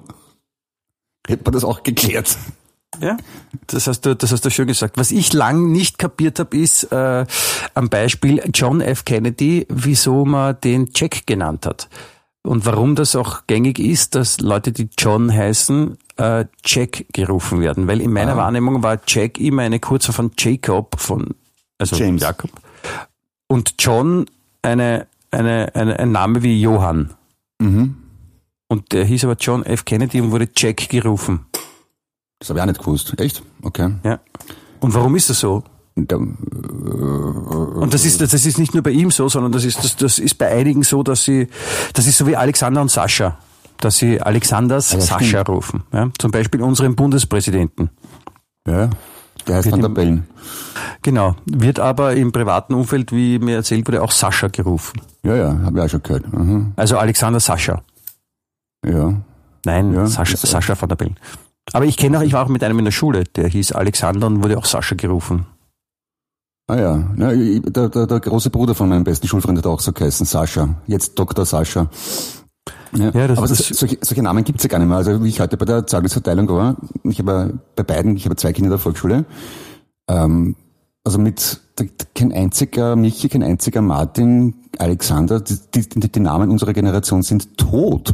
Hätte 1.28 1.44
man 1.46 1.54
das 1.54 1.64
auch 1.64 1.84
geklärt. 1.84 2.38
Ja, 3.00 3.18
das 3.68 3.86
hast 3.86 4.02
du, 4.06 4.16
das 4.16 4.32
hast 4.32 4.44
du 4.46 4.50
schön 4.50 4.66
gesagt. 4.68 4.98
Was 4.98 5.12
ich 5.12 5.34
lang 5.34 5.72
nicht 5.72 5.98
kapiert 6.00 6.40
habe, 6.40 6.58
ist 6.58 6.92
äh, 6.92 7.26
am 7.76 7.90
Beispiel 7.90 8.42
John 8.54 8.82
F. 8.82 9.06
Kennedy, 9.06 9.68
wieso 9.70 10.26
man 10.26 10.60
den 10.62 10.90
Jack 10.96 11.28
genannt 11.28 11.66
hat. 11.68 11.90
Und 12.44 12.66
warum 12.66 12.96
das 12.96 13.16
auch 13.16 13.46
gängig 13.46 13.78
ist, 13.78 14.16
dass 14.16 14.40
Leute, 14.40 14.72
die 14.72 14.90
John 14.98 15.32
heißen, 15.32 15.98
äh, 16.16 16.46
Jack 16.66 17.06
gerufen 17.14 17.60
werden. 17.60 17.88
Weil 17.88 18.00
in 18.02 18.14
meiner 18.14 18.34
Ah. 18.34 18.38
Wahrnehmung 18.38 18.82
war 18.82 19.00
Jack 19.06 19.38
immer 19.38 19.64
eine 19.64 19.80
Kurze 19.80 20.14
von 20.14 20.32
Jacob, 20.38 20.96
von 20.98 21.36
also 21.78 21.98
James. 21.98 22.22
Jakob. 22.22 22.50
Und 23.48 23.76
John 23.80 24.26
eine, 24.62 25.08
eine, 25.30 25.76
eine, 25.76 26.00
ein 26.00 26.12
Name 26.12 26.42
wie 26.42 26.60
Johann. 26.60 27.14
Mhm. 27.60 27.98
Und 28.68 28.92
der 28.92 29.06
hieß 29.06 29.24
aber 29.26 29.36
John 29.40 29.66
F. 29.66 29.86
Kennedy 29.86 30.20
und 30.22 30.32
wurde 30.32 30.50
Jack 30.56 30.90
gerufen. 30.90 31.46
Das 32.40 32.50
habe 32.50 32.60
ich 32.60 32.64
auch 32.64 32.68
nicht 32.68 32.80
gewusst. 32.80 33.14
Echt? 33.20 33.42
Okay. 33.62 33.92
Ja. 34.04 34.20
Und 34.80 34.94
warum 34.94 35.16
ist 35.16 35.30
das 35.30 35.40
so? 35.40 35.64
Da, 35.96 36.18
Und 36.18 37.90
das 37.92 38.06
ist, 38.06 38.22
das 38.22 38.34
ist 38.34 38.60
nicht 38.60 38.74
nur 38.76 38.84
bei 38.84 38.92
ihm 38.92 39.10
so, 39.10 39.28
sondern 39.30 39.52
das 39.52 39.66
ist, 39.66 39.84
das, 39.84 39.96
das 39.96 40.20
ist 40.20 40.36
bei 40.38 40.48
einigen 40.48 40.84
so, 40.84 41.02
dass 41.02 41.24
sie, 41.24 41.48
das 41.94 42.06
ist 42.06 42.18
so 42.20 42.28
wie 42.28 42.36
Alexander 42.36 42.82
und 42.82 42.92
Sascha, 42.92 43.40
dass 43.80 43.98
sie 43.98 44.22
Alexanders 44.22 44.92
ja, 44.92 45.00
Sascha 45.02 45.42
rufen. 45.42 45.84
Ja? 45.92 46.10
Zum 46.20 46.30
Beispiel 46.30 46.62
unseren 46.62 46.96
Bundespräsidenten. 46.96 47.90
ja, 48.68 48.92
der 49.48 49.56
heißt 49.56 49.72
Van 49.72 49.82
der 49.82 49.90
Bellen. 49.90 50.28
Genau. 51.02 51.36
Wird 51.46 51.80
aber 51.80 52.14
im 52.16 52.32
privaten 52.32 52.74
Umfeld, 52.76 53.12
wie 53.12 53.40
mir 53.40 53.56
erzählt 53.56 53.88
wurde, 53.88 54.04
auch 54.04 54.12
Sascha 54.12 54.50
gerufen. 54.50 55.02
Ja, 55.24 55.36
ja, 55.36 55.60
habe 55.64 55.80
ich 55.80 55.86
auch 55.86 55.90
schon 55.90 56.04
gehört. 56.04 56.32
Mhm. 56.32 56.74
Also 56.76 56.98
Alexander 57.00 57.40
Sascha. 57.40 57.82
Ja. 58.86 59.14
Nein, 59.66 59.94
Ja, 59.94 60.06
Sascha, 60.06 60.38
Sascha 60.38 60.80
van 60.80 60.90
der 60.90 60.96
Bellen. 60.96 61.20
Aber 61.74 61.86
ich 61.86 61.98
kenne 61.98 62.18
auch, 62.20 62.22
ich 62.24 62.32
war 62.34 62.46
auch 62.46 62.50
mit 62.50 62.64
einem 62.64 62.80
in 62.80 62.86
der 62.86 62.92
Schule, 62.92 63.24
der 63.26 63.48
hieß 63.50 63.74
Alexander 63.74 64.28
und 64.28 64.44
wurde 64.44 64.58
auch 64.58 64.66
Sascha 64.66 64.96
gerufen. 64.96 65.46
Ah 66.70 66.76
ja, 66.78 67.14
ja 67.18 67.60
der, 67.62 67.90
der, 67.90 68.08
der 68.08 68.20
große 68.20 68.50
Bruder 68.50 68.76
von 68.76 68.90
meinem 68.90 69.04
besten 69.04 69.28
Schulfreund 69.28 69.58
hat 69.58 69.66
auch 69.68 69.80
so 69.80 69.92
geheißen, 69.94 70.26
Sascha. 70.26 70.76
Jetzt 70.86 71.18
Dr. 71.20 71.46
Sascha. 71.46 71.90
Ja, 72.94 73.10
Ja, 73.10 73.24
aber 73.38 73.48
das- 73.48 73.58
solche, 73.68 73.98
solche 74.02 74.22
Namen 74.24 74.44
gibt's 74.44 74.64
ja 74.64 74.70
gar 74.70 74.80
nicht 74.80 74.88
mehr. 74.88 74.98
Also 74.98 75.22
wie 75.24 75.30
ich 75.30 75.40
heute 75.40 75.58
bei 75.58 75.66
der 75.66 75.86
Zeugnisverteilung 75.88 76.48
war, 76.50 76.78
ich 77.04 77.20
habe 77.20 77.60
bei 77.76 77.84
beiden, 77.84 78.16
ich 78.16 78.26
habe 78.26 78.36
zwei 78.38 78.54
Kinder 78.54 78.70
der 78.70 78.80
Volksschule, 78.80 79.26
ähm, 80.10 80.56
also 81.04 81.20
mit 81.20 81.62
kein 82.16 82.32
einziger 82.34 82.96
Michi, 82.96 83.30
kein 83.30 83.44
einziger 83.44 83.82
Martin, 83.82 84.56
Alexander, 84.78 85.40
die, 85.42 85.58
die, 85.74 85.88
die 86.12 86.20
Namen 86.20 86.50
unserer 86.50 86.74
Generation 86.74 87.24
sind 87.24 87.58
tot. 87.58 88.14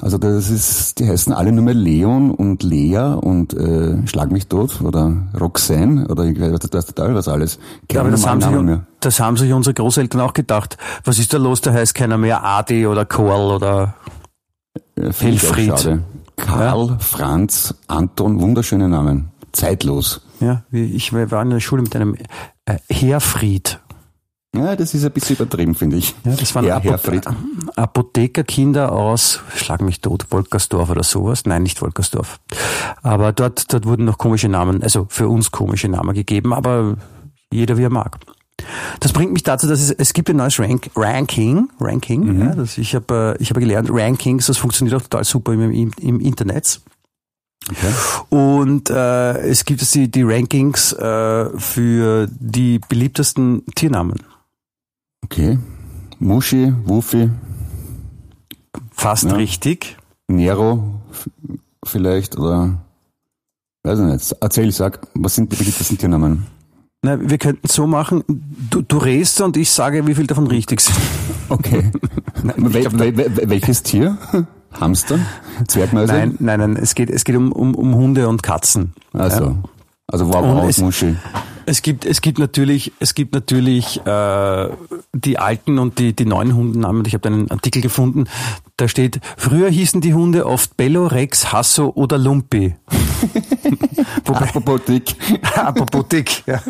Also 0.00 0.16
das 0.16 0.48
ist, 0.48 1.00
die 1.00 1.08
heißen 1.08 1.32
alle 1.32 1.50
nur 1.50 1.64
mehr 1.64 1.74
Leon 1.74 2.30
und 2.30 2.62
Lea 2.62 2.98
und 3.20 3.52
äh, 3.54 4.06
Schlag 4.06 4.30
mich 4.30 4.46
tot 4.46 4.80
oder 4.80 5.12
Roxanne 5.38 6.06
oder 6.06 6.24
ich 6.24 6.40
weiß 6.40 6.56
das 6.70 6.86
total 6.86 7.16
was 7.16 7.26
alles. 7.26 7.56
Ja, 7.56 7.86
Keine 7.88 8.00
aber 8.02 8.10
das 8.12 8.26
haben, 8.26 8.38
Namen 8.38 8.58
sich, 8.58 8.66
mehr. 8.66 8.86
das 9.00 9.18
haben 9.18 9.36
sich 9.36 9.52
unsere 9.52 9.74
Großeltern 9.74 10.20
auch 10.20 10.34
gedacht. 10.34 10.76
Was 11.02 11.18
ist 11.18 11.34
da 11.34 11.38
los? 11.38 11.62
Da 11.62 11.72
heißt 11.72 11.96
keiner 11.96 12.16
mehr 12.16 12.44
Adi 12.44 12.86
oder 12.86 13.04
Korl 13.06 13.56
oder 13.56 13.94
Ja, 14.96 15.08
auch 15.08 15.20
Helfried. 15.20 16.00
Karl, 16.36 16.96
Franz, 17.00 17.74
Anton, 17.88 18.40
wunderschöne 18.40 18.88
Namen. 18.88 19.30
Zeitlos. 19.50 20.20
Ja, 20.38 20.62
ich 20.70 21.12
war 21.12 21.42
in 21.42 21.50
der 21.50 21.58
Schule 21.58 21.82
mit 21.82 21.96
einem 21.96 22.14
äh, 22.66 22.76
Herfried. 22.88 23.80
Ja, 24.58 24.76
das 24.76 24.94
ist 24.94 25.04
ein 25.04 25.12
bisschen 25.12 25.36
übertrieben, 25.36 25.74
finde 25.74 25.96
ich. 25.96 26.14
Ja, 26.24 26.34
das 26.34 26.54
waren 26.54 26.64
ja, 26.64 26.76
Apothe. 26.76 27.20
Apothekerkinder 27.76 28.92
aus, 28.92 29.40
schlag 29.54 29.80
mich 29.80 30.00
tot, 30.00 30.26
Wolkersdorf 30.30 30.90
oder 30.90 31.04
sowas. 31.04 31.44
Nein, 31.46 31.62
nicht 31.62 31.80
Wolkersdorf. 31.80 32.40
Aber 33.02 33.32
dort, 33.32 33.72
dort 33.72 33.86
wurden 33.86 34.04
noch 34.04 34.18
komische 34.18 34.48
Namen, 34.48 34.82
also 34.82 35.06
für 35.08 35.28
uns 35.28 35.50
komische 35.50 35.88
Namen 35.88 36.14
gegeben, 36.14 36.52
aber 36.52 36.96
jeder 37.52 37.78
wie 37.78 37.84
er 37.84 37.90
mag. 37.90 38.18
Das 39.00 39.12
bringt 39.12 39.32
mich 39.32 39.44
dazu, 39.44 39.66
dass 39.68 39.80
es, 39.80 39.92
es 39.92 40.12
gibt 40.12 40.28
ein 40.30 40.36
neues 40.36 40.58
Rank, 40.58 40.90
Ranking, 40.96 41.68
Ranking. 41.80 42.40
Ja, 42.40 42.54
das, 42.54 42.76
ich 42.78 42.94
habe 42.94 43.36
äh, 43.38 43.42
ich 43.42 43.50
habe 43.50 43.60
gelernt, 43.60 43.88
Rankings, 43.92 44.46
das 44.46 44.58
funktioniert 44.58 44.96
auch 44.96 45.02
total 45.02 45.24
super 45.24 45.52
im, 45.52 45.70
im, 45.70 45.92
im 46.00 46.20
Internet. 46.20 46.80
Okay. 47.70 47.92
Und 48.30 48.90
äh, 48.90 49.38
es 49.48 49.64
gibt 49.64 49.94
die, 49.94 50.10
die 50.10 50.22
Rankings 50.22 50.92
äh, 50.92 51.50
für 51.58 52.28
die 52.30 52.80
beliebtesten 52.88 53.64
Tiernamen. 53.74 54.18
Okay. 55.30 55.58
Muschi, 56.18 56.72
Wufi, 56.84 57.30
Fast 58.92 59.24
Ja. 59.24 59.34
richtig. 59.34 59.96
Nero 60.28 61.00
vielleicht 61.84 62.36
oder 62.36 62.78
weiß 63.84 64.00
ich 64.00 64.04
nicht. 64.06 64.36
Erzähl, 64.40 64.72
sag, 64.72 65.00
was 65.14 65.34
sind 65.36 65.52
die 65.52 65.56
beliebtesten 65.56 65.96
Tiernamen? 65.98 66.46
Na, 67.02 67.18
wir 67.20 67.38
könnten 67.38 67.68
so 67.68 67.86
machen, 67.86 68.24
du, 68.70 68.82
du 68.82 68.98
redest 68.98 69.40
und 69.40 69.56
ich 69.56 69.70
sage, 69.70 70.06
wie 70.08 70.14
viel 70.16 70.26
davon 70.26 70.46
richtig 70.46 70.80
sind. 70.80 70.96
Okay. 71.50 71.90
Wel 72.56 72.92
wel 72.98 73.16
wel 73.16 73.48
welches 73.48 73.82
Tier? 73.82 74.18
Hamster? 74.78 75.18
Zwergmäuse? 75.66 76.12
Nein, 76.12 76.34
nein, 76.40 76.60
nein, 76.60 76.76
es 76.76 76.94
geht, 76.94 77.08
es 77.08 77.24
geht 77.24 77.36
um, 77.36 77.52
um, 77.52 77.74
um 77.74 77.94
Hunde 77.94 78.28
und 78.28 78.42
Katzen. 78.42 78.92
Also, 79.14 79.44
Ja. 79.44 79.54
also 80.08 80.26
wow, 80.28 80.42
wow, 80.44 80.78
Muschel. 80.82 81.16
Es 81.68 81.82
gibt, 81.82 82.06
es 82.06 82.22
gibt 82.22 82.38
natürlich, 82.38 82.92
es 82.98 83.14
gibt 83.14 83.34
natürlich 83.34 84.00
äh, 84.06 84.68
die 85.12 85.38
alten 85.38 85.78
und 85.78 85.98
die, 85.98 86.14
die 86.14 86.24
neuen 86.24 86.54
Hundennamen. 86.54 87.04
Ich 87.04 87.12
habe 87.12 87.20
da 87.20 87.28
einen 87.28 87.50
Artikel 87.50 87.82
gefunden, 87.82 88.24
da 88.78 88.88
steht, 88.88 89.20
früher 89.36 89.68
hießen 89.68 90.00
die 90.00 90.14
Hunde 90.14 90.46
oft 90.46 90.78
Bello, 90.78 91.06
Rex, 91.06 91.52
Hasso 91.52 91.92
oder 91.94 92.16
Lumpi. 92.16 92.74
Apropos 94.24 94.80
dick. 94.86 95.14
apropos 95.56 96.08
Dick, 96.08 96.42
ja. 96.46 96.60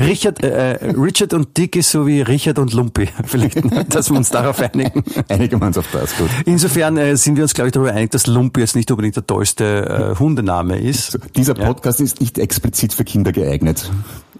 Richard, 0.00 0.42
äh, 0.42 0.74
äh, 0.74 0.90
Richard 0.90 1.34
und 1.34 1.56
Dick 1.56 1.76
ist 1.76 1.90
so 1.90 2.06
wie 2.06 2.20
Richard 2.20 2.58
und 2.58 2.72
Lumpi. 2.72 3.08
Vielleicht, 3.24 3.58
dass 3.94 4.10
wir 4.10 4.16
uns 4.16 4.30
darauf 4.30 4.60
einigen. 4.60 5.04
Einigen 5.28 5.60
wir 5.60 5.66
uns 5.66 5.78
auf 5.78 5.88
das, 5.92 6.16
gut. 6.16 6.28
Insofern 6.46 6.96
äh, 6.96 7.16
sind 7.16 7.36
wir 7.36 7.44
uns, 7.44 7.54
glaube 7.54 7.68
ich, 7.68 7.72
darüber 7.72 7.92
einig, 7.92 8.10
dass 8.10 8.26
Lumpi 8.26 8.60
jetzt 8.60 8.76
nicht 8.76 8.90
unbedingt 8.90 9.16
der 9.16 9.26
tollste 9.26 10.14
äh, 10.14 10.18
Hundename 10.18 10.78
ist. 10.78 11.12
So, 11.12 11.18
dieser 11.36 11.54
Podcast 11.54 12.00
ist 12.00 12.20
nicht 12.20 12.38
explizit 12.38 12.92
für 12.92 13.04
Kinder 13.04 13.32
geeignet. 13.32 13.90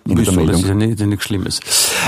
In 0.09 0.17
der 0.17 0.27
Wieso? 0.27 0.47
Das 0.47 0.61
ist 0.61 0.69
ja 0.69 0.75
nicht, 0.75 0.99
nichts 1.01 1.25
Schlimmes. 1.25 1.61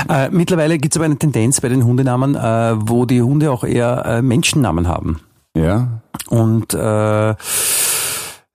Äh, 0.09 0.29
mittlerweile 0.31 0.77
gibt 0.77 0.93
es 0.93 0.97
aber 0.97 1.05
eine 1.05 1.17
Tendenz 1.17 1.61
bei 1.61 1.69
den 1.69 1.85
Hundenamen, 1.85 2.35
äh, 2.35 2.73
wo 2.77 3.05
die 3.05 3.21
Hunde 3.21 3.51
auch 3.51 3.63
eher 3.63 4.05
äh, 4.05 4.21
Menschennamen 4.21 4.87
haben. 4.87 5.21
Ja. 5.55 6.01
Und 6.29 6.73
äh, 6.73 7.35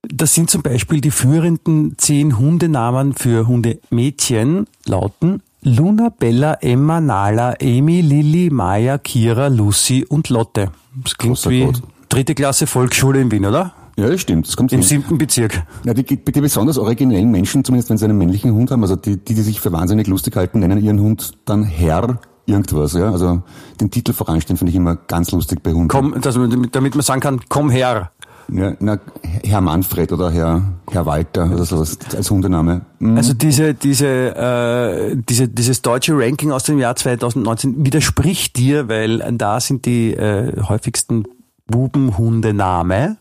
das 0.09 0.35
sind 0.35 0.51
zum 0.51 0.63
Beispiel 0.63 1.01
die 1.01 1.11
führenden 1.11 1.97
zehn 1.99 2.39
Hundenamen 2.39 3.15
für 3.15 3.47
Hundemädchen 3.47 4.67
lauten 4.85 5.43
Luna, 5.63 6.11
Bella, 6.17 6.55
Emma, 6.61 7.01
Nala, 7.01 7.55
Amy, 7.61 8.01
Lilly, 8.01 8.51
Maya, 8.51 8.99
Kira, 8.99 9.49
Lucy 9.49 10.05
und 10.05 10.29
Lotte. 10.29 10.71
Das 10.95 11.17
klingt 11.17 11.35
Großer 11.37 11.51
wie 11.51 11.65
Gott. 11.65 11.83
dritte 12.09 12.35
Klasse 12.37 12.69
Volksschule 12.69 13.21
in 13.21 13.33
Wien, 13.33 13.47
oder? 13.47 13.73
Ja, 13.97 14.09
das 14.11 14.21
stimmt. 14.21 14.47
Das 14.47 14.57
kommt 14.57 14.73
Im 14.73 14.83
siebten 14.83 15.17
Bezirk. 15.17 15.63
Ja, 15.85 15.95
die, 15.95 16.05
die 16.05 16.41
besonders 16.41 16.77
originellen 16.77 17.31
Menschen, 17.31 17.65
zumindest 17.65 17.89
wenn 17.89 17.97
sie 17.97 18.05
einen 18.05 18.19
männlichen 18.19 18.53
Hund 18.53 18.71
haben, 18.71 18.83
also 18.83 18.95
die, 18.95 19.17
die, 19.17 19.35
die 19.35 19.41
sich 19.41 19.61
für 19.61 19.73
wahnsinnig 19.73 20.07
lustig 20.07 20.37
halten, 20.37 20.61
nennen 20.61 20.83
ihren 20.83 21.01
Hund 21.01 21.33
dann 21.47 21.65
Herr 21.65 22.21
irgendwas, 22.45 22.93
ja. 22.93 23.11
Also 23.11 23.43
den 23.81 23.91
Titel 23.91 24.13
voranstellen 24.13 24.59
finde 24.59 24.71
ich 24.71 24.77
immer 24.77 24.97
ganz 24.97 25.31
lustig 25.33 25.63
bei 25.63 25.73
Hunden. 25.73 25.89
Komm, 25.89 26.21
dass 26.21 26.37
man, 26.37 26.69
damit 26.71 26.95
man 26.95 27.03
sagen 27.03 27.21
kann, 27.21 27.41
komm 27.49 27.71
her. 27.71 28.11
Ja, 28.53 28.75
na, 28.79 28.99
Herr 29.43 29.61
Manfred 29.61 30.13
oder 30.13 30.31
Herr, 30.31 30.63
Herr 30.91 31.05
Walter 31.05 31.51
oder 31.53 31.65
sowas 31.65 31.99
als 32.15 32.31
Hundename. 32.31 32.83
Hm. 33.01 33.17
Also 33.17 33.35
diese, 33.35 33.75
diese, 33.75 34.07
äh, 34.07 35.17
diese, 35.29 35.49
dieses 35.49 35.83
deutsche 35.83 36.17
Ranking 36.17 36.53
aus 36.53 36.63
dem 36.63 36.79
Jahr 36.79 36.95
2019 36.95 37.85
widerspricht 37.85 38.57
dir, 38.57 38.89
weil 38.89 39.19
da 39.37 39.59
sind 39.59 39.85
die 39.85 40.13
äh, 40.13 40.63
häufigsten 40.63 41.25
Bubenhundename 41.67 43.17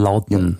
lauten. 0.00 0.58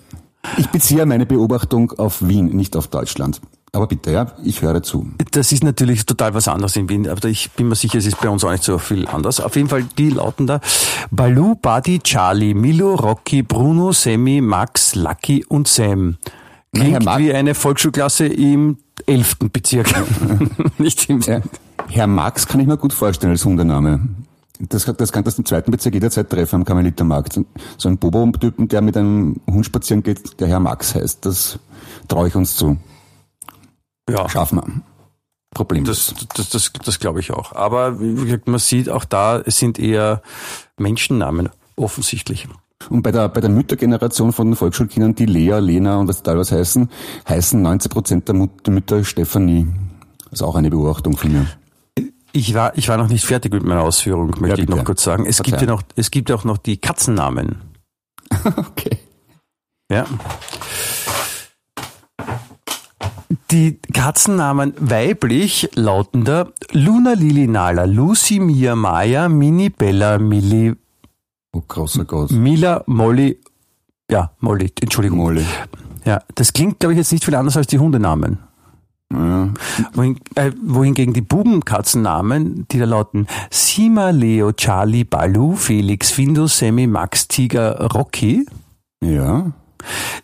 Ich 0.57 0.69
beziehe 0.69 1.05
meine 1.05 1.25
Beobachtung 1.25 1.91
auf 1.97 2.27
Wien, 2.27 2.47
nicht 2.55 2.75
auf 2.75 2.87
Deutschland. 2.87 3.41
Aber 3.73 3.87
bitte, 3.87 4.11
ja, 4.11 4.27
ich 4.43 4.61
höre 4.61 4.83
zu. 4.83 5.07
Das 5.31 5.51
ist 5.53 5.63
natürlich 5.63 6.05
total 6.05 6.33
was 6.33 6.47
anderes 6.49 6.75
in 6.75 6.89
Wien, 6.89 7.07
aber 7.07 7.29
ich 7.29 7.51
bin 7.51 7.69
mir 7.69 7.75
sicher, 7.75 7.99
es 7.99 8.05
ist 8.05 8.19
bei 8.19 8.27
uns 8.27 8.43
auch 8.43 8.51
nicht 8.51 8.63
so 8.63 8.77
viel 8.79 9.07
anders. 9.07 9.39
Auf 9.39 9.55
jeden 9.55 9.69
Fall, 9.69 9.85
die 9.97 10.09
lauten 10.09 10.45
da 10.45 10.59
Balu, 11.09 11.55
Buddy, 11.55 11.99
Charlie, 11.99 12.53
Milo, 12.53 12.95
Rocky, 12.95 13.43
Bruno, 13.43 13.93
Sammy, 13.93 14.41
Max, 14.41 14.95
Lucky 14.95 15.45
und 15.45 15.67
Sam. 15.69 16.17
Klingt 16.73 17.05
Mag- 17.05 17.19
wie 17.19 17.33
eine 17.33 17.53
Volksschulklasse 17.55 18.25
im 18.27 18.77
elften 19.05 19.51
Bezirk. 19.51 19.87
nicht 20.77 21.09
im 21.09 21.21
Ja, 21.21 21.41
Herr 21.87 22.07
Max 22.07 22.47
kann 22.47 22.59
ich 22.59 22.67
mir 22.67 22.77
gut 22.77 22.91
vorstellen 22.93 23.31
als 23.31 23.45
Hundename. 23.45 24.01
Das, 24.69 24.85
das 24.85 25.11
kann 25.11 25.23
das 25.23 25.37
im 25.37 25.45
zweiten 25.45 25.71
Bezirk 25.71 25.93
jederzeit 25.95 26.29
treffen 26.29 26.57
am 26.57 26.65
Karmelitermarkt. 26.65 27.39
So 27.77 27.89
ein 27.89 27.97
Bobo-Typen, 27.97 28.67
der 28.67 28.81
mit 28.81 28.95
einem 28.95 29.41
Hund 29.49 29.65
spazieren 29.65 30.03
geht, 30.03 30.39
der 30.39 30.47
Herr 30.47 30.59
Max 30.59 30.93
heißt. 30.93 31.25
Das 31.25 31.59
traue 32.07 32.27
ich 32.27 32.35
uns 32.35 32.55
zu. 32.55 32.77
ja. 34.09 34.29
Schaffen 34.29 34.57
wir. 34.57 34.81
Problem. 35.53 35.83
Das, 35.83 36.13
das, 36.35 36.49
das, 36.49 36.71
das 36.73 36.99
glaube 36.99 37.19
ich 37.19 37.31
auch. 37.31 37.53
Aber 37.53 37.99
wie 37.99 38.15
gesagt, 38.15 38.47
man 38.47 38.59
sieht 38.59 38.89
auch 38.89 39.03
da, 39.03 39.39
es 39.39 39.57
sind 39.57 39.79
eher 39.79 40.21
Menschennamen 40.77 41.49
offensichtlich. 41.75 42.47
Und 42.89 43.01
bei 43.03 43.11
der, 43.11 43.27
bei 43.29 43.41
der 43.41 43.49
Müttergeneration 43.49 44.31
von 44.31 44.55
Volksschulkindern, 44.55 45.13
die 45.13 45.25
Lea, 45.25 45.59
Lena 45.59 45.97
und 45.97 46.07
was 46.07 46.23
teilweise 46.23 46.57
heißen, 46.57 46.89
heißen 47.27 47.61
90 47.61 47.91
Prozent 47.91 48.27
der 48.27 48.35
Mütter 48.35 49.03
Stefanie. 49.03 49.67
Das 50.23 50.39
ist 50.39 50.41
auch 50.41 50.55
eine 50.55 50.69
Beobachtung 50.69 51.17
von 51.17 51.31
mir. 51.31 51.47
Ich 52.33 52.53
war, 52.53 52.77
ich 52.77 52.87
war 52.87 52.97
noch 52.97 53.09
nicht 53.09 53.25
fertig 53.25 53.53
mit 53.53 53.63
meiner 53.63 53.81
Ausführung, 53.81 54.27
möchte 54.39 54.57
Ja, 54.57 54.63
ich 54.63 54.69
noch 54.69 54.83
kurz 54.85 55.03
sagen. 55.03 55.25
Es 55.25 55.41
gibt 55.43 55.59
ja 55.61 55.67
noch, 55.67 55.81
es 55.95 56.11
gibt 56.11 56.31
auch 56.31 56.43
noch 56.43 56.57
die 56.57 56.77
Katzennamen. 56.77 57.61
Okay. 58.55 58.97
Ja. 59.91 60.05
Die 63.51 63.79
Katzennamen 63.93 64.73
weiblich 64.79 65.69
lauten 65.75 66.23
da 66.23 66.47
Luna 66.71 67.13
Lili 67.13 67.47
Nala, 67.47 67.83
Lucy 67.85 68.39
Mia 68.39 68.75
Maya, 68.75 69.27
Mini 69.29 69.69
Bella, 69.69 70.17
Milli, 70.17 70.73
Oh, 71.53 71.61
großer 71.67 72.05
Gott. 72.05 72.31
Mila, 72.31 72.81
Molly, 72.87 73.37
ja, 74.09 74.31
Molly, 74.39 74.71
Entschuldigung. 74.79 75.17
Molly. 75.19 75.45
Ja, 76.05 76.23
das 76.35 76.53
klingt, 76.53 76.79
glaube 76.79 76.93
ich, 76.93 76.97
jetzt 76.97 77.11
nicht 77.11 77.25
viel 77.25 77.35
anders 77.35 77.57
als 77.57 77.67
die 77.67 77.77
Hundenamen. 77.79 78.39
Ja. 79.11 79.49
Wohin, 79.93 80.19
äh, 80.35 80.51
wohingegen 80.63 81.13
die 81.13 81.21
Bubenkatzennamen, 81.21 82.65
die 82.71 82.79
da 82.79 82.85
lauten 82.85 83.27
Sima, 83.49 84.11
Leo, 84.11 84.53
Charlie, 84.53 85.03
Balu, 85.03 85.55
Felix, 85.55 86.11
Findus, 86.11 86.57
Sammy, 86.57 86.87
Max, 86.87 87.27
Tiger, 87.27 87.91
Rocky. 87.93 88.45
ja. 89.03 89.51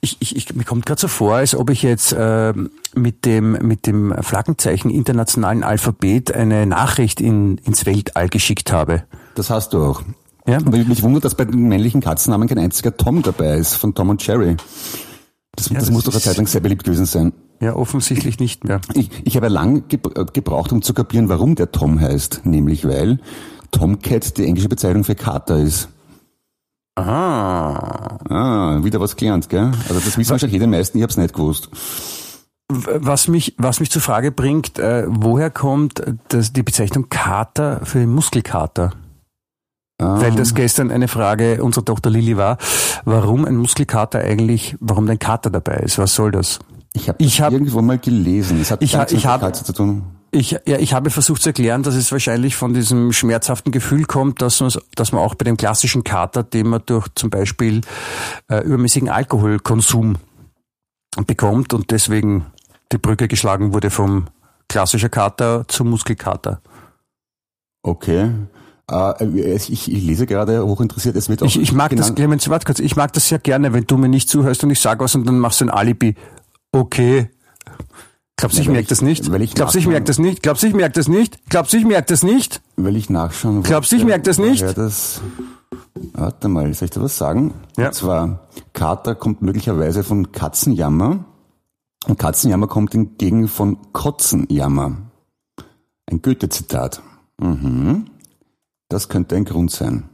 Ich, 0.01 0.17
ich, 0.19 0.35
ich, 0.35 0.55
mir 0.55 0.65
kommt 0.65 0.85
gerade 0.85 1.01
so 1.01 1.07
vor, 1.07 1.33
als 1.33 1.55
ob 1.55 1.71
ich 1.71 1.81
jetzt 1.81 2.15
ähm, 2.15 2.69
mit 2.93 3.25
dem 3.25 3.53
mit 3.53 3.87
dem 3.87 4.13
Flaggenzeichen 4.21 4.91
internationalen 4.91 5.63
Alphabet 5.63 6.31
eine 6.31 6.67
Nachricht 6.67 7.19
in, 7.19 7.57
ins 7.65 7.87
Weltall 7.87 8.29
geschickt 8.29 8.71
habe. 8.71 9.03
Das 9.33 9.49
hast 9.49 9.73
du 9.73 9.83
auch. 9.83 10.03
Ja? 10.45 10.57
Aber 10.57 10.77
mich 10.77 11.01
wundert, 11.01 11.25
dass 11.25 11.33
bei 11.33 11.45
den 11.45 11.67
männlichen 11.67 12.01
Katzennamen 12.01 12.47
kein 12.47 12.59
einziger 12.59 12.95
Tom 12.95 13.23
dabei 13.23 13.57
ist, 13.57 13.73
von 13.73 13.95
Tom 13.95 14.09
und 14.09 14.25
Jerry. 14.25 14.57
Das, 15.55 15.69
das, 15.69 15.77
das 15.79 15.91
muss 15.91 16.03
doch 16.03 16.13
eine 16.13 16.21
Zeit 16.21 16.37
lang 16.37 16.45
sehr 16.45 16.61
beliebt 16.61 16.83
gewesen 16.83 17.05
sein. 17.05 17.33
Ja, 17.59 17.75
offensichtlich 17.75 18.39
nicht 18.39 18.63
mehr. 18.65 18.81
Ich, 18.93 19.09
ich 19.23 19.35
habe 19.35 19.47
lang 19.47 19.85
gebra- 19.89 20.31
gebraucht, 20.31 20.71
um 20.71 20.81
zu 20.81 20.93
kapieren, 20.93 21.27
warum 21.29 21.55
der 21.55 21.71
Tom 21.71 21.99
heißt. 21.99 22.41
Nämlich 22.45 22.87
weil 22.87 23.19
Tomcat 23.71 24.37
die 24.37 24.45
englische 24.45 24.69
Bezeichnung 24.69 25.03
für 25.03 25.15
Kater 25.15 25.57
ist. 25.57 25.89
Aha. 26.95 28.19
Ah, 28.29 28.83
wieder 28.83 28.99
was 28.99 29.15
gelernt, 29.15 29.49
gell? 29.49 29.71
Also 29.87 29.95
das 29.99 30.17
wissen 30.17 30.31
wahrscheinlich 30.31 30.53
jede 30.53 30.67
meisten, 30.67 30.97
ich 30.97 31.03
habe 31.03 31.11
es 31.11 31.17
nicht 31.17 31.33
gewusst. 31.33 31.69
Was 32.69 33.27
mich, 33.27 33.55
was 33.57 33.79
mich 33.79 33.89
zur 33.91 34.01
Frage 34.01 34.31
bringt, 34.31 34.77
äh, 34.77 35.05
woher 35.07 35.49
kommt 35.49 36.03
das, 36.29 36.51
die 36.53 36.63
Bezeichnung 36.63 37.07
Kater 37.09 37.81
für 37.85 37.99
den 37.99 38.13
Muskelkater? 38.13 38.91
Ah, 39.99 40.19
Weil 40.21 40.31
das 40.35 40.53
gestern 40.53 40.91
eine 40.91 41.07
Frage 41.07 41.63
unserer 41.63 41.85
Tochter 41.85 42.09
Lilly 42.09 42.35
war, 42.35 42.57
warum 43.05 43.45
ein 43.45 43.55
Muskelkater 43.55 44.19
eigentlich, 44.19 44.75
warum 44.79 45.07
ein 45.09 45.17
Kater 45.17 45.49
dabei 45.49 45.77
ist. 45.77 45.97
Was 45.97 46.13
soll 46.13 46.31
das? 46.31 46.59
Ich 46.93 47.07
habe 47.09 47.23
hab- 47.23 47.51
irgendwo 47.53 47.81
mal 47.81 47.97
gelesen. 47.97 48.59
Es 48.61 48.71
hat 48.71 48.81
Ich 48.81 48.93
ich 48.93 49.23
Katze 49.23 49.63
zu 49.63 49.73
tun. 49.73 50.03
Ich, 50.31 50.51
ja, 50.51 50.77
ich 50.77 50.93
habe 50.93 51.09
versucht 51.09 51.41
zu 51.41 51.49
erklären, 51.49 51.83
dass 51.83 51.95
es 51.95 52.11
wahrscheinlich 52.11 52.55
von 52.57 52.73
diesem 52.73 53.13
schmerzhaften 53.13 53.71
Gefühl 53.71 54.03
kommt, 54.05 54.41
dass 54.41 54.59
man, 54.59 54.71
dass 54.95 55.13
man 55.13 55.21
auch 55.21 55.35
bei 55.35 55.45
dem 55.45 55.55
klassischen 55.55 56.03
Kater, 56.03 56.43
den 56.43 56.67
man 56.67 56.81
durch 56.85 57.07
zum 57.15 57.29
Beispiel 57.29 57.81
äh, 58.49 58.61
übermäßigen 58.63 59.09
Alkoholkonsum 59.09 60.17
bekommt 61.25 61.73
und 61.73 61.91
deswegen 61.91 62.45
die 62.91 62.97
Brücke 62.97 63.27
geschlagen 63.29 63.73
wurde 63.73 63.89
vom 63.89 64.27
klassischer 64.67 65.09
Kater 65.09 65.65
zum 65.67 65.89
Muskelkater. 65.89 66.61
Okay. 67.83 68.31
Äh, 68.91 69.25
ich, 69.55 69.69
ich 69.71 69.87
lese 69.87 70.25
gerade 70.25 70.65
hochinteressiert, 70.65 71.15
es 71.15 71.29
wird 71.29 71.41
auch 71.41 71.47
Ich, 71.47 71.59
ich 71.59 71.71
mag 71.71 71.95
das, 71.95 72.15
Clemens, 72.15 72.47
warte 72.49 72.65
kurz, 72.65 72.79
ich 72.79 72.95
mag 72.95 73.13
das 73.13 73.27
sehr 73.29 73.39
gerne, 73.39 73.73
wenn 73.73 73.85
du 73.85 73.97
mir 73.97 74.09
nicht 74.09 74.29
zuhörst 74.29 74.63
und 74.63 74.69
ich 74.69 74.79
sage 74.79 75.03
was 75.03 75.15
und 75.15 75.25
dann 75.25 75.39
machst 75.39 75.61
du 75.61 75.65
ein 75.65 75.69
Alibi. 75.69 76.15
Okay. 76.71 77.29
Glaubst 78.35 78.57
du, 78.57 78.61
Ja, 78.61 78.67
ich 78.67 78.73
merke 78.73 78.87
das 78.89 79.01
nicht? 79.01 79.31
weil 79.31 79.41
ich 79.41 79.55
Glaubst 79.55 79.73
du, 79.75 79.79
ich 79.79 79.87
merke 79.87 80.05
das 80.05 80.19
nicht? 80.19 80.43
Glaubst 80.43 80.61
du, 80.63 80.67
ich 80.67 80.75
merke 80.75 80.93
das 80.93 81.07
nicht? 81.07 81.49
Glaubst 81.49 81.73
du, 81.73 81.77
ich 81.77 81.85
merke 81.85 82.07
das 82.07 82.23
nicht? 82.23 82.61
Weil 82.75 82.95
ich 82.95 83.09
nachschauen 83.09 83.63
Glaubst 83.63 83.91
du, 83.91 83.95
ich 83.95 84.01
wollte, 84.03 84.11
merk 84.11 84.23
das 84.25 84.37
nicht? 84.37 84.61
woher 84.61 84.73
Das, 84.73 85.21
warte 86.13 86.47
mal, 86.47 86.71
soll 86.73 86.85
ich 86.85 86.91
da 86.91 87.01
was 87.01 87.17
sagen? 87.17 87.53
Ja. 87.77 87.87
Und 87.87 87.93
zwar, 87.95 88.47
Kater 88.73 89.15
kommt 89.15 89.41
möglicherweise 89.41 90.03
von 90.03 90.31
Katzenjammer. 90.31 91.25
Und 92.05 92.19
Katzenjammer 92.19 92.67
kommt 92.67 92.91
hingegen 92.91 93.47
von 93.47 93.77
Kotzenjammer. 93.91 94.97
Ein 96.09 96.21
Goethe-Zitat. 96.21 97.01
Mhm. 97.39 98.05
Das 98.87 99.09
könnte 99.09 99.35
ein 99.35 99.45
Grund 99.45 99.71
sein. 99.71 100.09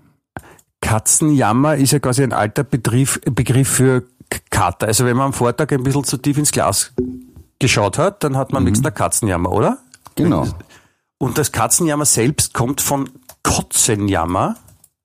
Katzenjammer 0.82 1.76
ist 1.76 1.92
ja 1.92 2.00
quasi 2.00 2.24
ein 2.24 2.34
alter 2.34 2.64
Begriff, 2.64 3.20
Begriff 3.26 3.70
für 3.70 4.04
Kater. 4.50 4.88
Also 4.88 5.06
wenn 5.06 5.18
man 5.18 5.28
am 5.28 5.34
Vortag 5.34 5.72
ein 5.72 5.84
bisschen 5.84 6.04
zu 6.04 6.18
tief 6.18 6.38
ins 6.38 6.52
Glas 6.52 6.94
geschaut 7.60 7.98
hat, 7.98 8.24
dann 8.24 8.38
hat 8.38 8.52
man 8.52 8.62
am 8.62 8.66
nächsten 8.66 8.84
Tag 8.84 8.96
Katzenjammer, 8.96 9.52
oder? 9.52 9.78
Genau. 10.16 10.48
Und 11.18 11.38
das 11.38 11.52
Katzenjammer 11.52 12.06
selbst 12.06 12.54
kommt 12.54 12.82
von 12.82 13.10
Kotzenjammer. 13.44 14.58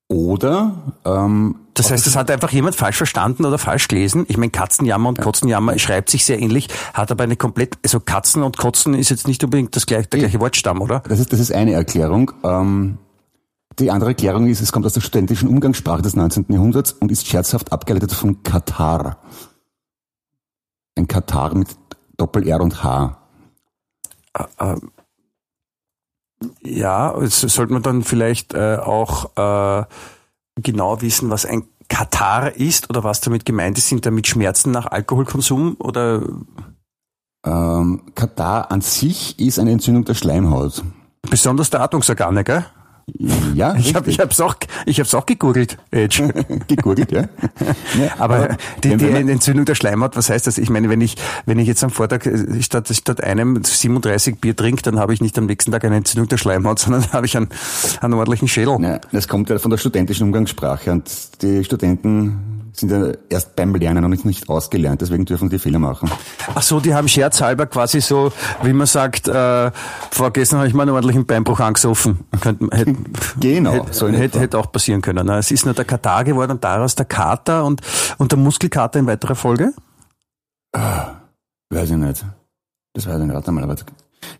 Oder 0.09 0.93
ähm, 1.05 1.55
Das 1.75 1.91
heißt, 1.91 2.07
das 2.07 2.15
hat 2.15 2.31
einfach 2.31 2.51
jemand 2.51 2.75
falsch 2.75 2.97
verstanden 2.97 3.45
oder 3.45 3.59
falsch 3.59 3.87
gelesen. 3.87 4.25
Ich 4.27 4.37
meine, 4.37 4.49
Katzenjammer 4.49 5.07
und 5.07 5.21
Kotzenjammer 5.21 5.77
schreibt 5.77 6.09
sich 6.09 6.25
sehr 6.25 6.39
ähnlich, 6.39 6.67
hat 6.93 7.11
aber 7.11 7.23
eine 7.23 7.35
komplett, 7.35 7.77
also 7.83 7.99
Katzen 7.99 8.41
und 8.41 8.57
Kotzen 8.57 8.95
ist 8.95 9.09
jetzt 9.09 9.27
nicht 9.27 9.43
unbedingt 9.43 9.75
das 9.75 9.85
gleiche, 9.85 10.07
der 10.07 10.19
gleiche 10.19 10.39
Wortstamm, 10.39 10.81
oder? 10.81 11.03
das 11.07 11.19
ist, 11.19 11.31
das 11.31 11.39
ist 11.39 11.51
eine 11.51 11.73
Erklärung. 11.73 12.31
Ähm, 12.43 12.97
die 13.79 13.91
andere 13.91 14.11
Erklärung 14.11 14.47
ist, 14.47 14.61
es 14.61 14.71
kommt 14.71 14.85
aus 14.85 14.93
der 14.93 15.01
studentischen 15.01 15.49
Umgangssprache 15.49 16.01
des 16.01 16.15
19. 16.15 16.45
Jahrhunderts 16.49 16.93
und 16.93 17.11
ist 17.11 17.27
scherzhaft 17.27 17.71
abgeleitet 17.71 18.11
von 18.11 18.43
Katar. 18.43 19.17
Ein 20.95 21.07
Katar 21.07 21.55
mit 21.55 21.69
Doppel-R 22.17 22.61
und 22.61 22.83
H. 22.83 23.17
Ja, 26.63 27.17
es 27.17 27.41
sollte 27.41 27.73
man 27.73 27.83
dann 27.83 28.03
vielleicht 28.03 28.53
äh, 28.53 28.77
auch 28.77 29.35
äh, 29.37 29.85
genau 30.61 31.01
wissen, 31.01 31.29
was 31.29 31.45
ein 31.45 31.63
Katar 31.87 32.55
ist 32.55 32.89
oder 32.89 33.03
was 33.03 33.21
damit 33.21 33.45
gemeint 33.45 33.77
ist. 33.77 33.89
Sind 33.89 34.05
damit 34.05 34.27
Schmerzen 34.27 34.71
nach 34.71 34.85
Alkoholkonsum 34.85 35.75
oder 35.79 36.23
Ähm, 37.45 38.11
Katar 38.15 38.71
an 38.71 38.81
sich 38.81 39.39
ist 39.39 39.59
eine 39.59 39.71
Entzündung 39.71 40.03
der 40.05 40.13
Schleimhaut. 40.13 40.83
besonders 41.29 41.69
der 41.69 41.81
Atmungsorgane, 41.81 42.43
gell? 42.43 42.65
Ja, 43.53 43.75
Ich 43.75 43.95
habe 43.95 44.09
ich 44.09 44.19
hab's 44.19 44.39
auch, 44.39 44.55
ich 44.85 44.99
hab's 44.99 45.13
auch 45.13 45.25
gegoogelt, 45.25 45.77
Edge. 45.91 46.29
gegurgelt, 46.67 47.11
ja. 47.11 47.21
ja 47.21 48.11
Aber 48.19 48.57
die, 48.83 48.95
die 48.95 49.05
Entzündung 49.05 49.65
der 49.65 49.75
Schleimhaut, 49.75 50.15
was 50.15 50.29
heißt 50.29 50.47
das? 50.47 50.57
Ich 50.57 50.69
meine, 50.69 50.89
wenn 50.89 51.01
ich, 51.01 51.15
wenn 51.45 51.59
ich 51.59 51.67
jetzt 51.67 51.83
am 51.83 51.89
Vortag 51.89 52.25
äh, 52.25 52.61
statt, 52.61 52.89
statt 52.91 53.23
einem 53.23 53.63
37 53.63 54.39
Bier 54.39 54.55
trinke, 54.55 54.81
dann 54.81 54.99
habe 54.99 55.13
ich 55.13 55.21
nicht 55.21 55.37
am 55.37 55.45
nächsten 55.45 55.71
Tag 55.71 55.83
eine 55.85 55.97
Entzündung 55.97 56.27
der 56.27 56.37
Schleimhaut, 56.37 56.79
sondern 56.79 57.11
habe 57.11 57.25
ich 57.25 57.35
einen, 57.37 57.49
einen 58.01 58.13
ordentlichen 58.13 58.47
Schädel. 58.47 58.77
Ja, 58.81 58.99
das 59.11 59.27
kommt 59.27 59.49
ja 59.49 59.59
von 59.59 59.71
der 59.71 59.77
studentischen 59.77 60.27
Umgangssprache 60.27 60.91
und 60.91 61.09
die 61.41 61.63
Studenten 61.63 62.58
sind 62.79 62.91
ja 62.91 63.11
erst 63.29 63.55
beim 63.55 63.73
Lernen 63.75 64.01
noch 64.09 64.23
nicht, 64.23 64.49
ausgelernt, 64.49 65.01
deswegen 65.01 65.25
dürfen 65.25 65.49
die 65.49 65.59
Fehler 65.59 65.79
machen. 65.79 66.09
Ach 66.55 66.61
so, 66.61 66.79
die 66.79 66.93
haben 66.93 67.07
scherzhalber 67.07 67.65
quasi 67.65 68.01
so, 68.01 68.31
wie 68.63 68.73
man 68.73 68.87
sagt, 68.87 69.27
äh, 69.27 69.71
vorgestern 70.11 70.59
habe 70.59 70.67
ich 70.67 70.73
mal 70.73 70.83
einen 70.83 70.91
ordentlichen 70.91 71.25
Beinbruch 71.25 71.59
angesoffen. 71.59 72.19
Könnte, 72.41 72.63
man- 72.63 72.77
hätte, 72.77 72.95
Genau, 73.39 73.71
hätte, 73.73 73.93
so 73.93 74.07
etwa. 74.07 74.39
hätte 74.39 74.57
auch 74.57 74.71
passieren 74.71 75.01
können. 75.01 75.25
Na, 75.25 75.37
Es 75.37 75.51
ist 75.51 75.65
nur 75.65 75.73
der 75.73 75.85
Katar 75.85 76.23
geworden 76.23 76.51
und 76.51 76.63
daraus 76.63 76.95
der 76.95 77.05
Kater 77.05 77.65
und, 77.65 77.81
und 78.17 78.31
der 78.31 78.39
Muskelkater 78.39 78.99
in 78.99 79.07
weiterer 79.07 79.35
Folge. 79.35 79.73
Weiß 80.73 81.89
ich 81.91 81.97
nicht. 81.97 82.25
Das 82.93 83.07
weiß 83.07 83.19
ich 83.19 83.25
nicht. 83.25 83.33
Warte 83.33 83.51
mal, 83.51 83.63
aber 83.63 83.75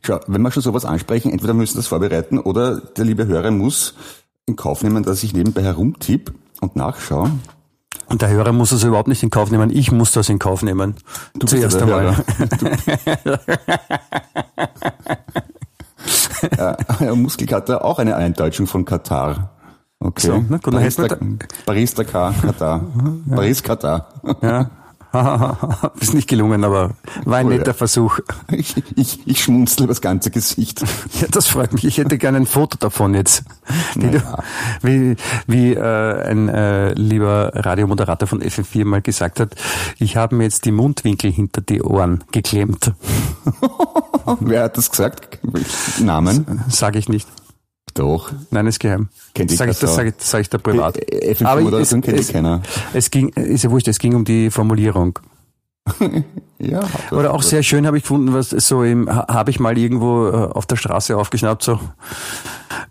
schau, 0.01 0.19
wenn 0.27 0.41
wir 0.41 0.51
schon 0.51 0.63
sowas 0.63 0.85
ansprechen, 0.85 1.31
entweder 1.31 1.53
müssen 1.53 1.75
wir 1.75 1.79
das 1.79 1.87
vorbereiten 1.87 2.39
oder 2.39 2.79
der 2.79 3.05
liebe 3.05 3.27
Hörer 3.27 3.51
muss 3.51 3.95
in 4.45 4.55
Kauf 4.55 4.83
nehmen, 4.83 5.03
dass 5.03 5.23
ich 5.23 5.33
nebenbei 5.33 5.61
herumtipp 5.63 6.33
und 6.61 6.75
nachschaue. 6.75 7.31
Und 8.07 8.21
der 8.21 8.29
Hörer 8.29 8.53
muss 8.53 8.71
das 8.71 8.83
überhaupt 8.83 9.07
nicht 9.07 9.21
in 9.23 9.29
Kauf 9.29 9.51
nehmen. 9.51 9.69
Ich 9.69 9.91
muss 9.91 10.11
das 10.11 10.29
in 10.29 10.39
Kauf 10.39 10.63
nehmen. 10.63 10.95
Du 11.33 11.41
bist 11.41 11.51
Zuerst 11.51 11.75
der 11.79 11.83
einmal. 11.83 12.17
Hörer. 13.23 13.39
ja, 16.99 17.15
Muskelkater, 17.15 17.85
auch 17.85 17.99
eine 17.99 18.15
Eindeutschung 18.15 18.67
von 18.67 18.85
Katar. 18.85 19.51
Okay. 19.99 20.27
So, 20.27 20.43
na 20.47 20.57
gut, 20.57 20.73
Paris, 20.73 20.95
Dakar, 20.95 21.17
Paris, 21.65 21.93
Dakar, 21.93 22.33
Katar. 22.41 22.85
Paris, 23.29 23.61
Katar. 23.61 24.07
Ja. 24.41 24.69
ist 25.99 26.13
nicht 26.13 26.27
gelungen, 26.27 26.63
aber 26.63 26.91
war 27.25 27.37
ein 27.39 27.47
Oh 27.47 27.51
ja. 27.51 27.57
netter 27.57 27.73
Versuch. 27.73 28.19
Ich, 28.51 28.75
ich, 28.95 29.19
ich 29.27 29.43
schmunzle 29.43 29.85
das 29.87 30.01
ganze 30.01 30.31
Gesicht. 30.31 30.81
Ja, 31.21 31.27
das 31.29 31.47
freut 31.47 31.71
mich. 31.73 31.85
Ich 31.85 31.97
hätte 31.97 32.17
gerne 32.17 32.37
ein 32.37 32.45
Foto 32.45 32.77
davon 32.79 33.13
jetzt. 33.13 33.43
Wie, 33.95 34.09
du, 34.11 34.17
Naja. 34.17 34.37
wie, 34.81 35.15
wie 35.47 35.73
äh, 35.73 36.23
ein 36.29 36.49
äh, 36.49 36.93
lieber 36.93 37.51
Radiomoderator 37.53 38.27
von 38.27 38.41
FM4 38.41 38.85
mal 38.85 39.01
gesagt 39.01 39.39
hat, 39.39 39.55
ich 39.99 40.17
habe 40.17 40.35
mir 40.35 40.43
jetzt 40.45 40.65
die 40.65 40.71
Mundwinkel 40.71 41.31
hinter 41.31 41.61
die 41.61 41.81
Ohren 41.83 42.23
geklemmt. 42.31 42.91
Wer 44.39 44.63
hat 44.63 44.77
das 44.77 44.89
gesagt? 44.91 45.39
Namen? 45.99 46.63
Sage 46.69 46.99
ich 46.99 47.07
nicht. 47.07 47.27
Doch. 47.99 48.31
Nein, 48.51 48.65
ist 48.67 48.79
geheim. 48.79 49.09
Kennt 49.35 49.51
sag 49.51 49.69
ich, 49.69 49.77
das 49.79 49.93
sage 49.95 50.09
ich, 50.09 50.15
das 50.15 50.31
sag 50.31 50.39
ich 50.41 50.49
da 50.49 50.57
privat. 50.57 50.95
Die, 50.95 51.01
äh, 51.01 51.33
FM4 51.33 51.45
Aber 51.45 51.61
Moderation 51.61 51.99
es, 51.99 52.05
kennt 52.05 52.19
es, 52.19 52.31
keiner. 52.31 52.61
es 52.93 53.11
ging, 53.11 53.29
ist 53.29 53.63
ja 53.63 53.69
wurscht, 53.71 53.87
es 53.89 53.99
ging 53.99 54.15
um 54.15 54.23
die 54.25 54.49
Formulierung. 54.49 55.19
Ja. 56.61 56.81
Oder 57.11 57.33
auch 57.33 57.41
sehr 57.41 57.63
schön 57.63 57.87
habe 57.87 57.95
ich 57.95 58.03
gefunden, 58.03 58.33
was 58.33 58.49
so 58.49 58.83
im, 58.83 59.09
ha- 59.09 59.25
habe 59.33 59.49
ich 59.49 59.61
mal 59.61 59.77
irgendwo 59.77 60.27
äh, 60.27 60.31
auf 60.51 60.65
der 60.65 60.75
Straße 60.75 61.15
aufgeschnappt, 61.15 61.63
so, 61.63 61.79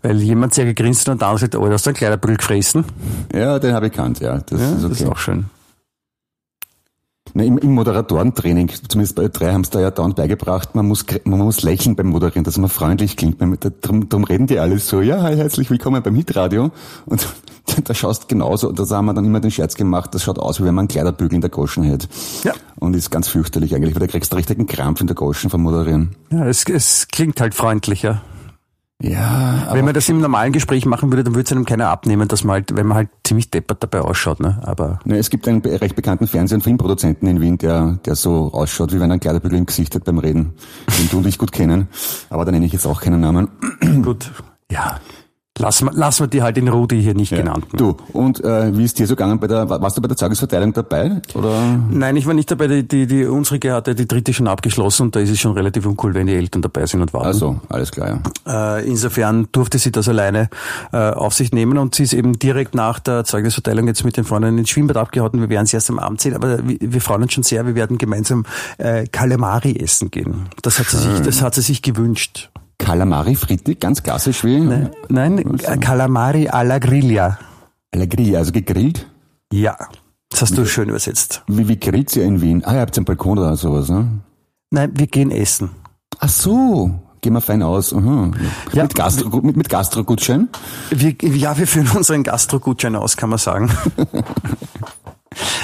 weil 0.01 0.19
jemand 0.23 0.55
sehr 0.55 0.65
gegrinst 0.65 1.07
hat 1.07 1.13
und 1.13 1.21
andere 1.21 1.37
sagt, 1.37 1.55
oh, 1.55 1.63
du 1.67 1.71
hast 1.73 1.87
einen 1.87 1.95
Kleiderbügel 1.95 2.37
gefressen. 2.37 2.83
Ja, 3.31 3.59
den 3.59 3.73
habe 3.75 3.85
ich 3.87 3.93
kannt, 3.93 4.21
ja. 4.21 4.39
Das 4.39 4.59
Ja, 4.59 4.69
ist 4.69 4.73
okay. 4.83 4.89
das 4.89 5.01
ist 5.01 5.07
auch 5.07 5.17
schön. 5.19 5.45
Na, 7.33 7.43
im, 7.43 7.57
Im 7.57 7.73
Moderatorentraining, 7.73 8.71
zumindest 8.87 9.15
bei 9.15 9.27
drei 9.27 9.53
haben 9.53 9.61
es 9.61 9.69
da 9.69 9.79
ja 9.79 9.91
dauernd 9.91 10.15
beigebracht, 10.15 10.73
man 10.75 10.87
muss, 10.87 11.05
man 11.25 11.39
muss 11.39 11.61
lächeln 11.61 11.95
beim 11.95 12.07
Moderieren, 12.07 12.43
dass 12.43 12.57
man 12.57 12.69
freundlich 12.69 13.15
klingt. 13.17 13.37
Beim- 13.37 13.57
da- 13.59 13.69
Drum, 13.81 14.09
drum 14.09 14.23
reden 14.23 14.47
die 14.47 14.59
alle 14.59 14.79
so, 14.79 15.01
ja, 15.01 15.21
hi, 15.21 15.35
herzlich 15.35 15.69
willkommen 15.69 16.01
beim 16.01 16.15
Hitradio. 16.15 16.71
Und 17.05 17.27
da 17.85 17.93
schaust 17.93 18.27
genauso, 18.27 18.71
da 18.71 18.83
haben 18.95 19.05
wir 19.05 19.13
dann 19.13 19.25
immer 19.25 19.39
den 19.39 19.51
Scherz 19.51 19.75
gemacht, 19.75 20.13
das 20.15 20.23
schaut 20.23 20.39
aus, 20.39 20.59
wie 20.59 20.65
wenn 20.65 20.73
man 20.75 20.83
einen 20.83 20.87
Kleiderbügel 20.89 21.35
in 21.35 21.41
der 21.41 21.49
Goschen 21.51 21.83
hätte. 21.83 22.07
Ja. 22.43 22.53
Und 22.77 22.95
ist 22.95 23.11
ganz 23.11 23.27
fürchterlich 23.27 23.75
eigentlich, 23.75 23.93
weil 23.95 24.01
da 24.01 24.07
kriegst 24.07 24.31
du 24.33 24.37
richtig 24.37 24.57
einen 24.57 24.67
Krampf 24.67 25.01
in 25.01 25.07
der 25.07 25.15
Goschen 25.15 25.49
vom 25.49 25.61
Moderieren. 25.63 26.15
Ja, 26.31 26.45
es, 26.47 26.63
es 26.65 27.07
klingt 27.11 27.39
halt 27.41 27.53
freundlicher. 27.53 28.09
Ja, 28.11 28.21
aber 29.01 29.77
Wenn 29.77 29.85
man 29.85 29.93
das 29.93 30.09
im 30.09 30.19
normalen 30.19 30.51
Gespräch 30.51 30.85
machen 30.85 31.09
würde, 31.09 31.23
dann 31.23 31.33
würde 31.33 31.45
es 31.45 31.51
einem 31.53 31.65
keiner 31.65 31.87
abnehmen, 31.89 32.27
dass 32.27 32.43
man 32.43 32.55
halt, 32.55 32.75
wenn 32.75 32.85
man 32.85 32.97
halt 32.97 33.09
ziemlich 33.23 33.49
deppert 33.49 33.81
dabei 33.81 34.01
ausschaut, 34.01 34.41
ne? 34.41 34.59
Aber 34.63 34.99
Ne, 35.05 35.17
es 35.17 35.29
gibt 35.29 35.47
einen 35.47 35.61
recht 35.61 35.95
bekannten 35.95 36.27
Fernseh- 36.27 36.55
und 36.55 36.61
Filmproduzenten 36.63 37.27
in 37.27 37.39
Wien, 37.39 37.57
der, 37.57 37.99
der 38.05 38.15
so 38.15 38.51
ausschaut, 38.51 38.91
wie 38.91 38.99
wenn 38.99 39.09
er 39.09 39.13
einen 39.13 39.19
Kleiderbügel 39.21 39.57
im 39.57 39.65
Gesicht 39.65 39.95
hat 39.95 40.03
beim 40.03 40.17
Reden, 40.17 40.53
den 40.99 41.09
du 41.09 41.19
und 41.19 41.27
ich 41.27 41.37
gut 41.37 41.53
kennen. 41.53 41.87
Aber 42.29 42.43
da 42.43 42.51
nenne 42.51 42.65
ich 42.65 42.73
jetzt 42.73 42.85
auch 42.85 42.99
keinen 42.99 43.21
Namen. 43.21 43.47
gut, 44.03 44.31
ja. 44.69 44.99
Lassen 45.59 45.89
lassen 45.93 46.23
wir 46.23 46.27
die 46.27 46.41
halt 46.41 46.57
in 46.57 46.69
Ruhe, 46.69 46.87
die 46.87 47.01
hier 47.01 47.13
nicht 47.13 47.31
genannten. 47.31 47.75
Du, 47.75 47.97
und 48.13 48.43
äh, 48.43 48.75
wie 48.77 48.85
ist 48.85 48.97
dir 48.97 49.05
so 49.05 49.15
gegangen 49.15 49.39
bei 49.39 49.47
der, 49.47 49.69
warst 49.69 49.97
du 49.97 50.01
bei 50.01 50.07
der 50.07 50.15
Zeugnisverteilung 50.15 50.71
dabei? 50.71 51.21
Oder? 51.33 51.77
Nein, 51.89 52.15
ich 52.15 52.25
war 52.25 52.33
nicht 52.33 52.49
dabei. 52.49 52.67
Die, 52.67 52.87
die, 52.87 53.07
die 53.07 53.25
unsere 53.25 53.59
hatte 53.73 53.93
die 53.93 54.07
dritte 54.07 54.33
schon 54.33 54.47
abgeschlossen 54.47 55.03
und 55.03 55.15
da 55.15 55.19
ist 55.19 55.29
es 55.29 55.39
schon 55.39 55.53
relativ 55.53 55.85
uncool, 55.85 56.13
wenn 56.13 56.27
die 56.27 56.33
Eltern 56.33 56.61
dabei 56.61 56.85
sind 56.85 57.01
und 57.01 57.13
warten. 57.13 57.27
Also, 57.27 57.59
alles 57.67 57.91
klar, 57.91 58.21
ja. 58.45 58.77
Äh, 58.77 58.87
insofern 58.87 59.47
durfte 59.51 59.79
sie 59.79 59.91
das 59.91 60.07
alleine 60.07 60.49
äh, 60.93 60.97
auf 60.97 61.33
sich 61.33 61.51
nehmen 61.51 61.77
und 61.77 61.93
sie 61.93 62.03
ist 62.03 62.13
eben 62.13 62.39
direkt 62.39 62.73
nach 62.73 62.99
der 62.99 63.25
Zeugnisverteilung 63.25 63.85
jetzt 63.87 64.05
mit 64.05 64.15
den 64.15 64.23
Freunden 64.23 64.57
ins 64.57 64.69
Schwimmbad 64.69 64.95
abgehauen. 64.95 65.31
Wir 65.33 65.49
werden 65.49 65.65
sie 65.65 65.75
erst 65.75 65.89
am 65.89 65.99
Abend 65.99 66.21
sehen, 66.21 66.35
aber 66.35 66.65
wir, 66.65 66.77
wir 66.79 67.01
freuen 67.01 67.23
uns 67.23 67.33
schon 67.33 67.43
sehr. 67.43 67.65
Wir 67.65 67.75
werden 67.75 67.97
gemeinsam 67.97 68.45
äh, 68.77 69.07
Calamari 69.07 69.75
essen 69.75 70.09
gehen. 70.09 70.47
Das 70.61 70.79
hat 70.79 70.87
sie 70.87 70.97
sich, 70.97 71.21
das 71.21 71.41
hat 71.41 71.55
sie 71.55 71.61
sich 71.61 71.81
gewünscht. 71.81 72.49
Calamari 72.79 73.35
fritti, 73.35 73.75
ganz 73.75 74.01
klassisch 74.01 74.43
wie 74.43 74.59
Nein, 75.09 75.37
äh, 75.37 75.77
Calamari 75.77 76.47
alla 76.49 76.79
Griglia. 76.79 77.37
Allegria, 77.91 78.39
also 78.39 78.51
gegrillt. 78.51 79.07
Ja, 79.51 79.77
das 80.29 80.41
hast 80.41 80.57
du 80.57 80.65
schön 80.65 80.89
übersetzt. 80.89 81.43
Wie, 81.47 81.67
wie 81.67 81.79
grillt 81.79 82.15
ihr 82.15 82.23
in 82.23 82.41
Wien? 82.41 82.63
Ah, 82.63 82.75
ihr 82.75 82.81
habt 82.81 82.97
einen 82.97 83.05
Balkon 83.05 83.37
oder 83.39 83.55
sowas, 83.55 83.89
ne? 83.89 84.07
Nein, 84.71 84.91
wir 84.93 85.07
gehen 85.07 85.31
essen. 85.31 85.71
Ach 86.19 86.29
so, 86.29 86.91
gehen 87.21 87.33
wir 87.33 87.41
fein 87.41 87.63
aus. 87.63 87.93
Aha. 87.93 88.31
Ja. 88.73 88.83
Mit, 88.83 88.95
Gastro, 88.95 89.41
mit, 89.41 89.57
mit 89.57 89.69
Gastrogutschein? 89.69 90.49
Wir, 90.91 91.15
ja, 91.21 91.57
wir 91.57 91.65
führen 91.65 91.89
unseren 91.95 92.23
Gastro-Gutschein 92.23 92.95
aus, 92.95 93.17
kann 93.17 93.29
man 93.29 93.39
sagen. 93.39 93.71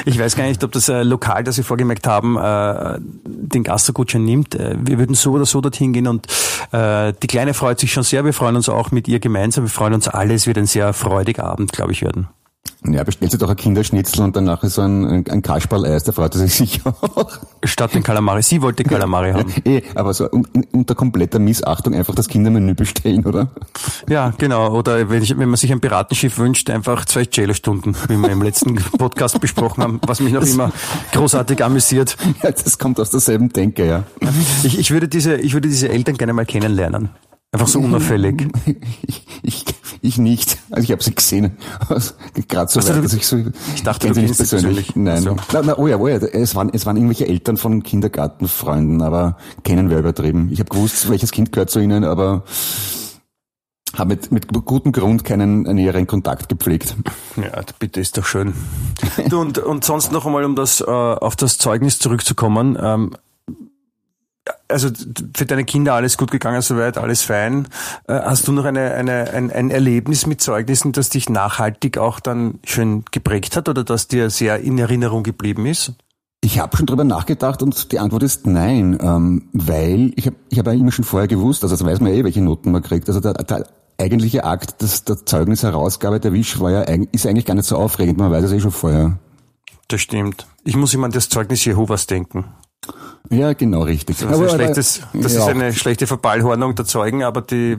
Ich 0.05 0.19
weiß 0.19 0.35
gar 0.35 0.45
nicht, 0.45 0.63
ob 0.63 0.71
das 0.71 0.89
äh, 0.89 1.03
Lokal, 1.03 1.43
das 1.43 1.55
Sie 1.55 1.63
vorgemerkt 1.63 2.07
haben, 2.07 2.37
äh, 2.37 2.99
den 3.25 3.63
Gastro-Gutschein 3.63 4.23
nimmt. 4.23 4.55
Äh, 4.55 4.75
wir 4.79 4.99
würden 4.99 5.15
so 5.15 5.31
oder 5.33 5.45
so 5.45 5.61
dorthin 5.61 5.93
gehen 5.93 6.07
und 6.07 6.27
äh, 6.71 7.13
die 7.21 7.27
Kleine 7.27 7.53
freut 7.53 7.79
sich 7.79 7.91
schon 7.91 8.03
sehr. 8.03 8.25
Wir 8.25 8.33
freuen 8.33 8.55
uns 8.55 8.69
auch 8.69 8.91
mit 8.91 9.07
ihr 9.07 9.19
gemeinsam. 9.19 9.65
Wir 9.65 9.69
freuen 9.69 9.93
uns 9.93 10.07
alle. 10.07 10.33
Es 10.33 10.47
wird 10.47 10.57
ein 10.57 10.65
sehr 10.65 10.93
freudiger 10.93 11.45
Abend, 11.45 11.71
glaube 11.71 11.91
ich, 11.91 12.01
werden. 12.01 12.27
Ja, 12.87 13.03
bestellt 13.03 13.31
sie 13.31 13.37
doch 13.37 13.49
ein 13.49 13.55
Kinderschnitzel 13.55 14.23
und 14.23 14.35
danach 14.35 14.63
so 14.63 14.81
ein, 14.81 15.25
ein, 15.27 15.41
Kasperl-Eis, 15.41 16.03
da 16.03 16.11
freut 16.11 16.33
sie 16.33 16.47
sich 16.47 16.53
sicher 16.69 16.95
auch. 17.01 17.39
Statt 17.63 17.93
den 17.93 18.03
Kalamari. 18.03 18.43
Sie 18.43 18.61
wollte 18.61 18.83
Kalamari 18.83 19.31
haben. 19.31 19.53
Eh, 19.65 19.81
aber 19.95 20.13
so 20.13 20.29
un, 20.31 20.45
unter 20.73 20.93
kompletter 20.93 21.39
Missachtung 21.39 21.95
einfach 21.95 22.13
das 22.13 22.27
Kindermenü 22.27 22.75
bestellen, 22.75 23.25
oder? 23.25 23.49
Ja, 24.07 24.33
genau. 24.37 24.75
Oder 24.77 25.09
wenn, 25.09 25.23
ich, 25.23 25.35
wenn 25.37 25.49
man 25.49 25.57
sich 25.57 25.71
ein 25.71 25.79
Piratenschiff 25.79 26.37
wünscht, 26.37 26.69
einfach 26.69 27.05
zwei 27.05 27.25
Cello-Stunden, 27.25 27.95
wie 28.09 28.17
wir 28.17 28.29
im 28.29 28.43
letzten 28.43 28.75
Podcast 28.97 29.39
besprochen 29.41 29.81
haben, 29.81 29.99
was 30.05 30.19
mich 30.19 30.33
noch 30.33 30.45
immer 30.45 30.71
großartig 31.13 31.63
amüsiert. 31.63 32.15
Ja, 32.43 32.51
das 32.51 32.77
kommt 32.77 32.99
aus 32.99 33.09
derselben 33.09 33.49
Denke, 33.49 33.87
ja. 33.87 34.03
Ich, 34.63 34.77
ich, 34.77 34.91
würde 34.91 35.07
diese, 35.07 35.37
ich 35.37 35.53
würde 35.53 35.67
diese 35.67 35.89
Eltern 35.89 36.17
gerne 36.17 36.33
mal 36.33 36.45
kennenlernen. 36.45 37.09
Einfach 37.51 37.67
so 37.67 37.79
unauffällig. 37.79 38.49
Ich, 39.07 39.25
ich, 39.43 39.65
ich 40.05 40.17
nicht. 40.17 40.57
Also 40.71 40.83
ich 40.83 40.91
habe 40.91 41.03
sie 41.03 41.13
gesehen. 41.13 41.57
Gerade 42.47 42.71
so 42.71 42.79
Ach 42.79 42.83
so, 42.83 42.95
weit, 42.95 43.03
dass 43.03 43.13
ich 43.13 43.27
so. 43.27 43.37
ich 43.75 43.83
dachte, 43.83 44.07
du 44.07 44.13
kennst 44.13 44.35
sie 44.35 44.45
persönlich. 44.45 44.95
Nein. 44.95 45.23
So. 45.23 45.35
Na, 45.53 45.61
na, 45.63 45.77
oh 45.77 45.87
ja, 45.87 45.97
oh 45.97 46.07
ja. 46.07 46.17
Es 46.17 46.55
waren, 46.55 46.69
es 46.73 46.85
waren 46.85 46.97
irgendwelche 46.97 47.27
Eltern 47.27 47.57
von 47.57 47.83
Kindergartenfreunden, 47.83 49.01
aber 49.01 49.37
kennen 49.63 49.89
wir 49.89 49.97
übertrieben. 49.97 50.49
Ich 50.51 50.59
habe 50.59 50.69
gewusst, 50.69 51.09
welches 51.09 51.31
Kind 51.31 51.51
gehört 51.51 51.69
zu 51.69 51.79
ihnen, 51.79 52.03
aber 52.03 52.43
habe 53.97 54.09
mit, 54.09 54.31
mit 54.31 54.47
gutem 54.65 54.91
Grund 54.91 55.23
keinen 55.23 55.61
näheren 55.63 56.07
Kontakt 56.07 56.49
gepflegt. 56.49 56.95
Ja, 57.37 57.61
bitte 57.79 58.01
ist 58.01 58.17
doch 58.17 58.25
schön. 58.25 58.53
Und, 59.31 59.57
und 59.57 59.83
sonst 59.83 60.11
noch 60.11 60.25
einmal, 60.25 60.43
um 60.45 60.55
das 60.55 60.81
äh, 60.81 60.85
auf 60.85 61.35
das 61.35 61.57
Zeugnis 61.57 61.99
zurückzukommen. 61.99 62.77
Ähm, 62.81 63.11
also 64.67 64.89
für 65.35 65.45
deine 65.45 65.65
Kinder 65.65 65.93
alles 65.93 66.17
gut 66.17 66.31
gegangen 66.31 66.61
soweit, 66.61 66.97
alles 66.97 67.23
fein. 67.23 67.67
Äh, 68.07 68.13
hast 68.13 68.47
du 68.47 68.51
noch 68.51 68.65
eine, 68.65 68.93
eine, 68.93 69.31
ein, 69.31 69.51
ein 69.51 69.71
Erlebnis 69.71 70.25
mit 70.25 70.41
Zeugnissen, 70.41 70.91
das 70.91 71.09
dich 71.09 71.29
nachhaltig 71.29 71.97
auch 71.97 72.19
dann 72.19 72.59
schön 72.63 73.03
geprägt 73.11 73.55
hat 73.55 73.69
oder 73.69 73.83
das 73.83 74.07
dir 74.07 74.29
sehr 74.29 74.59
in 74.59 74.77
Erinnerung 74.77 75.23
geblieben 75.23 75.65
ist? 75.65 75.93
Ich 76.41 76.59
habe 76.59 76.77
schon 76.77 76.85
drüber 76.85 77.03
nachgedacht 77.03 77.63
und 77.63 77.91
die 77.91 77.99
Antwort 77.99 78.21
ist 78.21 78.45
nein, 78.45 78.99
ähm, 79.01 79.49
weil 79.53 80.11
ich 80.15 80.27
habe 80.27 80.35
ich 80.49 80.59
hab 80.59 80.67
ja 80.67 80.73
immer 80.73 80.91
schon 80.91 81.05
vorher 81.05 81.27
gewusst, 81.27 81.63
also 81.63 81.75
das 81.75 81.85
weiß 81.85 82.01
man 82.01 82.11
eh, 82.13 82.23
welche 82.23 82.41
Noten 82.41 82.71
man 82.71 82.83
kriegt. 82.83 83.07
Also 83.07 83.19
der, 83.19 83.33
der 83.33 83.65
eigentliche 83.97 84.43
Akt 84.43 84.81
des, 84.81 85.05
der 85.05 85.25
Zeugnisherausgabe 85.25 86.19
der 86.19 86.33
Wisch 86.33 86.59
war 86.59 86.71
ja, 86.71 86.81
ist 86.81 87.25
eigentlich 87.25 87.45
gar 87.45 87.55
nicht 87.55 87.65
so 87.65 87.77
aufregend, 87.77 88.19
man 88.19 88.31
weiß 88.31 88.43
es 88.45 88.51
eh 88.51 88.59
schon 88.59 88.71
vorher. 88.71 89.17
Das 89.87 90.01
stimmt. 90.01 90.47
Ich 90.63 90.75
muss 90.75 90.93
immer 90.93 91.05
an 91.05 91.11
das 91.11 91.29
Zeugnis 91.29 91.63
Jehovas 91.65 92.07
denken. 92.07 92.45
Ja, 93.29 93.53
genau, 93.53 93.81
richtig. 93.81 94.17
Das, 94.17 94.27
aber, 94.27 94.45
das 94.67 95.01
ja. 95.13 95.23
ist 95.23 95.39
eine 95.39 95.73
schlechte 95.73 96.07
Verballhornung 96.07 96.75
der 96.75 96.85
Zeugen, 96.85 97.23
aber 97.23 97.41
die, 97.41 97.77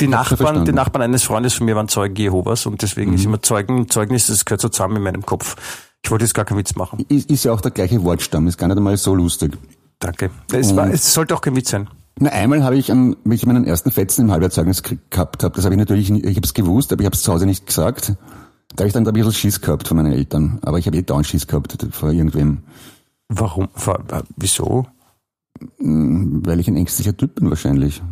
die 0.00 0.08
Nachbarn, 0.08 0.64
die 0.64 0.72
Nachbarn 0.72 1.02
eines 1.02 1.22
Freundes 1.22 1.54
von 1.54 1.66
mir 1.66 1.76
waren 1.76 1.88
Zeugen 1.88 2.16
Jehovas 2.16 2.66
und 2.66 2.82
deswegen 2.82 3.12
mhm. 3.12 3.16
ist 3.16 3.24
immer 3.24 3.42
Zeugen, 3.42 3.88
Zeugnis, 3.88 4.26
das 4.26 4.44
gehört 4.44 4.60
so 4.60 4.68
zusammen 4.68 4.96
in 4.96 5.02
meinem 5.02 5.24
Kopf. 5.24 5.56
Ich 6.04 6.10
wollte 6.10 6.24
jetzt 6.24 6.34
gar 6.34 6.44
keinen 6.44 6.58
Witz 6.58 6.74
machen. 6.74 7.04
Ist, 7.08 7.30
ist 7.30 7.44
ja 7.44 7.52
auch 7.52 7.60
der 7.60 7.70
gleiche 7.70 8.02
Wortstamm, 8.02 8.46
ist 8.46 8.58
gar 8.58 8.68
nicht 8.68 8.76
einmal 8.76 8.96
so 8.96 9.14
lustig. 9.14 9.56
Danke. 10.00 10.30
Es, 10.52 10.74
war, 10.74 10.90
es 10.90 11.12
sollte 11.12 11.34
auch 11.34 11.40
kein 11.40 11.56
Witz 11.56 11.70
sein. 11.70 11.88
Na, 12.20 12.30
einmal 12.30 12.64
habe 12.64 12.76
ich, 12.76 12.90
an, 12.90 13.16
wenn 13.24 13.32
ich 13.32 13.46
meinen 13.46 13.64
ersten 13.64 13.92
Fetzen 13.92 14.22
im 14.22 14.32
Halbjahrzeugnis 14.32 14.82
gehabt 15.10 15.44
habe, 15.44 15.54
das 15.54 15.64
habe 15.64 15.74
ich 15.74 15.78
natürlich, 15.78 16.10
ich 16.10 16.36
habe 16.36 16.44
es 16.44 16.54
gewusst, 16.54 16.92
aber 16.92 17.02
ich 17.02 17.06
habe 17.06 17.14
es 17.14 17.22
zu 17.22 17.32
Hause 17.32 17.46
nicht 17.46 17.66
gesagt. 17.66 18.14
Da 18.74 18.82
habe 18.82 18.88
ich 18.88 18.92
dann 18.92 19.04
da 19.04 19.10
ein 19.10 19.14
bisschen 19.14 19.32
Schiss 19.32 19.60
gehabt 19.60 19.88
von 19.88 19.96
meinen 19.96 20.12
Eltern. 20.12 20.58
Aber 20.62 20.78
ich 20.78 20.86
habe 20.86 20.96
eh 20.96 21.02
dauernd 21.02 21.26
Schiss 21.26 21.46
gehabt 21.46 21.76
vor 21.90 22.10
irgendwem. 22.10 22.58
Warum? 23.28 23.68
Wieso? 24.36 24.86
Hm, 25.78 26.44
weil 26.46 26.60
ich 26.60 26.68
ein 26.68 26.76
ängstlicher 26.76 27.16
Typ 27.16 27.34
bin 27.34 27.50
wahrscheinlich. 27.50 28.02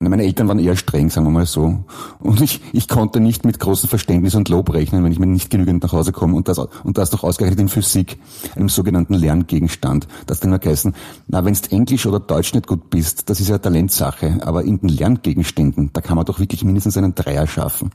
Meine 0.00 0.22
Eltern 0.22 0.46
waren 0.46 0.60
eher 0.60 0.76
streng, 0.76 1.10
sagen 1.10 1.26
wir 1.26 1.32
mal 1.32 1.44
so. 1.44 1.82
Und 2.20 2.40
ich, 2.40 2.60
ich 2.72 2.86
konnte 2.86 3.18
nicht 3.18 3.44
mit 3.44 3.58
großem 3.58 3.88
Verständnis 3.88 4.36
und 4.36 4.48
Lob 4.48 4.72
rechnen, 4.72 5.02
wenn 5.02 5.10
ich 5.10 5.18
mir 5.18 5.26
nicht 5.26 5.50
genügend 5.50 5.82
nach 5.82 5.90
Hause 5.90 6.12
komme. 6.12 6.36
Und 6.36 6.46
das, 6.46 6.58
und 6.58 6.96
das 6.96 7.10
doch 7.10 7.24
ausgerechnet 7.24 7.58
in 7.58 7.68
Physik, 7.68 8.16
einem 8.54 8.68
sogenannten 8.68 9.14
Lerngegenstand. 9.14 10.06
Das 10.26 10.38
dann 10.38 10.50
nur 10.50 10.60
geheißen, 10.60 10.94
na, 11.26 11.44
wenn 11.44 11.54
du 11.54 11.60
Englisch 11.72 12.06
oder 12.06 12.20
Deutsch 12.20 12.54
nicht 12.54 12.68
gut 12.68 12.90
bist, 12.90 13.28
das 13.28 13.40
ist 13.40 13.48
ja 13.48 13.58
Talentsache. 13.58 14.38
Aber 14.42 14.62
in 14.62 14.78
den 14.78 14.88
Lerngegenständen, 14.88 15.90
da 15.92 16.00
kann 16.00 16.14
man 16.14 16.24
doch 16.24 16.38
wirklich 16.38 16.62
mindestens 16.62 16.96
einen 16.96 17.16
Dreier 17.16 17.48
schaffen. 17.48 17.90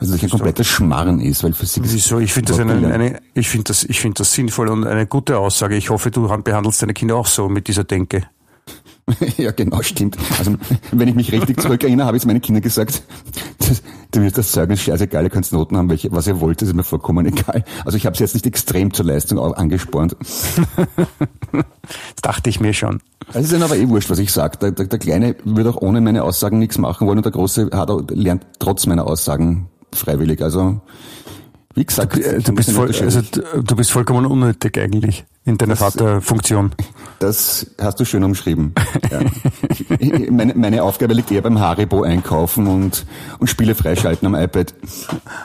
Also 0.00 0.14
das 0.14 0.22
ein 0.22 0.30
kompletter 0.30 0.64
Schmarren 0.64 1.20
ist, 1.20 1.44
weil 1.44 1.52
Physik 1.52 1.84
ist. 1.84 1.92
Wieso? 1.92 2.18
Ich 2.18 2.32
finde 2.32 2.52
das 2.52 2.60
eine, 2.60 2.94
eine, 2.94 3.20
ich 3.34 3.50
finde 3.50 3.64
das, 3.64 3.84
ich 3.84 4.00
finde 4.00 4.14
das 4.14 4.32
sinnvoll 4.32 4.68
und 4.68 4.86
eine 4.86 5.06
gute 5.06 5.38
Aussage. 5.38 5.76
Ich 5.76 5.90
hoffe, 5.90 6.10
du 6.10 6.28
behandelst 6.28 6.80
deine 6.80 6.94
Kinder 6.94 7.16
auch 7.16 7.26
so 7.26 7.50
mit 7.50 7.68
dieser 7.68 7.84
Denke. 7.84 8.22
ja, 9.36 9.50
genau, 9.50 9.82
stimmt. 9.82 10.16
Also, 10.38 10.54
wenn 10.92 11.08
ich 11.08 11.14
mich 11.14 11.32
richtig 11.32 11.60
zurückerinnere, 11.60 12.06
habe 12.06 12.16
ich 12.16 12.22
zu 12.22 12.28
meinen 12.28 12.40
Kindern 12.40 12.62
gesagt, 12.62 13.02
das, 13.58 13.82
du 14.12 14.20
wirst 14.20 14.38
das 14.38 14.52
sagen, 14.52 14.72
ist 14.72 14.82
scheißegal, 14.82 15.24
ihr 15.24 15.30
könnt 15.30 15.50
Noten 15.52 15.76
haben, 15.76 15.90
welche, 15.90 16.12
was 16.12 16.26
ihr 16.26 16.40
wollt, 16.40 16.62
das 16.62 16.68
ist 16.68 16.74
mir 16.74 16.84
vollkommen 16.84 17.26
egal. 17.26 17.64
Also 17.84 17.96
ich 17.96 18.06
habe 18.06 18.14
es 18.14 18.20
jetzt 18.20 18.34
nicht 18.34 18.46
extrem 18.46 18.92
zur 18.94 19.06
Leistung 19.06 19.38
angespornt. 19.38 20.16
das 21.52 21.64
dachte 22.22 22.48
ich 22.48 22.60
mir 22.60 22.72
schon. 22.72 23.00
Es 23.32 23.44
ist 23.44 23.52
dann 23.52 23.62
aber 23.62 23.76
eh 23.76 23.88
wurscht, 23.88 24.10
was 24.10 24.18
ich 24.18 24.32
sage. 24.32 24.58
Der, 24.58 24.70
der, 24.70 24.86
der 24.86 24.98
Kleine 24.98 25.36
würde 25.44 25.70
auch 25.70 25.82
ohne 25.82 26.00
meine 26.00 26.22
Aussagen 26.22 26.58
nichts 26.58 26.78
machen 26.78 27.06
wollen 27.06 27.18
und 27.18 27.24
der 27.24 27.32
Große 27.32 27.70
hat 27.72 27.90
auch, 27.90 28.02
lernt 28.08 28.46
trotz 28.58 28.86
meiner 28.86 29.06
Aussagen 29.06 29.68
freiwillig. 29.92 30.42
Also 30.42 30.80
wie 31.74 31.84
gesagt, 31.84 32.16
du, 32.16 32.40
du 32.40 32.52
bist, 32.54 32.70
voll, 32.70 32.88
also, 32.88 33.20
du 33.20 33.76
bist 33.76 33.90
vollkommen 33.90 34.26
unnötig 34.26 34.78
eigentlich 34.78 35.24
in 35.44 35.58
deiner 35.58 35.74
das, 35.74 35.80
Vaterfunktion. 35.80 36.72
Das 37.18 37.66
hast 37.80 37.98
du 37.98 38.04
schön 38.04 38.24
umschrieben. 38.24 38.74
Ja. 39.10 39.20
meine, 40.30 40.54
meine 40.54 40.82
Aufgabe 40.82 41.14
liegt 41.14 41.30
eher 41.30 41.42
beim 41.42 41.58
Haribo 41.58 42.02
einkaufen 42.02 42.66
und, 42.66 43.06
und 43.38 43.48
Spiele 43.48 43.74
freischalten 43.74 44.26
am 44.26 44.34
iPad. 44.34 44.74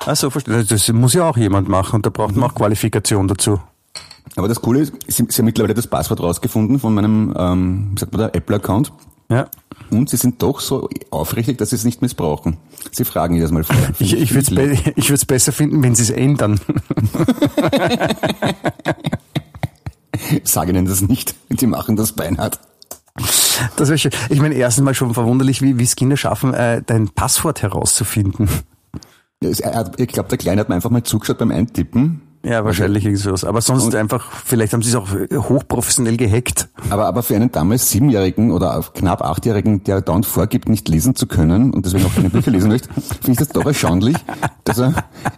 Ach 0.05 0.15
so, 0.15 0.29
verstehe. 0.29 0.63
Das 0.63 0.91
muss 0.91 1.13
ja 1.13 1.29
auch 1.29 1.37
jemand 1.37 1.67
machen 1.67 1.97
und 1.97 2.05
da 2.05 2.09
braucht 2.09 2.35
man 2.35 2.49
auch 2.49 2.55
Qualifikation 2.55 3.27
dazu. 3.27 3.59
Aber 4.35 4.47
das 4.47 4.61
Coole 4.61 4.81
ist, 4.81 4.93
Sie, 5.07 5.25
Sie 5.29 5.37
haben 5.39 5.45
mittlerweile 5.45 5.73
das 5.73 5.87
Passwort 5.87 6.19
rausgefunden 6.21 6.79
von 6.79 6.93
meinem, 6.93 7.33
ähm, 7.37 7.95
sagt 7.97 8.11
man 8.11 8.21
da, 8.21 8.27
Apple-Account. 8.29 8.91
Ja. 9.29 9.49
Und 9.89 10.09
sie 10.09 10.17
sind 10.17 10.41
doch 10.41 10.59
so 10.59 10.89
aufrichtig, 11.11 11.57
dass 11.57 11.69
sie 11.69 11.75
es 11.75 11.85
nicht 11.85 12.01
missbrauchen. 12.01 12.57
Sie 12.91 13.05
fragen 13.05 13.35
jedes 13.35 13.51
Mal 13.51 13.63
vorher. 13.63 13.93
Ich, 13.99 14.13
ich 14.13 14.33
würde 14.33 14.73
es 14.97 15.25
be 15.25 15.33
besser 15.33 15.51
finden, 15.51 15.83
wenn 15.83 15.95
sie 15.95 16.03
es 16.03 16.09
ändern. 16.09 16.59
Sage 20.43 20.71
ihnen 20.71 20.85
das 20.85 21.01
nicht. 21.01 21.35
Die 21.49 21.67
machen 21.67 21.95
das 21.95 22.13
beinhart. 22.13 22.59
Das 23.75 23.87
wäre 23.89 23.97
schön. 23.97 24.11
Ich 24.29 24.39
meine, 24.39 24.55
erstens 24.55 24.83
mal 24.83 24.93
schon 24.93 25.13
verwunderlich, 25.13 25.61
wie 25.61 25.81
es 25.81 25.95
Kinder 25.95 26.17
schaffen, 26.17 26.53
äh, 26.53 26.81
dein 26.85 27.09
Passwort 27.09 27.61
herauszufinden. 27.61 28.49
Ich 29.39 29.61
glaube, 30.07 30.29
der 30.29 30.37
Kleine 30.37 30.61
hat 30.61 30.69
mir 30.69 30.75
einfach 30.75 30.89
mal 30.89 31.03
zugeschaut 31.03 31.37
beim 31.37 31.51
Eintippen 31.51 32.21
ja, 32.43 32.63
wahrscheinlich 32.63 33.05
okay. 33.05 33.15
sowas. 33.15 33.43
Aber 33.43 33.61
sonst 33.61 33.85
und, 33.85 33.95
einfach, 33.95 34.31
vielleicht 34.31 34.73
haben 34.73 34.81
sie 34.81 34.89
es 34.89 34.95
auch 34.95 35.09
hochprofessionell 35.09 36.17
gehackt. 36.17 36.69
Aber, 36.89 37.07
aber 37.07 37.23
für 37.23 37.35
einen 37.35 37.51
damals 37.51 37.89
Siebenjährigen 37.89 38.51
oder 38.51 38.83
knapp 38.93 39.21
Achtjährigen, 39.21 39.83
der 39.83 40.01
dauernd 40.01 40.25
vorgibt, 40.25 40.69
nicht 40.69 40.87
lesen 40.87 41.15
zu 41.15 41.27
können 41.27 41.73
und 41.73 41.85
deswegen 41.85 42.05
auch 42.05 42.13
keine 42.13 42.29
Bücher 42.29 42.51
lesen 42.51 42.69
möchte, 42.69 42.89
finde 42.93 43.31
ich 43.31 43.37
das 43.37 43.49
doch 43.49 43.65
erstaunlich, 43.65 44.15
dass 44.63 44.79
er 44.79 44.93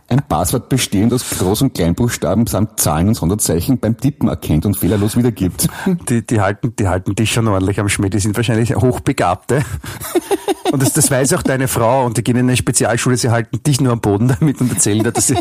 ein 0.07 0.21
Passwort 0.27 0.69
bestehend 0.69 1.13
aus 1.13 1.23
Groß- 1.23 1.63
und 1.63 1.73
Kleinbuchstaben 1.73 2.47
samt 2.47 2.79
Zahlen 2.79 3.07
und 3.07 3.15
Sonderzeichen 3.15 3.79
beim 3.79 3.97
Tippen 3.97 4.27
erkennt 4.27 4.65
und 4.65 4.77
fehlerlos 4.77 5.17
wiedergibt. 5.17 5.67
Die, 6.09 6.25
die 6.25 6.41
halten, 6.41 6.75
die 6.77 6.87
halten 6.87 7.15
dich 7.15 7.31
schon 7.31 7.47
ordentlich 7.47 7.79
am 7.79 7.89
Schmäh. 7.89 8.09
Die 8.09 8.19
sind 8.19 8.35
wahrscheinlich 8.35 8.75
Hochbegabte. 8.75 9.63
Und 10.71 10.81
das, 10.81 10.93
das 10.93 11.09
weiß 11.09 11.33
auch 11.33 11.43
deine 11.43 11.67
Frau 11.67 12.05
und 12.05 12.17
die 12.17 12.23
gehen 12.23 12.37
in 12.37 12.47
eine 12.47 12.57
Spezialschule, 12.57 13.17
sie 13.17 13.29
halten 13.29 13.61
dich 13.63 13.81
nur 13.81 13.93
am 13.93 14.01
Boden 14.01 14.27
damit 14.27 14.61
und 14.61 14.71
erzählen 14.71 15.03
dir, 15.03 15.11
dass 15.11 15.27
sie, 15.27 15.35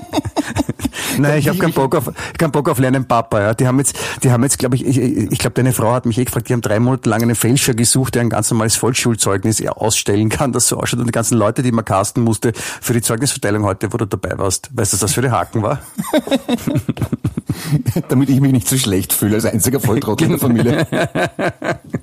nein, 1.18 1.39
ich 1.39 1.49
habe 1.49 1.59
keinen 1.59 1.72
Bock 1.72 1.95
auf, 1.95 2.11
keinen 2.39 2.53
Bock 2.53 2.68
auf 2.68 2.79
lernen 2.79 3.07
Papa, 3.07 3.41
ja. 3.41 3.55
Die 3.55 3.66
haben 3.66 3.79
jetzt, 3.79 3.99
die 4.22 4.31
haben 4.31 4.43
jetzt, 4.43 4.59
glaube 4.59 4.76
ich, 4.76 4.87
ich, 4.87 4.99
ich 4.99 5.39
glaube, 5.39 5.55
deine 5.55 5.72
Frau 5.72 5.93
hat 5.93 6.07
mich 6.07 6.18
eh 6.18 6.24
gefragt, 6.24 6.49
die 6.49 6.55
haben 6.55 6.61
drei 6.61 6.81
Monate 6.81 7.09
lang 7.09 7.22
einen 7.22 7.35
Fälscher 7.35 7.74
gesucht, 7.74 8.14
der 8.14 8.22
ein 8.22 8.31
ganz 8.31 8.51
normales 8.51 8.76
Volksschulzeugnis 8.76 9.64
ausstellen 9.66 10.29
kann, 10.29 10.53
das 10.53 10.68
so 10.68 10.79
ausschaut 10.79 11.01
und 11.01 11.07
die 11.07 11.12
ganzen 11.12 11.37
Leute, 11.37 11.62
die 11.62 11.72
man 11.72 11.85
casten 11.85 12.22
musste 12.22 12.53
für 12.55 12.93
die 12.93 13.03
Zeugnisverteilung 13.03 13.64
heute, 13.64 13.93
wo 13.93 13.97
du 13.97 14.07
dabei 14.07 14.39
warst. 14.39 14.70
Weißt 14.72 14.93
du, 14.93 14.97
was 14.97 15.01
das 15.01 15.12
für 15.12 15.22
die 15.22 15.31
Haken 15.31 15.62
war? 15.62 15.81
Damit 18.09 18.31
ich 18.31 18.41
mich 18.41 18.53
nicht 18.53 18.68
so 18.68 18.76
schlecht 18.76 19.12
fühle 19.12 19.37
als 19.37 19.45
einziger 19.45 19.81
Volltrottel 19.81 20.24
in 20.24 20.31
der 20.31 20.39
Familie. 20.39 20.87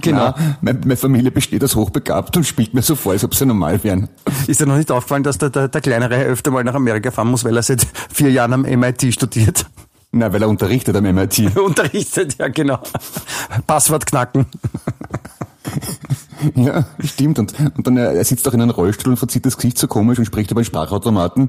Genau. 0.00 0.34
Na, 0.60 0.72
meine, 0.84 0.96
Familie 0.96 1.30
besteht 1.30 1.62
aus 1.62 1.76
hochbegabt 1.76 2.36
und 2.36 2.44
spielt 2.44 2.74
mir 2.74 2.82
so 2.82 2.94
vor, 2.94 3.12
als 3.12 3.24
ob 3.24 3.34
sie 3.34 3.46
normal 3.46 3.82
wären. 3.84 4.08
Ist 4.46 4.60
dir 4.60 4.66
noch 4.66 4.76
nicht 4.76 4.90
aufgefallen, 4.90 5.22
dass 5.22 5.38
der, 5.38 5.50
der, 5.50 5.68
der 5.68 5.80
Kleinere 5.80 6.22
öfter 6.24 6.50
mal 6.50 6.64
nach 6.64 6.74
Amerika 6.74 7.10
fahren 7.10 7.28
muss, 7.28 7.44
weil 7.44 7.56
er 7.56 7.62
seit 7.62 7.86
vier 8.12 8.30
Jahren 8.30 8.52
am 8.52 8.62
MIT 8.62 9.12
studiert? 9.12 9.66
Na, 10.12 10.32
weil 10.32 10.42
er 10.42 10.48
unterrichtet 10.48 10.96
am 10.96 11.04
MIT. 11.04 11.56
unterrichtet, 11.64 12.36
ja 12.38 12.48
genau. 12.48 12.78
Passwort 13.66 14.06
knacken. 14.06 14.46
Ja, 16.54 16.84
stimmt. 17.00 17.38
Und, 17.38 17.54
und 17.58 17.86
dann 17.86 17.96
er 17.96 18.24
sitzt 18.24 18.46
auch 18.46 18.52
in 18.52 18.60
einem 18.60 18.70
Rollstuhl 18.70 19.12
und 19.12 19.16
verzieht 19.16 19.46
das 19.46 19.56
Gesicht 19.56 19.78
so 19.78 19.88
komisch 19.88 20.18
und 20.18 20.26
spricht 20.26 20.50
über 20.50 20.60
einen 20.60 20.66
Sprachautomaten. 20.66 21.48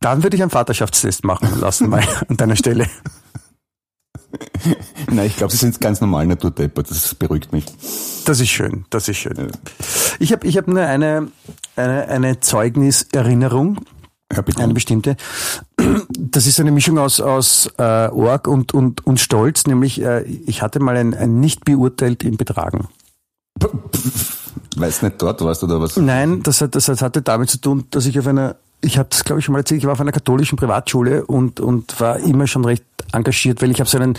Dann 0.00 0.22
würde 0.22 0.36
ich 0.36 0.42
einen 0.42 0.50
Vaterschaftstest 0.50 1.24
machen 1.24 1.60
lassen, 1.60 1.88
mal 1.88 2.04
an 2.28 2.36
deiner 2.36 2.56
Stelle. 2.56 2.86
Nein, 5.10 5.26
ich 5.26 5.36
glaube, 5.36 5.52
sie 5.52 5.58
sind 5.58 5.80
ganz 5.80 6.00
normal 6.00 6.26
naturdeppert. 6.26 6.90
Das 6.90 7.14
beruhigt 7.14 7.52
mich. 7.52 7.64
Das 8.24 8.40
ist 8.40 8.48
schön, 8.48 8.84
das 8.90 9.08
ist 9.08 9.18
schön. 9.18 9.52
Ich 10.18 10.32
habe 10.32 10.46
ich 10.46 10.56
hab 10.56 10.68
nur 10.68 10.80
eine, 10.80 11.28
eine, 11.76 12.08
eine 12.08 12.40
Zeugniserinnerung. 12.40 13.78
Ja, 14.32 14.42
bitte. 14.42 14.62
Eine 14.62 14.74
bestimmte. 14.74 15.16
Das 16.18 16.46
ist 16.46 16.58
eine 16.58 16.72
Mischung 16.72 16.98
aus, 16.98 17.20
aus 17.20 17.70
äh, 17.78 18.08
Org 18.08 18.48
und, 18.48 18.74
und, 18.74 19.06
und 19.06 19.20
Stolz, 19.20 19.66
nämlich 19.66 20.02
äh, 20.02 20.22
ich 20.22 20.62
hatte 20.62 20.80
mal 20.80 20.96
ein, 20.96 21.14
ein 21.14 21.38
nicht 21.38 21.64
beurteilt 21.64 22.24
im 22.24 22.36
Betragen. 22.36 22.88
Weil 24.76 24.88
es 24.88 25.02
nicht 25.02 25.22
dort 25.22 25.42
warst 25.42 25.62
oder 25.62 25.80
was? 25.80 25.96
Nein, 25.96 26.42
das, 26.42 26.60
hat, 26.60 26.74
das 26.74 26.88
hatte 26.88 27.22
damit 27.22 27.50
zu 27.50 27.58
tun, 27.58 27.84
dass 27.90 28.06
ich 28.06 28.18
auf 28.18 28.26
einer 28.26 28.56
ich 28.80 28.98
habe 28.98 29.08
das, 29.10 29.24
glaube 29.24 29.40
ich, 29.40 29.44
schon 29.44 29.52
mal 29.52 29.60
erzählt, 29.60 29.80
ich 29.80 29.86
war 29.86 29.92
auf 29.92 30.00
einer 30.00 30.12
katholischen 30.12 30.56
Privatschule 30.56 31.26
und, 31.26 31.60
und 31.60 31.98
war 32.00 32.18
immer 32.18 32.46
schon 32.46 32.64
recht 32.64 32.84
engagiert, 33.12 33.62
weil 33.62 33.70
ich 33.70 33.80
habe 33.80 33.88
so 33.88 33.98
einen, 33.98 34.18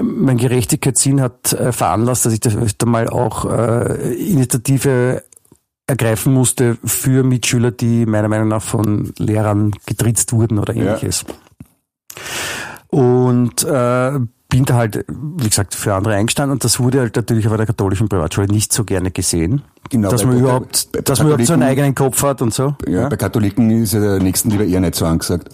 mein 0.00 0.38
Gerechtigkeitssinn 0.38 1.20
hat 1.20 1.52
äh, 1.52 1.72
veranlasst, 1.72 2.26
dass 2.26 2.32
ich 2.32 2.40
da 2.40 2.50
öfter 2.50 2.86
mal 2.86 3.08
auch 3.08 3.44
äh, 3.44 4.14
Initiative 4.14 5.22
ergreifen 5.86 6.32
musste 6.32 6.78
für 6.84 7.22
Mitschüler, 7.22 7.70
die 7.70 8.06
meiner 8.06 8.28
Meinung 8.28 8.48
nach 8.48 8.62
von 8.62 9.12
Lehrern 9.18 9.72
getritzt 9.86 10.32
wurden 10.32 10.58
oder 10.58 10.74
ähnliches. 10.74 11.24
Ja. 11.26 11.34
Und 12.88 13.62
äh, 13.64 14.20
bin 14.56 14.64
da 14.64 14.74
halt, 14.74 15.04
wie 15.08 15.48
gesagt, 15.48 15.74
für 15.74 15.94
andere 15.94 16.14
eingestanden 16.14 16.52
und 16.52 16.64
das 16.64 16.80
wurde 16.80 17.00
halt 17.00 17.16
natürlich 17.16 17.46
auf 17.48 17.56
der 17.56 17.66
katholischen 17.66 18.08
Privatschule 18.08 18.46
nicht 18.48 18.72
so 18.72 18.84
gerne 18.84 19.10
gesehen. 19.10 19.62
Genau, 19.90 20.10
dass 20.10 20.22
bei- 20.22 20.26
man 20.28 20.36
bei- 20.36 20.40
überhaupt, 20.42 20.88
bei 20.92 21.00
dass 21.02 21.18
man 21.18 21.28
überhaupt 21.28 21.46
so 21.46 21.52
einen 21.52 21.62
eigenen 21.62 21.94
Kopf 21.94 22.22
hat 22.22 22.42
und 22.42 22.52
so. 22.54 22.74
Ja, 22.88 23.08
bei 23.08 23.16
Katholiken 23.16 23.70
ist 23.82 23.92
ja 23.92 24.00
der 24.00 24.18
Nächstenliebe 24.20 24.64
eher 24.66 24.80
nicht 24.80 24.94
so 24.94 25.04
angesagt. 25.06 25.48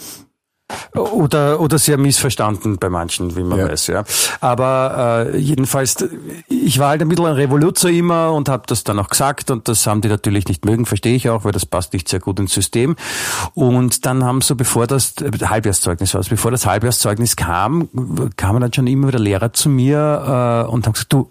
Oder, 0.95 1.61
oder 1.61 1.79
sehr 1.79 1.99
missverstanden 1.99 2.79
bei 2.79 2.89
manchen, 2.89 3.37
wie 3.37 3.43
man 3.43 3.59
Ja. 3.59 3.69
weiß, 3.69 3.87
ja. 3.89 4.05
Aber 4.41 5.27
äh, 5.33 5.39
jedenfalls, 5.39 6.05
ich 6.49 6.79
war 6.79 6.91
halt 6.91 7.03
ein 7.03 7.09
bisschen 7.09 7.27
ein 7.27 7.35
Revoluzer 7.35 7.91
immer 7.91 8.33
und 8.33 8.49
habe 8.49 8.65
das 8.67 8.85
dann 8.85 8.99
auch 8.99 9.09
gesagt 9.09 9.51
und 9.51 9.69
das 9.69 9.87
haben 9.87 10.01
die 10.01 10.09
natürlich 10.09 10.47
nicht 10.49 10.65
mögen, 10.65 10.87
verstehe 10.87 11.15
ich 11.15 11.29
auch, 11.31 11.45
weil 11.45 11.53
das 11.53 11.67
passt 11.67 11.93
nicht 11.93 12.09
sehr 12.09 12.21
gut 12.21 12.39
ins 12.39 12.53
System. 12.53 12.97
Und 13.55 14.07
dann 14.07 14.25
haben 14.25 14.41
so, 14.41 14.55
bevor 14.55 14.87
das 14.87 15.15
äh, 15.21 15.31
Halbjahrszeugnis 15.45 16.15
war, 16.15 16.21
es, 16.21 16.29
bevor 16.29 16.51
das 16.51 16.67
Halbjahrszeugnis 16.67 17.37
kam, 17.37 17.89
kamen 18.37 18.61
dann 18.61 18.73
schon 18.73 18.87
immer 18.87 19.09
wieder 19.09 19.19
Lehrer 19.19 19.53
zu 19.53 19.69
mir 19.69 20.65
äh, 20.67 20.71
und 20.71 20.87
haben 20.87 20.93
gesagt, 20.93 21.13
du, 21.13 21.31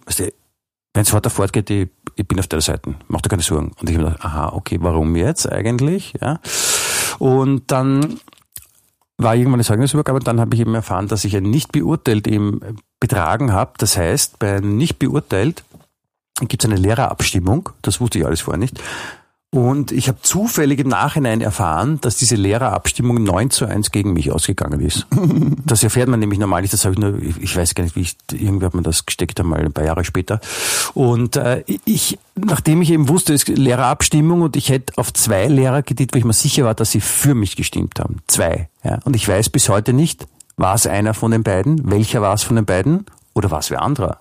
wenn 0.94 1.04
es 1.04 1.14
weiter 1.14 1.30
fortgeht, 1.30 1.70
ich, 1.70 1.90
ich 2.16 2.28
bin 2.28 2.40
auf 2.40 2.48
der 2.48 2.60
Seite, 2.62 2.96
mach 3.08 3.22
dir 3.22 3.30
keine 3.30 3.42
Sorgen. 3.42 3.72
Und 3.80 3.90
ich 3.90 3.96
habe 3.98 4.08
gedacht, 4.10 4.26
aha, 4.26 4.50
okay, 4.54 4.78
warum 4.82 5.16
jetzt 5.16 5.50
eigentlich? 5.52 6.14
Ja. 6.22 6.40
Und 7.20 7.72
dann 7.72 8.20
war 9.24 9.36
irgendwann 9.36 9.56
eine 9.56 9.64
Zeugnisübergabe 9.64 10.20
und 10.20 10.28
dann 10.28 10.40
habe 10.40 10.56
ich 10.56 10.62
eben 10.62 10.76
erfahren, 10.76 11.08
dass 11.08 11.26
ich 11.26 11.36
ein 11.36 11.44
nicht 11.44 11.72
beurteilt 11.72 12.28
eben 12.28 12.60
betragen 13.00 13.52
habe. 13.52 13.74
Das 13.78 13.98
heißt, 13.98 14.40
bei 14.40 14.60
nicht 14.60 15.00
beurteilt 15.00 15.64
gibt 16.40 16.64
es 16.64 16.70
eine 16.70 16.80
Lehrerabstimmung, 16.80 17.70
das 17.82 18.00
wusste 18.00 18.20
ich 18.20 18.26
alles 18.26 18.42
vorher 18.42 18.60
nicht. 18.60 18.82
Und 19.54 19.92
ich 19.92 20.08
habe 20.08 20.18
zufällig 20.22 20.80
im 20.80 20.88
Nachhinein 20.88 21.42
erfahren, 21.42 22.00
dass 22.00 22.16
diese 22.16 22.38
Lehrerabstimmung 22.38 23.22
9 23.22 23.50
zu 23.50 23.66
1 23.66 23.92
gegen 23.92 24.14
mich 24.14 24.32
ausgegangen 24.32 24.80
ist. 24.80 25.08
Das 25.66 25.84
erfährt 25.84 26.10
man 26.10 26.20
nämlich 26.20 26.40
normal 26.40 26.62
nicht, 26.62 26.74
das 26.74 26.84
habe 26.84 26.96
ich 26.96 27.00
nur, 27.00 27.22
ich 27.22 27.56
weiß 27.56 27.76
gar 27.76 27.84
nicht, 27.84 27.96
wie 27.96 28.02
ich, 28.02 28.18
irgendwie 28.32 28.66
hat 28.66 28.74
man 28.74 28.84
das 28.84 29.06
gesteckt 29.06 29.40
einmal 29.40 29.62
ein 29.62 29.72
paar 29.72 29.86
Jahre 29.86 30.04
später. 30.04 30.42
Und 30.94 31.38
äh, 31.38 31.64
ich, 31.86 32.20
nachdem 32.36 32.82
ich 32.82 32.92
eben 32.92 33.08
wusste, 33.08 33.34
es 33.34 33.44
ist 33.44 33.58
Lehrerabstimmung 33.58 34.42
und 34.42 34.56
ich 34.58 34.70
hätte 34.70 34.98
auf 34.98 35.14
zwei 35.14 35.48
Lehrer 35.48 35.82
getippt, 35.82 36.14
weil 36.14 36.20
ich 36.20 36.26
mir 36.26 36.34
sicher 36.34 36.66
war, 36.66 36.74
dass 36.74 36.92
sie 36.92 37.00
für 37.00 37.36
mich 37.36 37.56
gestimmt 37.56 38.00
haben. 38.00 38.18
Zwei. 38.28 38.70
Ja. 38.84 39.00
Und 39.06 39.16
ich 39.16 39.28
weiß 39.28 39.50
bis 39.50 39.70
heute 39.70 39.94
nicht, 39.94 40.28
war 40.58 40.76
es 40.76 40.88
einer 40.88 41.14
von 41.14 41.32
den 41.32 41.44
beiden, 41.44 41.90
welcher 41.90 42.22
war 42.22 42.34
es 42.34 42.44
von 42.44 42.56
den 42.58 42.66
beiden 42.66 43.06
oder 43.34 43.52
war 43.52 43.60
es 43.60 43.72
wer 43.72 43.82
anderer. 43.82 44.20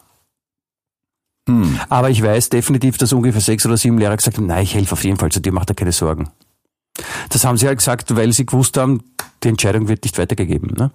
Aber 1.89 2.11
ich 2.11 2.23
weiß 2.23 2.51
definitiv, 2.51 2.99
dass 2.99 3.13
ungefähr 3.13 3.41
sechs 3.41 3.67
oder 3.67 3.77
sieben 3.77 3.99
Lehrer 3.99 4.17
gesagt 4.17 4.37
haben, 4.37 4.47
nein, 4.47 4.63
ich 4.63 4.75
helfe 4.75 4.93
auf 4.93 5.05
jeden 5.05 5.17
Fall 5.17 5.31
zu 5.31 5.41
dir, 5.41 5.53
mach 5.53 5.65
dir 5.65 5.75
keine 5.75 5.93
Sorgen. 5.93 6.31
Das 7.29 7.45
haben 7.45 7.57
sie 7.57 7.67
halt 7.67 7.79
gesagt, 7.79 8.15
weil 8.15 8.33
sie 8.33 8.47
gewusst 8.47 8.77
haben, 8.77 9.03
die 9.43 9.49
Entscheidung 9.49 9.89
wird 9.89 10.05
nicht 10.05 10.19
weitergegeben. 10.19 10.75
Ne? 10.77 10.91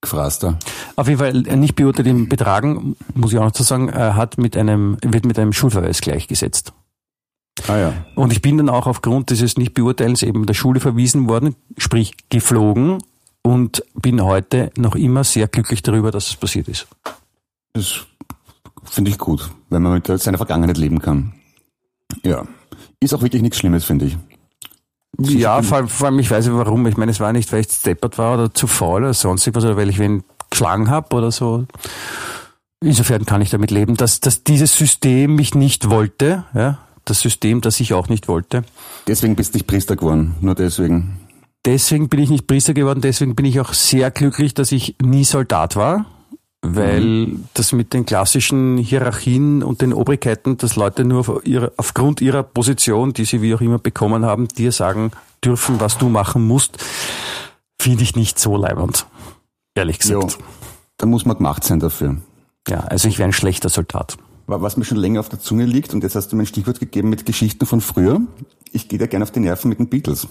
Gefraster. 0.00 0.58
Auf 0.96 1.08
jeden 1.08 1.18
Fall 1.18 1.46
äh, 1.46 1.56
nicht 1.56 1.76
beurteilt 1.76 2.06
im 2.08 2.28
Betragen, 2.28 2.96
muss 3.14 3.32
ich 3.32 3.38
auch 3.38 3.44
noch 3.44 3.52
dazu 3.52 3.62
sagen, 3.62 3.88
äh, 3.88 4.12
hat 4.12 4.38
mit 4.38 4.56
einem, 4.56 4.96
wird 5.02 5.24
mit 5.24 5.38
einem 5.38 5.52
Schulverweis 5.52 6.00
gleichgesetzt. 6.00 6.72
Ah 7.68 7.76
ja. 7.76 7.92
Und 8.14 8.32
ich 8.32 8.42
bin 8.42 8.58
dann 8.58 8.68
auch 8.68 8.86
aufgrund 8.86 9.30
dieses 9.30 9.56
Nichtbeurteilens 9.56 10.22
eben 10.22 10.46
der 10.46 10.54
Schule 10.54 10.80
verwiesen 10.80 11.28
worden, 11.28 11.54
sprich 11.78 12.14
geflogen 12.28 12.98
und 13.42 13.84
bin 13.94 14.22
heute 14.22 14.70
noch 14.76 14.96
immer 14.96 15.24
sehr 15.24 15.48
glücklich 15.48 15.82
darüber, 15.82 16.10
dass 16.10 16.28
es 16.28 16.36
passiert 16.36 16.68
ist. 16.68 16.86
Das 17.72 18.06
finde 18.84 19.10
ich 19.10 19.18
gut, 19.18 19.50
wenn 19.74 19.82
man 19.82 19.94
mit 19.94 20.06
seiner 20.20 20.38
Vergangenheit 20.38 20.78
leben 20.78 21.00
kann. 21.00 21.34
Ja. 22.22 22.44
Ist 23.00 23.12
auch 23.14 23.22
wirklich 23.22 23.42
nichts 23.42 23.58
Schlimmes, 23.58 23.84
finde 23.84 24.06
ich. 24.06 24.16
Ja, 25.18 25.62
vor, 25.62 25.78
allem- 25.78 25.88
vor 25.88 26.06
allem, 26.08 26.18
ich 26.18 26.30
weiß 26.30 26.46
nicht 26.46 26.56
warum. 26.56 26.86
Ich 26.86 26.96
meine, 26.96 27.12
es 27.12 27.20
war 27.20 27.32
nicht, 27.32 27.52
weil 27.52 27.60
ich 27.60 27.70
steppert 27.70 28.18
war 28.18 28.34
oder 28.34 28.52
zu 28.54 28.66
faul 28.66 29.02
oder 29.02 29.14
sonst 29.14 29.46
irgendwas 29.46 29.64
oder 29.64 29.76
weil 29.76 29.88
ich 29.88 29.98
wen 29.98 30.24
geschlagen 30.50 30.90
habe 30.90 31.14
oder 31.16 31.30
so. 31.30 31.66
Insofern 32.82 33.24
kann 33.24 33.40
ich 33.40 33.50
damit 33.50 33.70
leben, 33.70 33.96
dass, 33.96 34.20
dass 34.20 34.44
dieses 34.44 34.76
System 34.76 35.36
mich 35.36 35.54
nicht 35.54 35.88
wollte, 35.88 36.44
ja, 36.54 36.78
das 37.04 37.20
System, 37.20 37.60
das 37.60 37.80
ich 37.80 37.94
auch 37.94 38.08
nicht 38.08 38.28
wollte. 38.28 38.64
Deswegen 39.06 39.36
bist 39.36 39.54
du 39.54 39.58
nicht 39.58 39.66
Priester 39.66 39.96
geworden. 39.96 40.34
Nur 40.40 40.54
deswegen. 40.54 41.18
Deswegen 41.64 42.08
bin 42.08 42.20
ich 42.20 42.28
nicht 42.28 42.46
Priester 42.46 42.74
geworden, 42.74 43.00
deswegen 43.00 43.34
bin 43.34 43.46
ich 43.46 43.58
auch 43.60 43.72
sehr 43.72 44.10
glücklich, 44.10 44.52
dass 44.52 44.70
ich 44.70 44.96
nie 45.02 45.24
Soldat 45.24 45.76
war, 45.76 46.04
weil 46.66 47.28
das 47.54 47.72
mit 47.72 47.92
den 47.92 48.06
klassischen 48.06 48.78
Hierarchien 48.78 49.62
und 49.62 49.82
den 49.82 49.92
Obrigkeiten, 49.92 50.56
dass 50.56 50.76
Leute 50.76 51.04
nur 51.04 51.20
auf 51.20 51.40
ihre, 51.44 51.72
aufgrund 51.76 52.20
ihrer 52.20 52.42
Position, 52.42 53.12
die 53.12 53.24
sie 53.26 53.42
wie 53.42 53.54
auch 53.54 53.60
immer 53.60 53.78
bekommen 53.78 54.24
haben, 54.24 54.48
dir 54.48 54.72
sagen 54.72 55.10
dürfen, 55.44 55.78
was 55.80 55.98
du 55.98 56.08
machen 56.08 56.46
musst, 56.46 56.78
finde 57.80 58.02
ich 58.02 58.16
nicht 58.16 58.38
so 58.38 58.56
leibend. 58.56 59.06
Ehrlich 59.74 59.98
gesagt. 59.98 60.38
Da 60.96 61.06
muss 61.06 61.26
man 61.26 61.36
gemacht 61.36 61.64
sein 61.64 61.80
dafür. 61.80 62.16
Ja, 62.68 62.80
also 62.80 63.08
ich 63.08 63.18
wäre 63.18 63.28
ein 63.28 63.32
schlechter 63.34 63.68
Soldat. 63.68 64.16
Wa- 64.46 64.62
Was 64.62 64.76
mir 64.76 64.84
schon 64.84 64.96
länger 64.98 65.20
auf 65.20 65.28
der 65.28 65.40
Zunge 65.40 65.66
liegt, 65.66 65.92
und 65.92 66.02
jetzt 66.02 66.14
hast 66.14 66.28
du 66.28 66.36
mir 66.36 66.44
ein 66.44 66.46
Stichwort 66.46 66.80
gegeben 66.80 67.10
mit 67.10 67.26
Geschichten 67.26 67.66
von 67.66 67.80
früher. 67.80 68.20
Ich 68.72 68.88
gehe 68.88 68.98
da 68.98 69.06
gerne 69.06 69.24
auf 69.24 69.30
die 69.32 69.40
Nerven 69.40 69.68
mit 69.68 69.78
den 69.80 69.88
Beatles. 69.88 70.26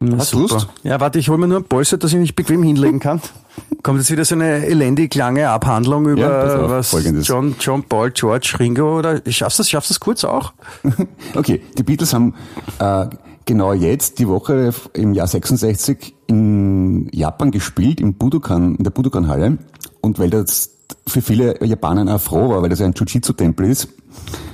Na, 0.00 0.18
Hast 0.18 0.32
du 0.32 0.40
Lust? 0.40 0.68
Ja, 0.82 1.00
warte, 1.00 1.18
ich 1.18 1.28
hole 1.28 1.38
mir 1.38 1.48
nur 1.48 1.58
ein 1.58 1.64
Polster, 1.64 1.96
dass 1.96 2.12
ich 2.12 2.18
mich 2.18 2.36
bequem 2.36 2.62
hinlegen 2.62 3.00
kann. 3.00 3.20
Kommt 3.82 3.98
jetzt 3.98 4.10
wieder 4.10 4.24
so 4.24 4.34
eine 4.34 4.66
elendig 4.66 5.14
lange 5.14 5.48
Abhandlung 5.48 6.06
über 6.08 6.20
Ja, 6.22 6.68
was 6.70 6.90
Folgendes. 6.90 7.26
John, 7.26 7.54
John 7.60 7.82
Paul, 7.84 8.10
George, 8.10 8.56
Ringo 8.58 8.98
oder 8.98 9.20
schaffst 9.28 9.58
du 9.58 9.62
das, 9.62 9.70
schaffst 9.70 9.90
du 9.90 9.94
das 9.94 10.00
kurz 10.00 10.24
auch? 10.24 10.52
Okay, 11.34 11.62
die 11.78 11.82
Beatles 11.82 12.12
haben 12.14 12.34
äh, 12.78 13.06
genau 13.44 13.72
jetzt 13.72 14.18
die 14.18 14.28
Woche 14.28 14.72
im 14.94 15.14
Jahr 15.14 15.26
66 15.26 16.14
in 16.26 17.08
Japan 17.12 17.50
gespielt, 17.50 18.00
im 18.00 18.14
Budokan, 18.14 18.76
in 18.76 18.84
der 18.84 18.90
Budokan-Halle. 18.90 19.58
Und 20.00 20.18
weil 20.18 20.30
das 20.30 20.73
für 21.06 21.22
viele 21.22 21.64
Japaner 21.64 22.14
auch 22.14 22.20
froh 22.20 22.50
war, 22.50 22.62
weil 22.62 22.70
das 22.70 22.80
ein 22.80 22.92
Jiu-Jitsu-Tempel 22.92 23.66
ist, 23.66 23.88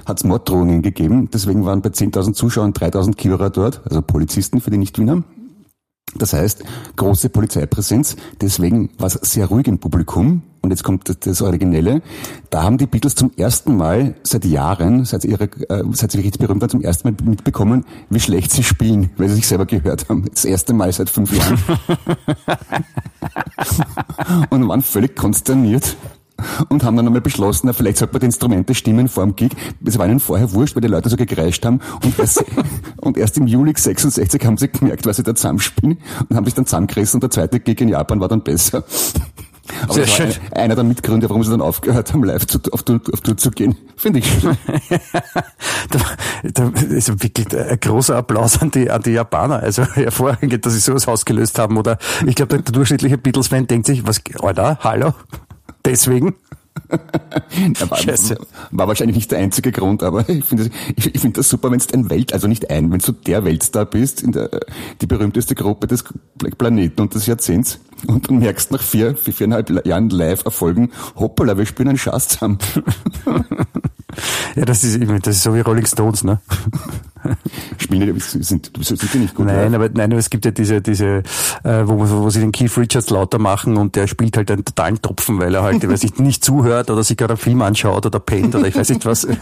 hat 0.06 0.18
es 0.18 0.24
Morddrohungen 0.24 0.82
gegeben. 0.82 1.28
Deswegen 1.32 1.64
waren 1.64 1.82
bei 1.82 1.90
10.000 1.90 2.34
Zuschauern 2.34 2.72
3.000 2.72 3.16
Kiorer 3.16 3.50
dort, 3.50 3.80
also 3.84 4.02
Polizisten 4.02 4.60
für 4.60 4.70
die 4.70 4.78
Nicht-Wiener. 4.78 5.22
Das 6.16 6.32
heißt, 6.32 6.64
große 6.96 7.28
Polizeipräsenz, 7.28 8.16
deswegen 8.40 8.90
war 8.98 9.06
es 9.06 9.14
sehr 9.14 9.46
ruhig 9.46 9.68
im 9.68 9.78
Publikum. 9.78 10.42
Und 10.62 10.70
jetzt 10.70 10.82
kommt 10.82 11.08
das- 11.24 11.40
Originelle. 11.40 12.02
Da 12.50 12.64
haben 12.64 12.76
die 12.76 12.86
Beatles 12.86 13.14
zum 13.14 13.30
ersten 13.36 13.76
Mal 13.76 14.16
seit 14.24 14.44
Jahren, 14.44 15.06
seit 15.06 15.22
sie, 15.22 15.28
ihre, 15.28 15.44
äh, 15.44 15.84
seit 15.92 16.12
sie 16.12 16.18
wirklich 16.18 16.38
berühmt 16.38 16.60
waren, 16.60 16.68
zum 16.68 16.82
ersten 16.82 17.08
Mal 17.08 17.16
mitbekommen, 17.24 17.86
wie 18.10 18.20
schlecht 18.20 18.50
sie 18.50 18.62
spielen, 18.62 19.08
weil 19.16 19.30
sie 19.30 19.36
sich 19.36 19.46
selber 19.46 19.64
gehört 19.64 20.10
haben. 20.10 20.26
Das 20.30 20.44
erste 20.44 20.74
Mal 20.74 20.92
seit 20.92 21.08
fünf 21.08 21.32
Jahren. 21.32 21.58
und 24.50 24.68
waren 24.68 24.82
völlig 24.82 25.16
konsterniert. 25.16 25.96
Und 26.68 26.84
haben 26.84 26.96
dann 26.96 27.06
einmal 27.06 27.20
beschlossen, 27.20 27.66
na, 27.66 27.72
vielleicht 27.72 27.98
sollte 27.98 28.14
man 28.14 28.20
die 28.20 28.26
Instrumente 28.26 28.74
stimmen 28.74 29.08
vor 29.08 29.24
dem 29.24 29.36
Gig. 29.36 29.52
Es 29.84 29.98
war 29.98 30.06
ihnen 30.06 30.20
vorher 30.20 30.52
wurscht, 30.52 30.74
weil 30.76 30.82
die 30.82 30.88
Leute 30.88 31.08
so 31.08 31.16
gekreischt 31.16 31.64
haben. 31.64 31.80
Und 32.04 32.18
erst, 32.18 32.44
und 33.00 33.16
erst 33.16 33.36
im 33.38 33.46
Juli 33.46 33.72
66 33.76 34.44
haben 34.46 34.56
sie 34.56 34.68
gemerkt, 34.68 35.06
was 35.06 35.16
sie 35.16 35.22
da 35.22 35.34
zusammenspielen 35.34 35.98
und 36.28 36.36
haben 36.36 36.44
sich 36.44 36.54
dann 36.54 36.66
zusammengerissen 36.66 37.16
und 37.18 37.22
der 37.22 37.30
zweite 37.30 37.60
Gig 37.60 37.80
in 37.80 37.88
Japan 37.88 38.20
war 38.20 38.28
dann 38.28 38.42
besser. 38.42 38.84
Aber 39.84 39.94
Sehr 39.94 40.06
schön. 40.08 40.26
ein- 40.50 40.62
einer 40.62 40.74
der 40.74 40.82
Mitgründe, 40.82 41.28
warum 41.30 41.44
sie 41.44 41.50
dann 41.52 41.60
aufgehört 41.60 42.12
haben, 42.12 42.24
live 42.24 42.44
zu, 42.44 42.58
auf, 42.72 42.82
Tour, 42.82 43.00
auf 43.12 43.20
Tour 43.20 43.36
zu 43.36 43.52
gehen. 43.52 43.76
Finde 43.96 44.18
ich 44.18 44.26
schön. 44.26 44.56
Da, 45.90 45.98
da 46.52 46.68
ist 46.80 47.08
wirklich 47.22 47.46
ein 47.56 47.78
großer 47.80 48.16
Applaus 48.16 48.60
an 48.62 48.70
die, 48.70 48.90
an 48.90 49.02
die 49.02 49.10
Japaner. 49.10 49.60
Also 49.60 49.82
hervorragend, 49.84 50.64
dass 50.64 50.72
sie 50.72 50.78
sowas 50.80 51.08
ausgelöst 51.08 51.58
haben. 51.58 51.76
Oder 51.76 51.98
ich 52.26 52.34
glaube, 52.34 52.48
der, 52.50 52.62
der 52.62 52.72
durchschnittliche 52.72 53.18
Beatles-Fan 53.18 53.66
denkt 53.66 53.86
sich, 53.86 54.06
was, 54.06 54.20
Alter, 54.40 54.78
hallo? 54.82 55.14
Deswegen? 55.84 56.34
War, 57.88 57.98
Scheiße. 57.98 58.38
war 58.70 58.88
wahrscheinlich 58.88 59.16
nicht 59.16 59.30
der 59.30 59.38
einzige 59.38 59.72
Grund, 59.72 60.02
aber 60.02 60.28
ich 60.28 60.44
finde 60.44 60.68
das, 60.68 60.78
ich, 60.96 61.14
ich 61.14 61.20
finde 61.20 61.40
das 61.40 61.48
super, 61.48 61.70
wenn 61.70 61.78
du 61.78 61.94
ein 61.94 62.10
Welt, 62.10 62.32
also 62.32 62.46
nicht 62.48 62.70
ein, 62.70 62.90
wenn 62.90 63.00
du 63.00 63.12
der 63.12 63.44
Weltstar 63.44 63.86
bist, 63.86 64.22
in 64.22 64.32
der, 64.32 64.50
die 65.00 65.06
berühmteste 65.06 65.54
Gruppe 65.54 65.86
des 65.86 66.04
Planeten 66.58 67.00
und 67.00 67.14
des 67.14 67.26
Jahrzehnts 67.26 67.80
und 68.06 68.28
dann 68.28 68.38
merkst 68.38 68.70
nach 68.70 68.82
vier, 68.82 69.16
vier 69.16 69.34
viereinhalb 69.34 69.86
Jahren 69.86 70.10
Live-Erfolgen, 70.10 70.90
hoppala, 71.16 71.58
wir 71.58 71.66
spielen 71.66 71.90
einen 71.90 71.98
Schatz 71.98 72.28
zusammen. 72.28 72.58
Ja, 74.56 74.64
das 74.64 74.82
ist, 74.82 74.98
das 75.22 75.36
ist 75.36 75.42
so 75.42 75.54
wie 75.54 75.60
Rolling 75.60 75.86
Stones, 75.86 76.24
ne? 76.24 76.40
Spielen 77.78 78.14
die, 78.14 78.20
sind, 78.20 78.44
sind, 78.44 79.14
die 79.14 79.18
nicht 79.18 79.34
gut 79.34 79.46
Nein, 79.46 79.74
aber 79.74 79.88
nein, 79.88 80.10
aber 80.10 80.18
es 80.18 80.30
gibt 80.30 80.44
ja 80.44 80.50
diese, 80.50 80.80
diese, 80.80 81.22
äh, 81.64 81.82
wo, 81.84 81.98
wo 81.98 82.30
sie 82.30 82.40
den 82.40 82.52
Keith 82.52 82.76
Richards 82.76 83.10
lauter 83.10 83.38
machen 83.38 83.76
und 83.76 83.96
der 83.96 84.06
spielt 84.06 84.36
halt 84.36 84.50
einen 84.50 84.64
totalen 84.64 85.00
Tropfen, 85.00 85.38
weil 85.38 85.54
er 85.54 85.62
halt, 85.62 85.86
weiß 85.86 86.02
nicht, 86.02 86.20
nicht 86.20 86.44
zuhört 86.44 86.90
oder 86.90 87.02
sich 87.02 87.16
gerade 87.16 87.34
einen 87.34 87.40
Film 87.40 87.62
anschaut 87.62 88.06
oder 88.06 88.20
pennt 88.20 88.54
oder 88.54 88.66
ich 88.66 88.76
weiß 88.76 88.90
nicht 88.90 89.04
was. 89.06 89.26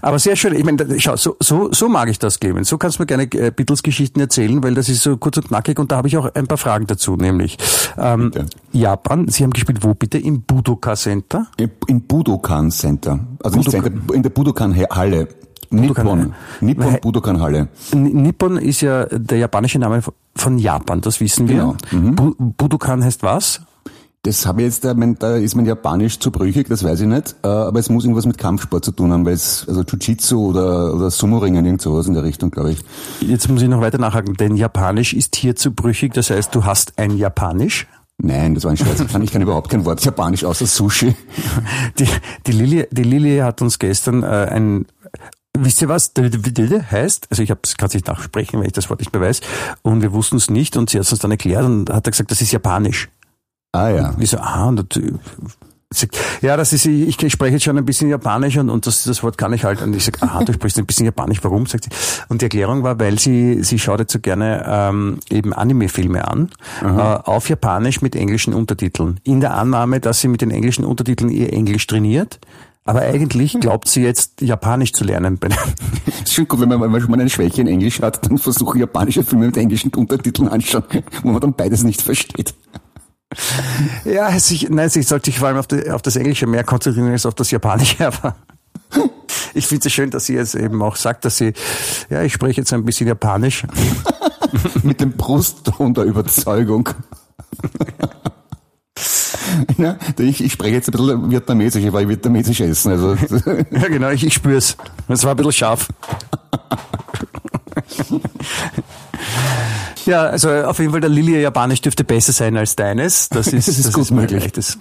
Aber 0.00 0.18
sehr 0.18 0.36
schön. 0.36 0.54
Ich 0.54 0.64
meine, 0.64 1.00
schau, 1.00 1.16
so, 1.16 1.36
so, 1.38 1.72
so 1.72 1.88
mag 1.88 2.08
ich 2.08 2.18
das, 2.18 2.40
Clemens. 2.40 2.68
So 2.68 2.78
kannst 2.78 2.98
du 2.98 3.02
mir 3.02 3.06
gerne 3.06 3.24
äh, 3.24 3.50
Beatles-Geschichten 3.50 4.20
erzählen, 4.20 4.62
weil 4.62 4.74
das 4.74 4.88
ist 4.88 5.02
so 5.02 5.16
kurz 5.16 5.36
und 5.36 5.48
knackig 5.48 5.78
und 5.78 5.92
da 5.92 5.96
habe 5.96 6.08
ich 6.08 6.16
auch 6.16 6.34
ein 6.34 6.46
paar 6.46 6.58
Fragen 6.58 6.86
dazu, 6.86 7.16
nämlich 7.16 7.56
ähm, 7.98 8.30
Bitte. 8.30 8.46
Japan. 8.72 9.28
Sie 9.28 9.44
haben 9.44 9.52
gespielt 9.52 9.78
wo 9.82 9.94
bitte? 9.94 10.18
Im 10.18 10.42
Budoka 10.42 10.96
Center? 10.96 11.46
Im, 11.86 12.02
Budokan 12.02 12.70
Center. 12.70 13.20
Also 13.42 13.58
nicht 13.58 13.70
Budokan. 13.70 13.92
Center, 13.92 14.14
in 14.14 14.22
der 14.22 14.30
Budokan 14.30 14.76
Halle. 14.90 15.28
Nippon. 15.72 16.34
Nippon 16.60 16.98
Budokan 17.00 17.40
Halle. 17.40 17.68
Nippon 17.94 18.56
ist 18.58 18.80
ja 18.80 19.06
der 19.06 19.38
japanische 19.38 19.78
Name 19.78 20.02
von 20.34 20.58
Japan, 20.58 21.00
das 21.00 21.20
wissen 21.20 21.48
wir. 21.48 21.56
Genau. 21.56 21.76
Mhm. 21.90 22.14
Bu 22.14 22.34
Budokan 22.38 23.02
heißt 23.04 23.22
was? 23.22 23.60
Das 24.24 24.46
habe 24.46 24.60
ich 24.60 24.66
jetzt, 24.66 24.84
da, 24.84 24.94
da 24.94 25.36
ist 25.36 25.56
mein 25.56 25.66
Japanisch 25.66 26.20
zu 26.20 26.30
brüchig, 26.30 26.68
das 26.68 26.84
weiß 26.84 27.00
ich 27.00 27.08
nicht, 27.08 27.34
äh, 27.42 27.48
aber 27.48 27.80
es 27.80 27.90
muss 27.90 28.04
irgendwas 28.04 28.24
mit 28.24 28.38
Kampfsport 28.38 28.84
zu 28.84 28.92
tun 28.92 29.10
haben, 29.10 29.26
weil 29.26 29.32
es, 29.32 29.66
also 29.66 29.82
Jiu-Jitsu 29.82 30.50
oder, 30.50 30.94
oder 30.94 31.10
Sumo-Ringen, 31.10 31.64
irgend 31.64 31.82
sowas 31.82 32.06
in 32.06 32.14
der 32.14 32.22
Richtung, 32.22 32.52
glaube 32.52 32.70
ich. 32.70 32.78
Jetzt 33.20 33.48
muss 33.48 33.62
ich 33.62 33.68
noch 33.68 33.80
weiter 33.80 33.98
nachhaken, 33.98 34.34
denn 34.34 34.54
Japanisch 34.54 35.12
ist 35.12 35.34
hier 35.34 35.56
zu 35.56 35.72
brüchig, 35.72 36.14
das 36.14 36.30
heißt, 36.30 36.54
du 36.54 36.64
hast 36.64 37.00
ein 37.00 37.16
Japanisch? 37.18 37.88
Nein, 38.18 38.54
das 38.54 38.62
war 38.62 38.70
ein 38.70 38.76
Scherz. 38.76 39.00
Ich 39.00 39.08
kann, 39.08 39.22
ich 39.22 39.32
kann 39.32 39.42
überhaupt 39.42 39.68
kein 39.68 39.84
Wort 39.84 40.04
Japanisch 40.04 40.44
außer 40.44 40.66
Sushi. 40.66 41.16
Die, 41.98 42.06
die 42.46 42.52
Lilie, 42.52 42.86
die 42.92 43.02
Lilie 43.02 43.42
hat 43.42 43.60
uns 43.60 43.80
gestern 43.80 44.22
äh, 44.22 44.26
ein 44.26 44.86
Wisst 45.58 45.82
ihr 45.82 45.88
was 45.88 46.12
heißt? 46.16 47.26
Also 47.30 47.42
ich 47.42 47.48
kann 47.48 47.58
es 47.62 47.94
nicht 47.94 48.06
nachsprechen, 48.06 48.60
weil 48.60 48.66
ich 48.66 48.72
das 48.72 48.88
Wort 48.88 49.00
nicht 49.00 49.12
mehr 49.12 49.20
weiß. 49.20 49.40
Und 49.82 50.00
wir 50.00 50.12
wussten 50.12 50.36
es 50.36 50.50
nicht 50.50 50.76
und 50.76 50.88
sie 50.88 50.98
hat 50.98 51.04
es 51.04 51.12
uns 51.12 51.20
dann 51.20 51.30
erklärt 51.30 51.64
und 51.64 51.90
hat 51.90 52.04
gesagt, 52.04 52.30
das 52.30 52.40
ist 52.40 52.52
Japanisch. 52.52 53.10
Ah 53.72 53.88
ja. 53.88 54.10
Und 54.10 54.22
ich 54.22 54.30
so, 54.30 54.38
ah, 54.38 54.66
und 54.66 54.98
ja, 56.40 56.56
das 56.56 56.72
ist, 56.72 56.86
ich, 56.86 57.22
ich 57.22 57.32
spreche 57.32 57.54
jetzt 57.54 57.64
schon 57.64 57.76
ein 57.76 57.84
bisschen 57.84 58.08
Japanisch 58.08 58.56
und, 58.56 58.70
und 58.70 58.86
das, 58.86 59.04
das 59.04 59.22
Wort 59.22 59.38
kann 59.38 59.52
ich 59.52 59.64
halt. 59.64 59.82
Und 59.82 59.94
ich 59.94 60.04
sage, 60.04 60.22
aha, 60.22 60.44
du 60.44 60.52
sprichst 60.52 60.78
ein 60.78 60.86
bisschen 60.86 61.06
Japanisch, 61.06 61.38
warum? 61.42 61.66
sagt 61.66 61.84
sie. 61.84 61.90
Und 62.28 62.40
die 62.40 62.46
Erklärung 62.46 62.82
war, 62.82 62.98
weil 62.98 63.18
sie, 63.18 63.62
sie 63.62 63.78
schaut 63.78 64.00
jetzt 64.00 64.12
so 64.12 64.18
gerne 64.18 64.64
ähm, 64.66 65.18
eben 65.30 65.52
Anime-Filme 65.52 66.26
an, 66.26 66.50
äh, 66.82 66.86
auf 66.86 67.48
Japanisch 67.48 68.00
mit 68.00 68.16
englischen 68.16 68.54
Untertiteln. 68.54 69.20
In 69.24 69.40
der 69.40 69.54
Annahme, 69.54 70.00
dass 70.00 70.20
sie 70.20 70.28
mit 70.28 70.40
den 70.40 70.50
englischen 70.50 70.84
Untertiteln 70.84 71.30
ihr 71.30 71.52
Englisch 71.52 71.86
trainiert. 71.86 72.40
Aber 72.84 73.02
eigentlich 73.02 73.58
glaubt 73.60 73.86
sie 73.88 74.02
jetzt, 74.02 74.40
Japanisch 74.40 74.92
zu 74.92 75.04
lernen. 75.04 75.38
Ist 76.24 76.34
schon 76.34 76.48
gut, 76.48 76.60
wenn 76.60 76.68
man, 76.68 76.80
wenn 76.80 76.90
man 76.90 77.00
schon 77.00 77.10
mal 77.10 77.20
eine 77.20 77.30
Schwäche 77.30 77.60
in 77.60 77.68
Englisch 77.68 78.02
hat, 78.02 78.26
dann 78.26 78.38
versuche 78.38 78.78
japanische 78.78 79.22
Filme 79.22 79.46
mit 79.46 79.56
englischen 79.56 79.94
Untertiteln 79.94 80.48
anschauen, 80.48 80.84
wo 81.22 81.30
man 81.30 81.40
dann 81.40 81.54
beides 81.54 81.84
nicht 81.84 82.02
versteht. 82.02 82.54
Ja, 84.04 84.38
sich, 84.38 84.68
nein, 84.68 84.90
sich 84.90 85.06
sollte 85.06 85.30
ich 85.30 85.38
vor 85.38 85.48
allem 85.48 85.58
auf, 85.58 85.66
die, 85.66 85.90
auf 85.90 86.02
das 86.02 86.16
Englische 86.16 86.46
mehr 86.46 86.64
konzentrieren 86.64 87.12
als 87.12 87.24
auf 87.24 87.34
das 87.34 87.50
Japanische, 87.50 88.06
aber 88.06 88.36
ich 89.54 89.66
finde 89.66 89.86
es 89.86 89.92
schön, 89.92 90.10
dass 90.10 90.26
sie 90.26 90.34
jetzt 90.34 90.54
eben 90.54 90.82
auch 90.82 90.96
sagt, 90.96 91.24
dass 91.24 91.36
sie, 91.36 91.52
ja, 92.10 92.22
ich 92.22 92.32
spreche 92.32 92.60
jetzt 92.60 92.72
ein 92.72 92.84
bisschen 92.84 93.06
Japanisch. 93.06 93.64
Mit 94.82 95.00
dem 95.00 95.12
Brustton 95.12 95.94
der 95.94 96.04
Überzeugung. 96.04 96.88
Ja, 99.78 99.96
ich, 100.18 100.42
ich 100.42 100.52
spreche 100.52 100.74
jetzt 100.74 100.88
ein 100.88 100.92
bisschen 100.92 101.30
Vietnamesisch, 101.30 101.84
weil 101.92 102.02
ich 102.02 102.08
Vietnamesisch 102.08 102.60
essen. 102.60 102.92
Also. 102.92 103.14
Ja, 103.70 103.88
genau, 103.88 104.10
ich, 104.10 104.24
ich 104.24 104.34
spüre 104.34 104.56
es. 104.56 104.76
Es 105.08 105.24
war 105.24 105.32
ein 105.32 105.36
bisschen 105.36 105.52
scharf. 105.52 105.88
Ja, 110.04 110.24
also 110.24 110.50
auf 110.50 110.80
jeden 110.80 110.90
Fall 110.90 111.00
der 111.00 111.10
Lilie 111.10 111.40
Japanisch 111.40 111.80
dürfte 111.80 112.02
besser 112.02 112.32
sein 112.32 112.56
als 112.56 112.74
deines. 112.74 113.28
Das 113.28 113.46
ist, 113.46 113.68
das 113.68 113.78
ist 113.78 113.86
das 113.86 113.92
gut 113.94 114.02
ist 114.02 114.10
möglich. 114.10 114.50
Das, 114.52 114.76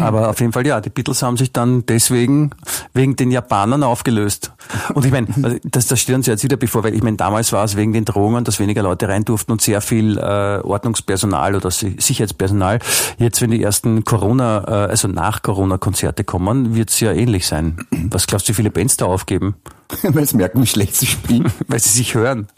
aber 0.00 0.30
auf 0.30 0.40
jeden 0.40 0.52
Fall 0.52 0.66
ja, 0.66 0.80
die 0.80 0.90
Beatles 0.90 1.22
haben 1.22 1.36
sich 1.36 1.52
dann 1.52 1.86
deswegen 1.86 2.50
wegen 2.94 3.16
den 3.16 3.30
Japanern 3.30 3.82
aufgelöst. 3.82 4.52
Und 4.94 5.04
ich 5.04 5.12
meine, 5.12 5.28
also 5.42 5.56
das, 5.64 5.86
das 5.86 6.00
steht 6.00 6.14
uns 6.14 6.26
jetzt 6.26 6.44
wieder 6.44 6.56
bevor, 6.56 6.84
weil 6.84 6.94
ich 6.94 7.02
meine, 7.02 7.16
damals 7.16 7.52
war 7.52 7.64
es 7.64 7.76
wegen 7.76 7.92
den 7.92 8.04
Drohungen, 8.04 8.44
dass 8.44 8.58
weniger 8.58 8.82
Leute 8.82 9.08
rein 9.08 9.24
durften 9.24 9.52
und 9.52 9.62
sehr 9.62 9.80
viel 9.80 10.18
äh, 10.18 10.60
Ordnungspersonal 10.62 11.54
oder 11.54 11.70
Sicherheitspersonal. 11.70 12.78
Jetzt, 13.18 13.40
wenn 13.40 13.50
die 13.50 13.62
ersten 13.62 14.04
Corona, 14.04 14.64
äh, 14.66 14.90
also 14.90 15.08
nach 15.08 15.42
Corona-Konzerte 15.42 16.24
kommen, 16.24 16.74
wird 16.74 16.90
es 16.90 17.00
ja 17.00 17.12
ähnlich 17.12 17.46
sein. 17.46 17.78
Was 18.10 18.26
glaubst 18.26 18.48
du, 18.48 18.52
wie 18.52 18.56
viele 18.56 18.70
Bands 18.70 18.96
da 18.96 19.06
aufgeben? 19.06 19.54
Weil 20.02 20.26
sie 20.26 20.36
merken, 20.36 20.62
wie 20.62 20.66
schlecht 20.66 20.94
sie 20.94 21.06
spielen. 21.06 21.50
Weil 21.66 21.80
sie 21.80 21.90
sich 21.90 22.14
hören. 22.14 22.48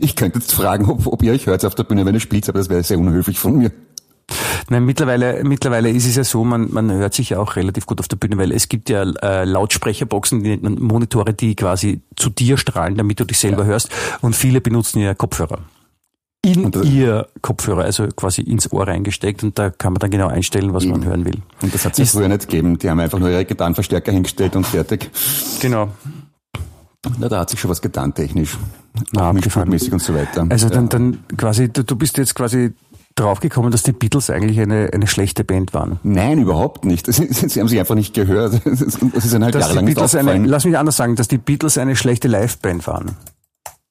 Ich 0.00 0.16
könnte 0.16 0.38
jetzt 0.38 0.52
fragen, 0.52 0.86
ob, 0.86 1.06
ob 1.06 1.22
ihr 1.22 1.32
euch 1.32 1.46
hört 1.46 1.64
auf 1.64 1.74
der 1.74 1.84
Bühne, 1.84 2.04
wenn 2.06 2.14
ihr 2.14 2.20
spielt, 2.20 2.48
aber 2.48 2.58
das 2.58 2.68
wäre 2.68 2.82
sehr 2.82 2.98
unhöflich 2.98 3.38
von 3.38 3.56
mir. 3.56 3.70
Nein, 4.68 4.84
mittlerweile, 4.84 5.42
mittlerweile 5.44 5.90
ist 5.90 6.06
es 6.06 6.16
ja 6.16 6.24
so, 6.24 6.44
man, 6.44 6.72
man 6.72 6.90
hört 6.90 7.14
sich 7.14 7.30
ja 7.30 7.38
auch 7.38 7.56
relativ 7.56 7.86
gut 7.86 8.00
auf 8.00 8.08
der 8.08 8.16
Bühne, 8.16 8.38
weil 8.38 8.52
es 8.52 8.68
gibt 8.68 8.88
ja 8.88 9.02
äh, 9.02 9.44
Lautsprecherboxen, 9.44 10.42
die 10.42 10.56
Monitore, 10.58 11.34
die 11.34 11.56
quasi 11.56 12.02
zu 12.16 12.30
dir 12.30 12.56
strahlen, 12.56 12.96
damit 12.96 13.20
du 13.20 13.24
dich 13.24 13.38
selber 13.38 13.62
ja. 13.62 13.68
hörst. 13.68 13.90
Und 14.20 14.36
viele 14.36 14.60
benutzen 14.60 15.00
ja 15.00 15.14
Kopfhörer. 15.14 15.60
In 16.42 16.72
ihr 16.84 17.28
Kopfhörer, 17.42 17.84
also 17.84 18.08
quasi 18.16 18.40
ins 18.40 18.72
Ohr 18.72 18.88
reingesteckt 18.88 19.42
und 19.42 19.58
da 19.58 19.68
kann 19.68 19.92
man 19.92 20.00
dann 20.00 20.10
genau 20.10 20.28
einstellen, 20.28 20.72
was 20.72 20.86
man 20.86 21.04
hören 21.04 21.26
will. 21.26 21.42
Und 21.60 21.74
das 21.74 21.84
hat 21.84 21.98
es 21.98 22.12
früher 22.12 22.28
nicht 22.28 22.48
gegeben. 22.48 22.78
Die 22.78 22.88
haben 22.88 22.98
einfach 22.98 23.18
nur 23.18 23.28
ihre 23.28 23.44
Gitarrenverstärker 23.44 24.10
hingestellt 24.10 24.56
und 24.56 24.66
fertig. 24.66 25.10
Genau. 25.60 25.90
Na, 27.18 27.28
da 27.28 27.40
hat 27.40 27.50
sich 27.50 27.60
schon 27.60 27.70
was 27.70 27.82
getan 27.82 28.14
technisch. 28.14 28.56
Na, 29.12 29.32
mäßig 29.32 29.92
und 29.92 30.02
so 30.02 30.14
weiter. 30.14 30.46
Also 30.48 30.68
dann, 30.68 30.88
dann 30.88 31.24
quasi, 31.36 31.70
du, 31.70 31.84
du 31.84 31.96
bist 31.96 32.16
jetzt 32.18 32.34
quasi 32.34 32.72
draufgekommen, 33.20 33.70
dass 33.70 33.82
die 33.82 33.92
Beatles 33.92 34.30
eigentlich 34.30 34.60
eine, 34.60 34.90
eine 34.92 35.06
schlechte 35.06 35.44
Band 35.44 35.74
waren? 35.74 36.00
Nein, 36.02 36.38
überhaupt 36.40 36.84
nicht. 36.84 37.06
Sie 37.12 37.60
haben 37.60 37.68
sich 37.68 37.78
einfach 37.78 37.94
nicht 37.94 38.14
gehört. 38.14 38.60
Das 38.64 39.24
ist 39.24 39.34
halt 39.34 39.54
dass 39.54 39.62
jahrelang 39.62 39.84
nicht 39.84 40.14
eine, 40.14 40.46
Lass 40.46 40.64
mich 40.64 40.76
anders 40.76 40.96
sagen, 40.96 41.16
dass 41.16 41.28
die 41.28 41.38
Beatles 41.38 41.78
eine 41.78 41.96
schlechte 41.96 42.28
Liveband 42.28 42.86
waren. 42.86 43.16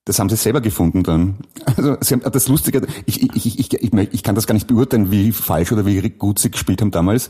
Das 0.10 0.18
haben 0.18 0.28
sie 0.28 0.38
selber 0.38 0.60
gefunden 0.60 1.04
dann. 1.04 1.36
Also 1.66 1.96
sie 2.02 2.16
haben, 2.16 2.24
das 2.32 2.48
Lustige, 2.48 2.82
ich, 3.06 3.22
ich, 3.22 3.60
ich, 3.60 3.74
ich, 3.76 3.94
ich 3.94 4.24
kann 4.24 4.34
das 4.34 4.48
gar 4.48 4.56
nicht 4.56 4.66
beurteilen, 4.66 5.12
wie 5.12 5.32
falsch 5.32 5.72
oder 5.72 5.86
wie 5.86 6.02
gut 6.10 6.40
sie 6.40 6.50
gespielt 6.50 6.82
haben 6.82 6.90
damals. 6.90 7.30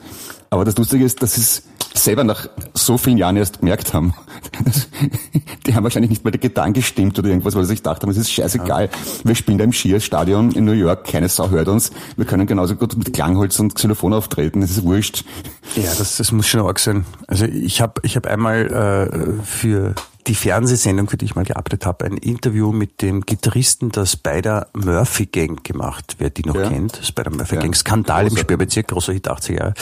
Aber 0.50 0.64
das 0.64 0.78
Lustige 0.78 1.04
ist, 1.04 1.22
dass 1.22 1.34
sie 1.36 1.42
es 1.42 1.64
selber 1.94 2.24
nach 2.24 2.48
so 2.74 2.98
vielen 2.98 3.18
Jahren 3.18 3.36
erst 3.36 3.60
gemerkt 3.60 3.94
haben. 3.94 4.14
die 5.68 5.76
haben 5.76 5.84
wahrscheinlich 5.84 6.10
nicht 6.10 6.24
mal 6.24 6.32
die 6.32 6.38
Gitarren 6.38 6.72
gestimmt 6.72 7.20
oder 7.20 7.28
irgendwas, 7.28 7.54
weil 7.54 7.64
sie 7.64 7.72
sich 7.72 7.80
gedacht 7.80 8.02
haben, 8.02 8.12
es 8.12 8.18
ist 8.18 8.32
scheißegal. 8.32 8.90
Wir 9.26 9.36
spielen 9.36 9.58
da 9.58 9.66
im 9.66 9.74
Skier-Stadion 9.74 10.54
in 10.54 10.64
New 10.64 10.72
York, 10.72 11.04
keine 11.04 11.28
Sau 11.28 11.50
hört 11.50 11.68
uns. 11.68 11.92
Wir 12.16 12.24
können 12.24 12.48
genauso 12.48 12.78
gut 12.78 12.96
mit 12.96 13.12
Klangholz 13.12 13.60
und 13.60 13.76
Xylophon 13.76 14.14
auftreten, 14.14 14.62
das 14.62 14.72
ist 14.72 14.84
wurscht. 14.86 15.26
Ja, 15.76 15.94
das, 15.98 16.16
das 16.16 16.32
muss 16.32 16.48
schon 16.48 16.62
arg 16.62 16.80
sein. 16.80 17.04
Also 17.28 17.44
ich 17.44 17.82
habe 17.82 18.00
ich 18.04 18.16
hab 18.16 18.26
einmal 18.26 19.42
äh, 19.42 19.44
für 19.44 19.96
die 20.30 20.36
Fernsehsendung, 20.36 21.10
für 21.10 21.18
die 21.18 21.26
ich 21.26 21.36
mal 21.36 21.44
gearbeitet 21.44 21.88
habe, 21.88 22.06
ein 22.06 22.16
Interview 22.16 22.72
mit 22.72 23.02
dem 23.02 23.22
Gitarristen 23.22 23.92
der 23.92 24.06
Spider 24.06 24.68
Murphy 24.74 25.26
Gang 25.26 25.64
gemacht, 25.64 26.18
wer 26.20 26.30
die 26.30 26.44
noch 26.44 26.56
ja. 26.56 26.70
kennt. 26.70 27.02
Spider 27.04 27.32
Murphy 27.32 27.56
ja. 27.56 27.62
Gang, 27.62 27.76
Skandal 27.76 28.26
Großer. 28.26 28.38
im 28.38 28.42
Sperrbezirk, 28.42 28.88
großer 28.88 29.14
Hit 29.14 29.28
80er 29.28 29.54
Jahre. 29.54 29.74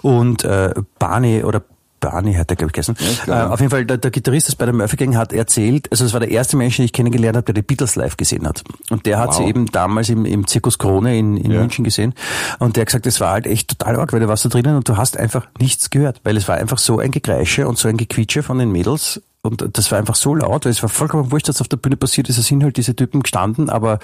Und 0.00 0.42
äh, 0.44 0.72
Barney 0.98 1.44
oder 1.44 1.62
Barney 2.00 2.32
hat 2.32 2.50
er, 2.50 2.56
glaube 2.56 2.70
ich, 2.70 2.72
gegessen. 2.72 2.96
Ja, 3.26 3.48
äh, 3.48 3.50
auf 3.50 3.60
jeden 3.60 3.68
Fall, 3.68 3.84
der, 3.84 3.98
der 3.98 4.10
Gitarrist 4.10 4.48
des 4.48 4.54
Spider 4.54 4.72
Murphy 4.72 4.96
Gang 4.96 5.16
hat 5.16 5.34
erzählt, 5.34 5.88
also 5.90 6.06
es 6.06 6.14
war 6.14 6.20
der 6.20 6.30
erste 6.30 6.56
Mensch, 6.56 6.76
den 6.76 6.86
ich 6.86 6.94
kennengelernt 6.94 7.36
habe, 7.36 7.44
der 7.44 7.54
die 7.54 7.62
Beatles 7.62 7.94
live 7.94 8.16
gesehen 8.16 8.48
hat. 8.48 8.64
Und 8.88 9.04
der 9.04 9.18
hat 9.18 9.28
wow. 9.28 9.36
sie 9.36 9.44
eben 9.44 9.66
damals 9.66 10.08
im, 10.08 10.24
im 10.24 10.46
Zirkus 10.46 10.78
Krone 10.78 11.18
in, 11.18 11.36
in 11.36 11.50
ja. 11.50 11.60
München 11.60 11.84
gesehen. 11.84 12.14
Und 12.58 12.76
der 12.76 12.82
hat 12.82 12.86
gesagt, 12.86 13.06
es 13.06 13.20
war 13.20 13.32
halt 13.32 13.46
echt 13.46 13.68
total 13.68 13.96
arg, 13.96 14.14
weil 14.14 14.20
du 14.20 14.28
warst 14.28 14.46
da 14.46 14.48
drinnen 14.48 14.76
und 14.76 14.88
du 14.88 14.96
hast 14.96 15.18
einfach 15.18 15.46
nichts 15.58 15.90
gehört, 15.90 16.22
weil 16.24 16.38
es 16.38 16.48
war 16.48 16.56
einfach 16.56 16.78
so 16.78 16.98
ein 16.98 17.10
Gekreische 17.10 17.68
und 17.68 17.76
so 17.76 17.86
ein 17.86 17.98
Gequietsche 17.98 18.42
von 18.42 18.58
den 18.58 18.72
Mädels 18.72 19.20
und 19.42 19.64
das 19.76 19.90
war 19.90 19.98
einfach 19.98 20.14
so 20.14 20.34
laut, 20.34 20.64
weil 20.64 20.72
es 20.72 20.82
war 20.82 20.88
vollkommen 20.88 21.30
wurscht, 21.30 21.48
was 21.48 21.60
auf 21.60 21.68
der 21.68 21.78
Bühne 21.78 21.96
passiert 21.96 22.28
ist. 22.28 22.38
Es 22.38 22.46
sind 22.46 22.62
halt 22.62 22.76
diese 22.76 22.94
Typen 22.94 23.22
gestanden, 23.22 23.70
aber 23.70 23.98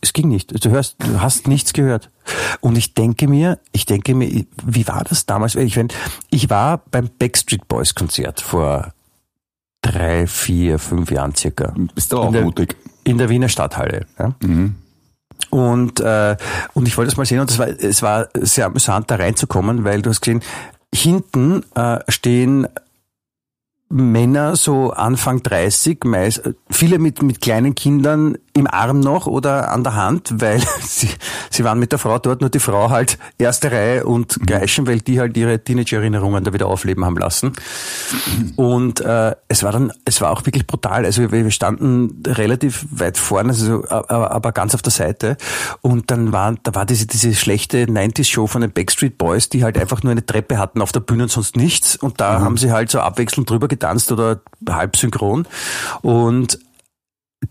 es 0.00 0.12
ging 0.12 0.28
nicht. 0.28 0.64
Du 0.64 0.70
hörst, 0.70 0.96
du 0.98 1.20
hast 1.20 1.46
nichts 1.46 1.72
gehört. 1.72 2.10
Und 2.60 2.76
ich 2.76 2.94
denke 2.94 3.28
mir, 3.28 3.58
ich 3.72 3.86
denke 3.86 4.14
mir, 4.14 4.46
wie 4.64 4.88
war 4.88 5.04
das 5.04 5.26
damals? 5.26 5.54
Ich, 5.56 5.76
wenn, 5.76 5.88
ich 6.30 6.48
war 6.48 6.82
beim 6.90 7.10
Backstreet 7.18 7.68
Boys 7.68 7.94
Konzert 7.94 8.40
vor 8.40 8.94
drei, 9.82 10.26
vier, 10.26 10.78
fünf 10.78 11.10
Jahren 11.10 11.34
circa. 11.34 11.74
Bist 11.94 12.12
du 12.12 12.18
auch 12.18 12.26
in 12.28 12.32
der, 12.32 12.42
mutig? 12.42 12.76
In 13.04 13.18
der 13.18 13.28
Wiener 13.28 13.48
Stadthalle. 13.48 14.06
Ja? 14.18 14.34
Mhm. 14.42 14.76
Und, 15.50 16.00
äh, 16.00 16.36
und 16.74 16.86
ich 16.86 16.96
wollte 16.96 17.10
das 17.10 17.16
mal 17.16 17.26
sehen 17.26 17.40
und 17.40 17.50
das 17.50 17.58
war, 17.58 17.68
es 17.68 18.02
war 18.02 18.28
sehr 18.34 18.66
amüsant, 18.66 19.10
da 19.10 19.16
reinzukommen, 19.16 19.84
weil 19.84 20.02
du 20.02 20.10
hast 20.10 20.20
gesehen, 20.20 20.42
hinten 20.94 21.64
äh, 21.74 21.98
stehen 22.08 22.68
Männer 23.90 24.54
so 24.54 24.90
Anfang 24.90 25.42
30, 25.42 26.04
meist, 26.04 26.42
viele 26.70 26.98
mit, 26.98 27.22
mit 27.22 27.40
kleinen 27.40 27.74
Kindern 27.74 28.38
im 28.52 28.66
Arm 28.66 29.00
noch 29.00 29.26
oder 29.26 29.70
an 29.70 29.84
der 29.84 29.94
Hand, 29.94 30.34
weil 30.40 30.60
sie, 30.82 31.08
sie 31.50 31.64
waren 31.64 31.78
mit 31.78 31.92
der 31.92 31.98
Frau 31.98 32.18
dort, 32.18 32.40
nur 32.40 32.50
die 32.50 32.58
Frau 32.58 32.90
halt 32.90 33.18
erste 33.38 33.70
Reihe 33.70 34.04
und 34.04 34.40
mhm. 34.40 34.46
Geischen, 34.46 34.86
weil 34.86 35.00
die 35.00 35.20
halt 35.20 35.36
ihre 35.36 35.62
Teenager-Erinnerungen 35.62 36.42
da 36.42 36.52
wieder 36.52 36.66
aufleben 36.66 37.04
haben 37.04 37.16
lassen. 37.16 37.52
Und 38.56 39.00
äh, 39.00 39.36
es 39.48 39.62
war 39.62 39.72
dann, 39.72 39.92
es 40.04 40.20
war 40.20 40.30
auch 40.30 40.44
wirklich 40.46 40.66
brutal. 40.66 41.04
Also 41.04 41.22
wir, 41.22 41.44
wir 41.44 41.50
standen 41.50 42.22
relativ 42.26 42.86
weit 42.90 43.18
vorne, 43.18 43.50
also, 43.50 43.84
aber, 43.88 44.32
aber 44.32 44.52
ganz 44.52 44.74
auf 44.74 44.82
der 44.82 44.92
Seite. 44.92 45.36
Und 45.80 46.10
dann 46.10 46.32
war, 46.32 46.54
da 46.62 46.74
war 46.74 46.86
diese, 46.86 47.06
diese 47.06 47.34
schlechte 47.34 47.84
90s-Show 47.84 48.46
von 48.46 48.62
den 48.62 48.72
Backstreet 48.72 49.16
Boys, 49.16 49.48
die 49.48 49.62
halt 49.62 49.78
einfach 49.78 50.02
nur 50.02 50.12
eine 50.12 50.26
Treppe 50.26 50.58
hatten 50.58 50.82
auf 50.82 50.92
der 50.92 51.00
Bühne 51.00 51.24
und 51.24 51.30
sonst 51.30 51.56
nichts. 51.56 51.96
Und 51.96 52.20
da 52.20 52.38
mhm. 52.38 52.44
haben 52.44 52.56
sie 52.56 52.72
halt 52.72 52.90
so 52.90 53.00
abwechselnd 53.00 53.48
drüber 53.48 53.68
getanzt 53.68 54.10
oder 54.10 54.40
halb 54.68 54.96
synchron. 54.96 55.46
Und 56.02 56.58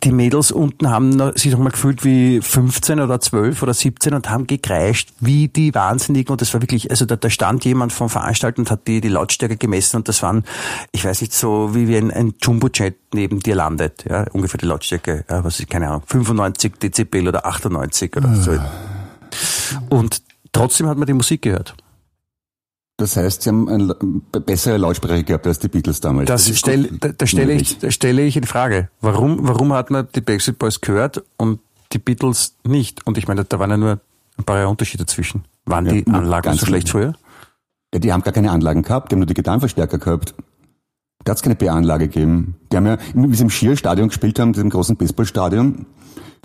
die 0.04 0.12
Mädels 0.12 0.52
unten 0.52 0.90
haben 0.90 1.36
sich 1.36 1.52
noch 1.52 1.60
mal 1.60 1.72
gefühlt 1.72 2.04
wie 2.04 2.42
15 2.42 3.00
oder 3.00 3.20
12 3.20 3.64
oder 3.64 3.74
17 3.74 4.14
und 4.14 4.30
haben 4.30 4.46
gekreischt 4.46 5.10
wie 5.20 5.48
die 5.48 5.74
Wahnsinnigen 5.74 6.32
und 6.32 6.42
das 6.42 6.54
war 6.54 6.62
wirklich, 6.62 6.92
also 6.92 7.06
da, 7.06 7.16
da 7.16 7.30
stand 7.30 7.66
jemand 7.66 7.92
vom 7.92 8.08
Veranstalten 8.08 8.62
und 8.62 8.72
hat 8.72 8.88
die, 8.88 9.02
die 9.02 9.08
Lautstärke 9.08 9.58
gemessen 9.58 9.98
und 9.98 10.08
das 10.08 10.22
waren, 10.22 10.44
ich 10.92 11.06
weiß 11.06 11.22
nicht, 11.22 11.34
so 11.34 11.74
wie 11.74 11.88
wie 11.88 11.98
ein, 11.98 12.12
ein 12.12 12.36
Jumbo-Jet 12.40 12.98
neben 13.14 13.40
dir 13.40 13.56
landet, 13.56 14.06
ja, 14.08 14.26
ungefähr 14.32 14.60
die 14.60 14.68
Lautstärke, 14.68 15.26
ja, 15.28 15.44
was 15.44 15.60
ist, 15.60 15.70
keine 15.70 15.88
Ahnung, 15.88 16.04
95 16.06 16.74
Dezibel 16.78 17.28
oder 17.28 17.48
98 17.48 18.16
oder 18.16 18.36
so. 18.36 18.60
Und 19.90 20.22
trotzdem 20.52 20.88
hat 20.88 20.98
man 20.98 21.08
die 21.08 21.14
Musik 21.14 21.42
gehört. 21.42 21.76
Das 23.00 23.16
heißt, 23.16 23.44
sie 23.44 23.50
haben 23.50 23.70
eine 23.70 23.96
bessere 24.42 24.76
Lautsprecher 24.76 25.24
gehabt 25.24 25.48
als 25.48 25.58
die 25.60 25.70
Beatles 25.70 26.02
damals. 26.02 26.28
Das, 26.28 26.46
das 26.46 26.60
stell, 26.60 26.90
da, 27.00 27.08
da, 27.10 27.26
stelle 27.26 27.54
ich, 27.54 27.80
da 27.80 27.92
stelle 27.92 28.24
ich 28.24 28.36
in 28.36 28.44
Frage. 28.44 28.90
Warum, 29.00 29.48
warum 29.48 29.72
hat 29.72 29.90
man 29.90 30.10
die 30.14 30.20
Backstreet 30.20 30.60
Boys 30.60 30.82
gehört 30.82 31.24
und 31.38 31.62
die 31.94 32.00
Beatles 32.00 32.56
nicht? 32.66 33.08
Und 33.08 33.18
ich 33.18 33.30
meine, 33.30 33.46
da 33.46 33.58
waren 33.58 33.70
ja 33.70 33.78
nur 33.78 34.00
ein 34.38 34.44
paar 34.44 34.68
Unterschiede 34.68 35.06
dazwischen. 35.06 35.46
Waren 35.66 35.86
ja, 35.86 35.94
die 35.94 36.08
Anlagen 36.08 36.54
so 36.56 36.66
schlecht 36.66 36.90
früher? 36.90 37.14
Ja, 37.94 38.00
die 38.02 38.12
haben 38.12 38.22
gar 38.22 38.34
keine 38.34 38.52
Anlagen 38.52 38.84
gehabt, 38.84 39.12
die 39.12 39.16
haben 39.16 39.20
nur 39.20 39.28
die 39.28 39.34
Gitarrenverstärker 39.34 39.98
gehabt. 39.98 40.34
Da 41.26 41.32
hat 41.32 41.38
es 41.38 41.44
keine 41.44 41.56
B-Anlage 41.56 42.08
gegeben. 42.08 42.56
Die 42.72 42.78
haben 42.78 42.86
ja, 42.86 42.98
sie 43.32 43.44
im 43.44 43.50
Schierstadion 43.50 44.08
gespielt 44.08 44.40
haben, 44.40 44.54
diesem 44.54 44.70
großen 44.70 44.96
Baseballstadion, 44.96 45.86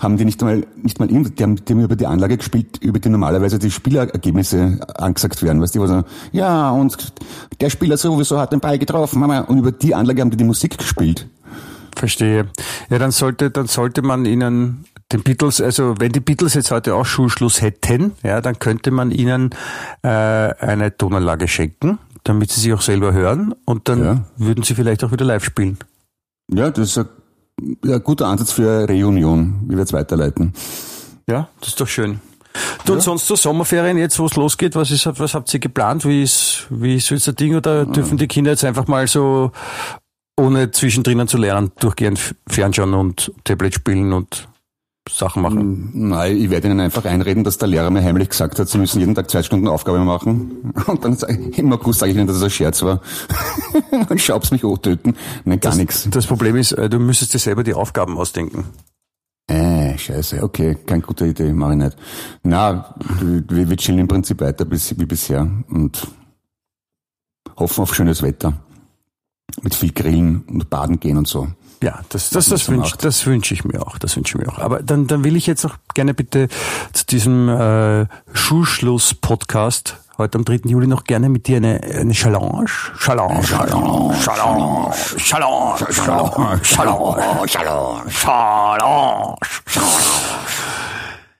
haben 0.01 0.16
die 0.16 0.25
nicht 0.25 0.43
einmal, 0.43 0.66
nicht 0.83 0.99
mal, 0.99 1.07
die 1.07 1.14
haben, 1.14 1.64
die 1.64 1.72
haben 1.72 1.81
über 1.81 1.95
die 1.97 2.07
Anlage 2.07 2.37
gespielt, 2.37 2.79
über 2.79 2.99
die 2.99 3.09
normalerweise 3.09 3.59
die 3.59 3.70
Spielergebnisse 3.70 4.81
angesagt 4.97 5.43
werden, 5.43 5.62
weißt 5.62 5.77
du, 5.77 5.81
wo 5.81 5.87
so, 5.87 6.03
ja, 6.33 6.70
und 6.70 7.12
der 7.61 7.70
Spieler 7.70 7.97
sowieso 7.97 8.39
hat 8.39 8.53
den 8.53 8.61
Ball 8.61 8.79
getroffen, 8.79 9.22
und 9.22 9.59
über 9.59 9.70
die 9.70 9.95
Anlage 9.95 10.20
haben 10.20 10.31
die 10.31 10.37
die 10.37 10.45
Musik 10.45 10.79
gespielt. 10.79 11.29
Verstehe. 11.97 12.49
Ja, 12.91 12.99
dann 12.99 13.12
sollte, 13.12 13.51
dann 13.51 13.66
sollte 13.66 14.03
man 14.03 14.25
ihnen 14.25 14.85
den 15.12 15.22
Beatles, 15.22 15.61
also 15.61 15.95
wenn 15.99 16.11
die 16.11 16.20
Beatles 16.20 16.55
jetzt 16.55 16.72
heute 16.72 16.97
auch 16.97 17.07
Schulschluss 17.07 17.62
hätten, 17.62 18.12
ja, 18.25 18.41
dann 18.41 18.59
könnte 18.59 18.91
man 18.91 19.12
ihnen 19.12 19.51
äh, 20.03 20.09
eine 20.09 20.97
Tonanlage 20.97 21.47
schenken, 21.47 21.99
damit 22.25 22.51
sie 22.51 22.61
sich 22.61 22.72
auch 22.72 22.81
selber 22.81 23.12
hören 23.12 23.55
und 23.64 23.89
dann 23.89 24.05
ja. 24.05 24.25
würden 24.37 24.64
sie 24.64 24.75
vielleicht 24.75 25.05
auch 25.05 25.12
wieder 25.12 25.25
live 25.25 25.45
spielen. 25.45 25.79
Ja, 26.53 26.70
das 26.70 26.91
ist 26.91 26.99
ein, 26.99 27.09
ein 27.85 28.03
guter 28.03 28.27
Ansatz 28.27 28.53
für 28.53 28.70
eine 28.70 28.89
Reunion, 28.89 29.61
wie 29.66 29.72
wir 29.72 29.81
jetzt 29.81 29.93
weiterleiten. 29.93 30.53
Ja, 31.29 31.49
das 31.61 31.70
ist 31.70 31.81
doch 31.81 31.89
schön. 31.89 32.20
Du 32.85 32.93
ja. 32.93 32.97
und 32.97 33.03
sonst 33.03 33.27
so 33.27 33.37
Sommerferien 33.37 33.99
jetzt, 33.99 34.18
wo 34.18 34.27
es 34.27 34.37
losgeht, 34.37 34.75
was 34.77 34.91
ist, 34.91 35.07
was 35.18 35.35
habt 35.35 35.53
ihr 35.53 35.61
geplant? 35.61 36.05
Wie 36.05 36.22
ist, 36.22 36.66
wie 36.70 36.97
ist 36.97 37.11
jetzt 37.11 37.27
das 37.27 37.35
Ding 37.35 37.55
oder 37.57 37.85
dürfen 37.85 38.16
die 38.16 38.29
Kinder 38.29 38.53
jetzt 38.53 38.64
einfach 38.64 38.87
mal 38.87 39.07
so 39.07 39.51
ohne 40.37 40.70
zwischendrin 40.70 41.27
zu 41.29 41.37
lernen, 41.37 41.72
durchgehend 41.79 42.35
Fernschauen 42.47 42.95
und 42.95 43.33
Tablet 43.45 43.75
spielen 43.75 44.12
und 44.12 44.49
Sachen 45.09 45.43
machen? 45.43 45.91
Nein, 45.93 46.37
ich 46.37 46.49
werde 46.49 46.69
ihnen 46.69 46.81
einfach 46.81 47.05
einreden, 47.05 47.45
dass 47.45 47.59
der 47.59 47.69
Lehrer 47.69 47.91
mir 47.91 48.03
heimlich 48.03 48.31
gesagt 48.31 48.59
hat, 48.59 48.69
sie 48.69 48.79
müssen 48.79 49.01
jeden 49.01 49.15
Tag 49.15 49.31
zwei 49.31 49.43
Stunden 49.43 49.69
Aufgabe 49.69 49.99
machen. 49.99 50.73
Und 50.87 51.05
dann 51.05 51.17
sage 51.17 51.39
ich, 51.51 51.59
im 51.59 51.73
August 51.73 52.01
sage 52.01 52.13
ich 52.13 52.19
ihnen, 52.19 52.27
dass 52.27 52.37
es 52.37 52.43
ein 52.43 52.51
Scherz 52.51 52.83
war. 52.83 53.01
und 54.09 54.21
schaub's 54.21 54.51
mich 54.51 54.63
töten. 54.63 55.15
Nein, 55.45 55.61
gar 55.61 55.75
nichts. 55.75 56.09
Das 56.11 56.27
Problem 56.27 56.57
ist, 56.57 56.73
äh, 56.73 56.89
du 56.89 56.99
müsstest 56.99 57.35
dir 57.35 57.39
selber 57.39 57.63
die 57.63 57.75
Aufgaben 57.75 58.17
ausdenken. 58.17 58.65
Äh, 59.47 59.99
scheiße, 59.99 60.43
okay, 60.43 60.77
keine 60.87 61.03
gute 61.03 61.27
Idee, 61.27 61.53
mache 61.53 61.73
ich 61.73 61.79
nicht. 61.79 61.97
Na, 62.43 62.95
wir, 63.21 63.69
wir 63.69 63.77
chillen 63.77 63.99
im 63.99 64.09
Prinzip 64.09 64.41
weiter 64.41 64.65
bis, 64.65 64.99
wie 64.99 65.05
bisher 65.05 65.47
und 65.69 66.09
hoffen 67.57 67.83
auf 67.83 67.95
schönes 67.95 68.23
Wetter. 68.23 68.55
Mit 69.61 69.75
viel 69.75 69.93
Grillen 69.93 70.45
und 70.49 70.71
Baden 70.71 70.99
gehen 70.99 71.19
und 71.19 71.29
so. 71.29 71.49
Ja, 71.85 72.01
das, 72.09 72.30
das, 72.30 72.47
das, 72.49 72.70
wünsche 72.70 72.97
das 72.97 73.26
wünsch 73.26 73.53
ich 73.53 73.62
mir 73.66 73.87
auch. 73.87 73.99
Das 73.99 74.16
wünsche 74.16 74.39
ich 74.39 74.43
mir 74.43 74.51
auch. 74.51 74.59
Aber 74.59 74.82
dann, 74.82 75.07
dann 75.07 75.22
will 75.22 75.37
ich 75.37 75.47
jetzt 75.47 75.66
auch 75.66 75.74
gerne 75.93 76.14
bitte 76.14 76.49
zu 76.95 77.05
diesem 77.05 77.51
äh, 77.51 78.07
Schulschluss-Podcast 78.32 79.99
heute 80.16 80.39
am 80.39 80.47
3. 80.47 80.61
Juli 80.64 80.87
noch 80.87 81.05
gerne 81.05 81.28
mit 81.28 81.47
dir 81.47 81.59
eine, 81.59 81.82
eine 81.82 82.14
Challenge. 82.14 82.64
Challenge, 82.99 83.43
Challenge, 83.43 84.14
Challenge, 84.18 84.95
Challenge, 85.18 85.76
Challenge, 85.93 86.62
Challenge, 86.62 87.45
Challenge, 87.45 88.11
Challenge. 88.16 89.37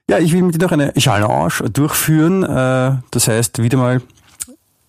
Ja, 0.07 0.19
ich 0.19 0.31
will 0.31 0.43
mit 0.43 0.53
dir 0.53 0.63
noch 0.63 0.71
eine 0.71 0.93
Challenge 0.93 1.53
durchführen. 1.73 2.43
Äh, 2.43 2.97
das 3.09 3.27
heißt, 3.27 3.63
wieder 3.63 3.79
mal, 3.79 3.99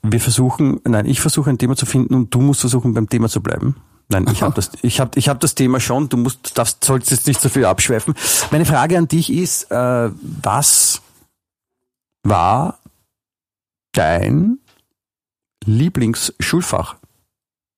wir 0.02 0.20
versuchen, 0.20 0.80
nein, 0.84 1.07
ich 1.07 1.22
versuche 1.22 1.48
ein 1.48 1.57
Thema 1.57 1.76
zu 1.76 1.86
finden 1.86 2.14
und 2.14 2.34
du 2.34 2.42
musst 2.42 2.61
versuchen, 2.61 2.92
beim 2.92 3.09
Thema 3.09 3.30
zu 3.30 3.40
bleiben. 3.40 3.76
Nein, 4.09 4.26
ich 4.30 4.42
habe 4.42 4.54
das, 4.54 4.70
ich 4.82 5.00
hab, 5.00 5.16
ich 5.16 5.28
hab 5.28 5.40
das 5.40 5.54
Thema 5.54 5.80
schon. 5.80 6.09
Du 6.09 6.16
musst, 6.16 6.57
darfst, 6.57 6.84
sollst 6.84 7.11
jetzt 7.11 7.26
nicht 7.26 7.40
so 7.40 7.48
viel 7.48 7.64
abschweifen. 7.64 8.14
Meine 8.52 8.64
Frage 8.64 8.96
an 8.98 9.09
dich 9.09 9.32
ist, 9.32 9.70
äh, 9.70 10.11
was 10.42 11.02
war 12.22 12.78
dein 13.92 14.59
Lieblingsschulfach? 15.64 16.96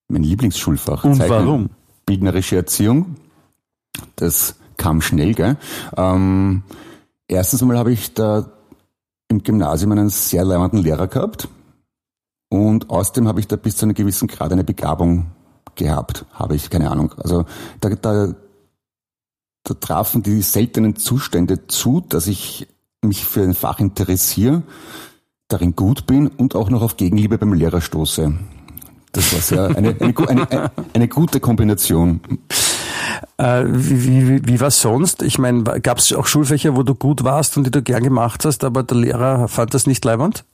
Mein 0.08 0.22
Lieblingsschulfach. 0.22 1.04
Und 1.04 1.16
Zeichnen. 1.16 1.46
warum? 1.46 1.70
Bildnerische 2.04 2.56
Erziehung. 2.56 3.16
Das 4.16 4.56
kam 4.76 5.00
schnell, 5.00 5.34
gell? 5.34 5.56
Ähm, 5.96 6.62
erstens 7.26 7.62
einmal 7.62 7.78
habe 7.78 7.92
ich 7.92 8.12
da 8.12 8.50
im 9.28 9.42
Gymnasium 9.42 9.92
einen 9.92 10.10
sehr 10.10 10.44
leibenden 10.44 10.82
Lehrer 10.82 11.08
gehabt. 11.08 11.48
Und 12.50 12.90
außerdem 12.90 13.28
habe 13.28 13.40
ich 13.40 13.48
da 13.48 13.56
bis 13.56 13.76
zu 13.76 13.86
einem 13.86 13.94
gewissen 13.94 14.28
Grad 14.28 14.52
eine 14.52 14.64
Begabung 14.64 15.26
gehabt, 15.78 16.26
habe 16.34 16.54
ich, 16.54 16.68
keine 16.68 16.90
Ahnung. 16.90 17.14
Also 17.16 17.46
da, 17.80 17.88
da, 17.90 18.34
da 19.64 19.74
trafen 19.74 20.22
die 20.22 20.42
seltenen 20.42 20.96
Zustände 20.96 21.66
zu, 21.66 22.04
dass 22.06 22.26
ich 22.26 22.68
mich 23.02 23.24
für 23.24 23.42
ein 23.42 23.54
Fach 23.54 23.80
interessiere, 23.80 24.62
darin 25.48 25.74
gut 25.74 26.06
bin 26.06 26.28
und 26.28 26.54
auch 26.54 26.68
noch 26.68 26.82
auf 26.82 26.96
Gegenliebe 26.96 27.38
beim 27.38 27.54
Lehrer 27.54 27.80
stoße. 27.80 28.34
Das 29.12 29.32
war 29.32 29.40
sehr 29.40 29.76
eine, 29.76 29.96
eine, 29.98 30.28
eine, 30.28 30.70
eine 30.92 31.08
gute 31.08 31.40
Kombination. 31.40 32.20
Äh, 33.38 33.64
wie, 33.66 34.28
wie, 34.28 34.46
wie 34.46 34.60
war 34.60 34.70
sonst? 34.70 35.22
Ich 35.22 35.38
meine, 35.38 35.62
gab 35.62 35.98
es 35.98 36.12
auch 36.12 36.26
Schulfächer, 36.26 36.76
wo 36.76 36.82
du 36.82 36.94
gut 36.94 37.24
warst 37.24 37.56
und 37.56 37.64
die 37.64 37.70
du 37.70 37.82
gern 37.82 38.02
gemacht 38.02 38.44
hast, 38.44 38.64
aber 38.64 38.82
der 38.82 38.98
Lehrer 38.98 39.48
fand 39.48 39.72
das 39.72 39.86
nicht 39.86 40.04
leibend? 40.04 40.44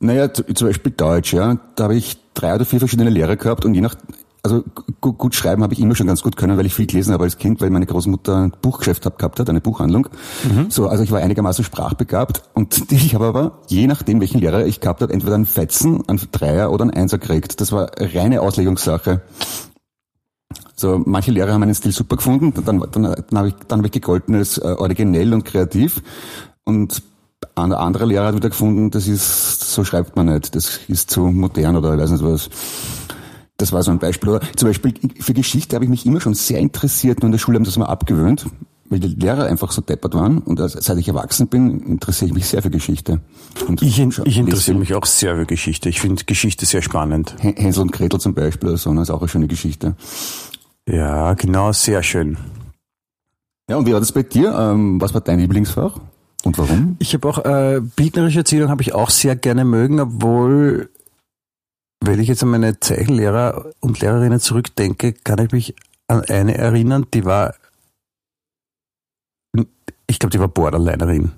Naja, 0.00 0.32
zum 0.32 0.68
Beispiel 0.68 0.92
Deutsch, 0.92 1.32
ja. 1.32 1.58
Da 1.76 1.84
habe 1.84 1.96
ich 1.96 2.18
drei 2.34 2.54
oder 2.54 2.64
vier 2.64 2.78
verschiedene 2.78 3.10
Lehrer 3.10 3.36
gehabt 3.36 3.64
und 3.64 3.74
je 3.74 3.80
nach, 3.80 3.96
also 4.44 4.62
gut, 5.00 5.18
gut 5.18 5.34
schreiben 5.34 5.62
habe 5.62 5.72
ich 5.72 5.80
immer 5.80 5.94
schon 5.94 6.06
ganz 6.06 6.22
gut 6.22 6.36
können, 6.36 6.58
weil 6.58 6.66
ich 6.66 6.74
viel 6.74 6.86
gelesen 6.86 7.14
habe 7.14 7.24
als 7.24 7.38
Kind, 7.38 7.62
weil 7.62 7.70
meine 7.70 7.86
Großmutter 7.86 8.36
ein 8.36 8.52
Buchgeschäft 8.60 9.06
hab, 9.06 9.18
gehabt 9.18 9.40
hat, 9.40 9.48
eine 9.48 9.62
Buchhandlung. 9.62 10.08
Mhm. 10.44 10.70
So, 10.70 10.86
also 10.86 11.02
ich 11.02 11.10
war 11.10 11.20
einigermaßen 11.20 11.64
sprachbegabt 11.64 12.42
und 12.52 12.92
ich 12.92 13.14
habe 13.14 13.24
aber, 13.24 13.58
je 13.68 13.86
nachdem 13.86 14.20
welchen 14.20 14.40
Lehrer 14.40 14.66
ich 14.66 14.80
gehabt 14.80 15.00
habe, 15.00 15.12
entweder 15.12 15.34
einen 15.34 15.46
Fetzen, 15.46 16.06
einen 16.06 16.20
Dreier 16.30 16.70
oder 16.70 16.82
einen 16.82 16.92
Einser 16.92 17.18
gekriegt. 17.18 17.60
Das 17.60 17.72
war 17.72 17.90
reine 17.98 18.42
Auslegungssache. 18.42 19.22
So, 20.76 21.00
manche 21.04 21.30
Lehrer 21.30 21.54
haben 21.54 21.60
meinen 21.60 21.74
Stil 21.74 21.92
super 21.92 22.16
gefunden, 22.16 22.52
dann, 22.64 22.80
dann, 22.80 23.14
dann 23.30 23.38
habe 23.38 23.48
ich, 23.48 23.54
dann 23.66 23.78
hab 23.78 23.86
ich 23.86 23.92
gegolten 23.92 24.34
als 24.34 24.58
äh, 24.58 24.74
originell 24.76 25.32
und 25.32 25.44
kreativ 25.44 26.02
und 26.64 27.02
ein 27.54 27.72
anderer 27.72 28.06
Lehrer 28.06 28.26
hat 28.26 28.36
wieder 28.36 28.48
gefunden, 28.48 28.90
das 28.90 29.06
ist, 29.06 29.72
so 29.72 29.84
schreibt 29.84 30.16
man 30.16 30.26
nicht, 30.26 30.54
das 30.54 30.80
ist 30.88 31.10
zu 31.10 31.20
modern 31.22 31.76
oder 31.76 31.94
ich 31.94 32.00
weiß 32.00 32.10
nicht 32.10 32.24
was. 32.24 32.50
Das 33.56 33.72
war 33.72 33.82
so 33.82 33.90
ein 33.90 33.98
Beispiel. 33.98 34.30
Oder 34.30 34.40
zum 34.56 34.68
Beispiel 34.68 34.94
für 35.20 35.34
Geschichte 35.34 35.76
habe 35.76 35.84
ich 35.84 35.90
mich 35.90 36.06
immer 36.06 36.20
schon 36.20 36.34
sehr 36.34 36.58
interessiert, 36.58 37.20
nur 37.20 37.26
in 37.26 37.32
der 37.32 37.38
Schule 37.38 37.56
haben 37.56 37.64
das 37.64 37.76
mal 37.76 37.86
abgewöhnt, 37.86 38.46
weil 38.90 38.98
die 38.98 39.08
Lehrer 39.08 39.46
einfach 39.46 39.70
so 39.70 39.80
deppert 39.80 40.14
waren. 40.14 40.38
Und 40.38 40.58
seit 40.58 40.98
ich 40.98 41.08
erwachsen 41.08 41.46
bin, 41.46 41.80
interessiere 41.80 42.28
ich 42.28 42.34
mich 42.34 42.46
sehr 42.46 42.62
für 42.62 42.70
Geschichte. 42.70 43.20
Und 43.68 43.80
ich, 43.82 43.98
in, 43.98 44.12
ich 44.24 44.38
interessiere 44.38 44.78
mich 44.78 44.94
auch 44.94 45.06
sehr 45.06 45.36
für 45.36 45.46
Geschichte. 45.46 45.88
Ich 45.88 46.00
finde 46.00 46.24
Geschichte 46.24 46.66
sehr 46.66 46.82
spannend. 46.82 47.36
Hänsel 47.38 47.82
und 47.82 47.92
Gretel 47.92 48.20
zum 48.20 48.34
Beispiel 48.34 48.76
so, 48.76 48.92
das 48.94 49.04
ist 49.04 49.10
auch 49.10 49.20
eine 49.20 49.28
schöne 49.28 49.46
Geschichte. 49.46 49.94
Ja, 50.88 51.34
genau, 51.34 51.72
sehr 51.72 52.02
schön. 52.02 52.36
Ja, 53.70 53.76
und 53.76 53.86
wie 53.86 53.92
war 53.92 54.00
das 54.00 54.12
bei 54.12 54.22
dir? 54.22 54.52
Ähm, 54.58 55.00
was 55.00 55.14
war 55.14 55.20
dein 55.20 55.38
Lieblingsfach? 55.38 55.98
Und 56.44 56.58
warum? 56.58 56.96
Ich 56.98 57.14
habe 57.14 57.28
auch 57.28 57.38
äh, 57.44 57.80
bildnerische 57.96 58.40
Erziehung 58.40 58.68
habe 58.68 58.82
ich 58.82 58.94
auch 58.94 59.08
sehr 59.08 59.36
gerne 59.36 59.64
mögen, 59.64 60.00
obwohl 60.00 60.90
wenn 62.06 62.20
ich 62.20 62.28
jetzt 62.28 62.42
an 62.42 62.50
meine 62.50 62.78
Zeichenlehrer 62.80 63.70
und 63.80 64.00
Lehrerinnen 64.00 64.40
zurückdenke, 64.40 65.12
kann 65.12 65.38
ich 65.38 65.52
mich 65.52 65.74
an 66.06 66.22
eine 66.22 66.56
erinnern, 66.56 67.06
die 67.14 67.24
war, 67.24 67.54
ich 70.06 70.18
glaube, 70.18 70.30
die 70.30 70.40
war 70.40 70.48
Borderlinerin. 70.48 71.32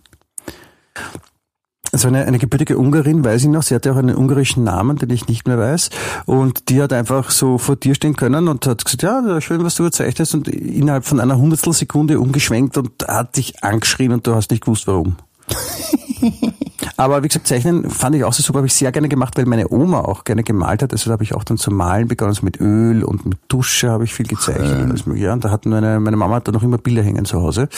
Also 1.93 2.09
eine, 2.09 2.27
eine 2.27 2.39
gebürtige 2.39 2.77
Ungarin, 2.77 3.25
weiß 3.25 3.45
ich 3.45 3.49
noch, 3.49 3.63
sie 3.63 3.75
hatte 3.75 3.93
auch 3.93 3.97
einen 3.97 4.17
ungarischen 4.17 4.65
Namen, 4.65 4.99
den 4.99 5.09
ich 5.11 5.29
nicht 5.29 5.47
mehr 5.47 5.59
weiß. 5.59 5.91
Und 6.27 6.69
die 6.69 6.83
hat 6.83 6.93
einfach 6.93 7.31
so 7.31 7.59
vor 7.59 7.77
dir 7.77 7.95
stehen 7.95 8.17
können 8.17 8.49
und 8.49 8.67
hat 8.67 8.85
gesagt, 8.85 9.03
ja, 9.03 9.41
schön, 9.41 9.65
was 9.65 9.77
du 9.77 9.85
überzeichnest. 9.85 10.35
Und 10.35 10.49
innerhalb 10.49 11.07
von 11.07 11.21
einer 11.21 11.39
Hundertstelsekunde 11.39 12.21
umgeschwenkt 12.21 12.77
und 12.77 12.91
hat 13.07 13.37
dich 13.37 13.63
angeschrien 13.63 14.13
und 14.13 14.27
du 14.27 14.35
hast 14.35 14.51
nicht 14.51 14.65
gewusst, 14.65 14.87
warum. 14.87 15.17
Aber 16.97 17.23
wie 17.23 17.29
gesagt, 17.29 17.47
Zeichnen 17.47 17.91
fand 17.91 18.17
ich 18.17 18.25
auch 18.25 18.33
so 18.33 18.43
super, 18.43 18.59
habe 18.59 18.67
ich 18.67 18.75
sehr 18.75 18.93
gerne 18.93 19.09
gemacht, 19.09 19.37
weil 19.37 19.47
meine 19.47 19.71
Oma 19.71 20.01
auch 20.01 20.25
gerne 20.25 20.43
gemalt 20.43 20.83
hat. 20.83 20.93
Also 20.93 21.11
da 21.11 21.13
habe 21.13 21.25
ich 21.25 21.35
auch 21.35 21.45
dann 21.45 21.59
zu 21.59 21.71
malen 21.71 22.09
begonnen, 22.09 22.31
also 22.31 22.45
mit 22.45 22.61
Öl 22.61 23.05
und 23.05 23.27
mit 23.27 23.39
Dusche 23.49 23.91
habe 23.91 24.05
ich 24.05 24.15
viel 24.15 24.27
gezeichnet. 24.27 25.05
Ähm. 25.07 25.17
Ja, 25.17 25.33
und 25.33 25.45
da 25.45 25.51
hat 25.51 25.67
meine, 25.67 26.01
meine 26.01 26.17
Mama 26.17 26.37
hat 26.37 26.49
da 26.49 26.53
noch 26.53 26.63
immer 26.63 26.79
Bilder 26.79 27.03
hängen 27.03 27.25
zu 27.25 27.41
Hause. 27.41 27.69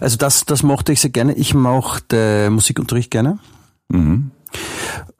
Also 0.00 0.16
das, 0.16 0.44
das 0.44 0.62
mochte 0.62 0.92
ich 0.92 1.00
sehr 1.00 1.10
gerne. 1.10 1.34
Ich 1.34 1.54
mochte 1.54 2.48
Musikunterricht 2.50 3.10
gerne. 3.10 3.38
Mhm. 3.88 4.30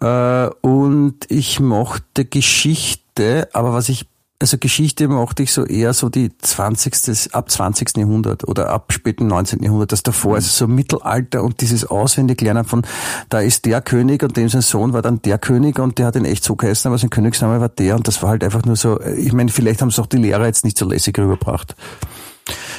Äh, 0.00 0.46
und 0.60 1.16
ich 1.28 1.60
mochte 1.60 2.24
Geschichte, 2.24 3.48
aber 3.52 3.72
was 3.72 3.88
ich 3.88 4.08
also 4.42 4.58
Geschichte 4.58 5.08
mochte 5.08 5.44
ich 5.44 5.52
so 5.52 5.64
eher 5.64 5.94
so 5.94 6.08
die 6.08 6.36
20. 6.36 7.32
ab 7.32 7.50
20. 7.50 7.96
Jahrhundert 7.96 8.46
oder 8.46 8.70
ab 8.70 8.92
späten 8.92 9.28
19. 9.28 9.62
Jahrhundert. 9.62 9.92
Das 9.92 10.02
davor 10.02 10.36
ist 10.36 10.44
also 10.46 10.66
so 10.66 10.68
Mittelalter 10.68 11.42
und 11.42 11.60
dieses 11.60 11.86
Auswendiglernen 11.86 12.64
von, 12.64 12.82
da 13.28 13.40
ist 13.40 13.64
der 13.64 13.80
König 13.80 14.22
und 14.22 14.36
dem 14.36 14.48
sein 14.48 14.60
Sohn 14.60 14.92
war 14.92 15.00
dann 15.00 15.22
der 15.22 15.38
König 15.38 15.78
und 15.78 15.98
der 15.98 16.06
hat 16.06 16.16
ihn 16.16 16.24
echt 16.24 16.44
so 16.44 16.56
geheißen, 16.56 16.88
aber 16.88 16.98
sein 16.98 17.08
Königsname 17.08 17.60
war 17.60 17.68
der 17.68 17.94
und 17.94 18.08
das 18.08 18.22
war 18.22 18.30
halt 18.30 18.44
einfach 18.44 18.64
nur 18.64 18.76
so, 18.76 19.00
ich 19.00 19.32
meine, 19.32 19.50
vielleicht 19.50 19.80
haben 19.80 19.88
es 19.88 19.98
auch 19.98 20.06
die 20.06 20.18
Lehrer 20.18 20.46
jetzt 20.46 20.64
nicht 20.64 20.76
so 20.76 20.88
lässig 20.88 21.16
rübergebracht. 21.18 21.76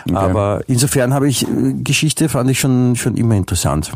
Okay. 0.05 0.15
Aber 0.15 0.61
insofern 0.67 1.13
habe 1.13 1.29
ich, 1.29 1.47
äh, 1.47 1.73
Geschichte 1.81 2.27
fand 2.27 2.49
ich 2.51 2.59
schon, 2.59 2.97
schon 2.97 3.15
immer 3.15 3.35
interessant. 3.35 3.91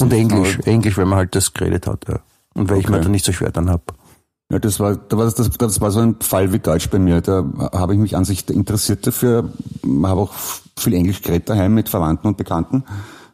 und 0.00 0.12
Englisch, 0.12 0.58
Englisch, 0.64 0.96
weil 0.96 1.04
man 1.04 1.18
halt 1.18 1.34
das 1.34 1.52
geredet 1.52 1.86
hat, 1.86 2.08
ja. 2.08 2.20
Und 2.54 2.70
weil 2.70 2.78
okay. 2.78 2.86
ich 2.86 2.90
mir 2.90 3.00
da 3.00 3.08
nicht 3.10 3.24
so 3.26 3.32
schwer 3.32 3.50
dann 3.50 3.68
hab. 3.68 3.94
Ja, 4.52 4.58
das 4.58 4.78
war, 4.78 4.96
das, 4.96 5.34
das, 5.34 5.50
das 5.50 5.80
war 5.80 5.90
so 5.90 6.00
ein 6.00 6.16
Fall 6.20 6.52
wie 6.52 6.58
Deutsch 6.58 6.90
bei 6.90 6.98
mir. 6.98 7.20
Da 7.20 7.44
habe 7.72 7.94
ich 7.94 7.98
mich 7.98 8.16
an 8.16 8.24
sich 8.24 8.48
interessiert 8.50 9.06
dafür, 9.06 9.50
habe 10.02 10.20
auch 10.20 10.32
viel 10.78 10.94
Englisch 10.94 11.22
geredet 11.22 11.48
daheim 11.48 11.74
mit 11.74 11.88
Verwandten 11.88 12.28
und 12.28 12.36
Bekannten. 12.36 12.84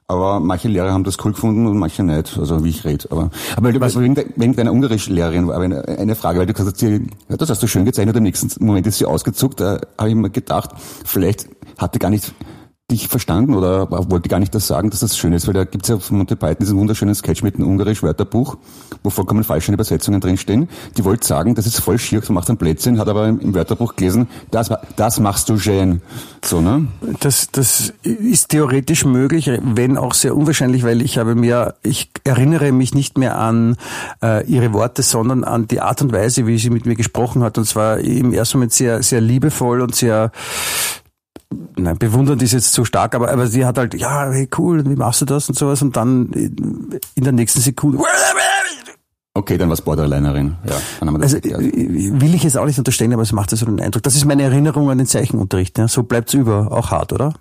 Aber 0.07 0.41
manche 0.41 0.67
Lehrer 0.67 0.93
haben 0.93 1.05
das 1.05 1.25
cool 1.25 1.33
gefunden 1.33 1.69
und 1.69 1.79
manche 1.79 2.03
nicht, 2.03 2.37
also 2.37 2.65
wie 2.65 2.71
ich 2.71 2.85
rede. 2.85 3.07
Aber, 3.11 3.31
aber 3.57 3.81
weil 3.81 3.93
du 3.93 4.01
wegen, 4.01 4.17
de, 4.17 4.27
wegen 4.35 4.57
deiner 4.57 4.73
ungarischen 4.73 5.15
Lehrerin 5.15 5.47
war 5.47 5.61
eine, 5.61 5.87
eine 5.87 6.17
Frage, 6.17 6.41
weil 6.41 6.47
du 6.47 6.53
gesagt 6.53 6.83
hast, 6.83 6.83
ja, 6.83 7.37
das 7.37 7.49
hast 7.49 7.63
du 7.63 7.69
schön 7.69 7.85
gezeichnet, 7.85 8.17
im 8.17 8.25
nächsten 8.25 8.65
Moment 8.65 8.89
ist 8.89 8.99
sie 8.99 9.07
ausgezuckt. 9.07 9.61
Da 9.61 9.81
habe 9.99 10.09
ich 10.09 10.17
mir 10.17 10.31
gedacht, 10.31 10.71
vielleicht 11.05 11.49
hatte 11.79 12.01
gar 12.01 12.11
nicht 12.11 12.35
dich 12.91 13.09
verstanden 13.09 13.55
oder 13.55 13.91
wollte 14.11 14.29
gar 14.29 14.41
nicht 14.41 14.55
das 14.55 14.67
sagen, 14.67 14.91
dass 14.91 15.01
das 15.01 15.17
schön 15.17 15.33
ist, 15.33 15.47
weil 15.47 15.55
da 15.55 15.65
gibt 15.65 15.85
es 15.85 15.89
ja 15.89 15.99
von 15.99 16.19
Monty 16.19 16.37
Python 16.37 16.57
diesen 16.61 16.79
wunderschönen 16.79 17.15
Sketch 17.15 17.43
mit 17.43 17.57
einem 17.57 17.69
ungarisch 17.69 18.03
Wörterbuch, 18.03 18.57
wo 19.03 19.11
vollkommen 19.11 19.45
falsche 19.45 19.73
Übersetzungen 19.73 20.21
drinstehen. 20.21 20.69
Die 20.97 21.05
wollte 21.05 21.27
sagen, 21.27 21.55
das 21.55 21.67
ist 21.67 21.81
voll 21.81 21.99
schier, 21.99 22.21
du 22.21 22.33
machst 22.33 22.51
ein 22.51 22.57
Plätzchen, 22.57 22.99
hat 22.99 23.09
aber 23.09 23.29
im 23.29 23.55
Wörterbuch 23.55 23.97
gelesen, 23.97 24.29
das, 24.51 24.71
das 24.97 25.21
machst 25.21 25.49
du 25.49 25.59
schön. 25.59 26.03
So, 26.45 26.61
ne? 26.61 26.89
Das, 27.21 27.49
das 27.53 27.93
ist 28.03 28.49
theoretisch 28.49 29.05
möglich, 29.05 29.51
wenn 29.63 29.97
auch 29.97 30.15
sehr 30.15 30.37
unwahrscheinlich, 30.37 30.83
weil 30.83 31.03
ich 31.03 31.19
habe 31.19 31.35
mir, 31.35 31.75
ich 31.83 32.11
erinnere 32.25 32.73
mich 32.73 32.95
nicht 32.95 33.19
mehr 33.19 33.39
an 33.39 33.77
äh, 34.23 34.45
ihre 34.47 34.73
Worte, 34.73 35.03
sondern 35.03 35.45
an 35.45 35.69
die 35.69 35.81
Art 35.81 36.03
und 36.03 36.13
Weise, 36.13 36.47
wie 36.47 36.59
sie 36.59 36.71
mit 36.71 36.87
mir 36.87 36.97
gesprochen 36.97 37.43
hat. 37.43 37.59
Und 37.59 37.65
zwar 37.65 37.99
im 37.99 38.33
ersten 38.33 38.59
Moment 38.59 38.73
sehr, 38.73 39.03
sehr 39.03 39.21
liebevoll 39.21 39.81
und 39.81 39.95
sehr 39.95 40.33
nein, 41.77 41.99
bewundernd 41.99 42.43
ist 42.43 42.53
jetzt 42.53 42.73
zu 42.73 42.85
stark, 42.85 43.15
aber, 43.15 43.31
aber 43.31 43.47
sie 43.47 43.65
hat 43.65 43.79
halt, 43.79 43.95
ja, 43.95 44.31
hey, 44.31 44.49
cool, 44.59 44.85
wie 44.87 44.97
machst 44.97 45.21
du 45.21 45.25
das 45.25 45.49
und 45.49 45.57
sowas 45.59 45.83
und 45.83 45.97
dann 45.97 46.31
in 46.33 47.25
der 47.25 47.33
nächsten 47.33 47.61
Sekunde 47.61 47.99
Okay, 49.33 49.57
dann 49.57 49.69
war's 49.69 49.81
Borderlinerin. 49.81 50.57
Ja, 50.65 50.75
dann 50.99 51.09
haben 51.09 51.15
wir 51.15 51.21
das 51.21 51.35
also, 51.35 51.47
will 51.47 52.35
ich 52.35 52.43
jetzt 52.43 52.59
auch 52.59 52.67
nicht 52.67 52.79
unterstellen, 52.79 53.13
aber 53.13 53.23
es 53.23 53.31
macht 53.31 53.51
so 53.51 53.65
den 53.65 53.81
Eindruck. 53.81 54.03
Das 54.03 54.17
ist 54.17 54.25
meine 54.25 54.43
Erinnerung 54.43 54.91
an 54.91 54.99
den 54.99 55.07
Zeichenunterricht. 55.07 55.79
Ja. 55.79 55.87
So 55.87 56.03
bleibt's 56.03 56.35
über, 56.35 56.73
auch 56.73 56.91
hart, 56.91 57.13
oder? 57.13 57.35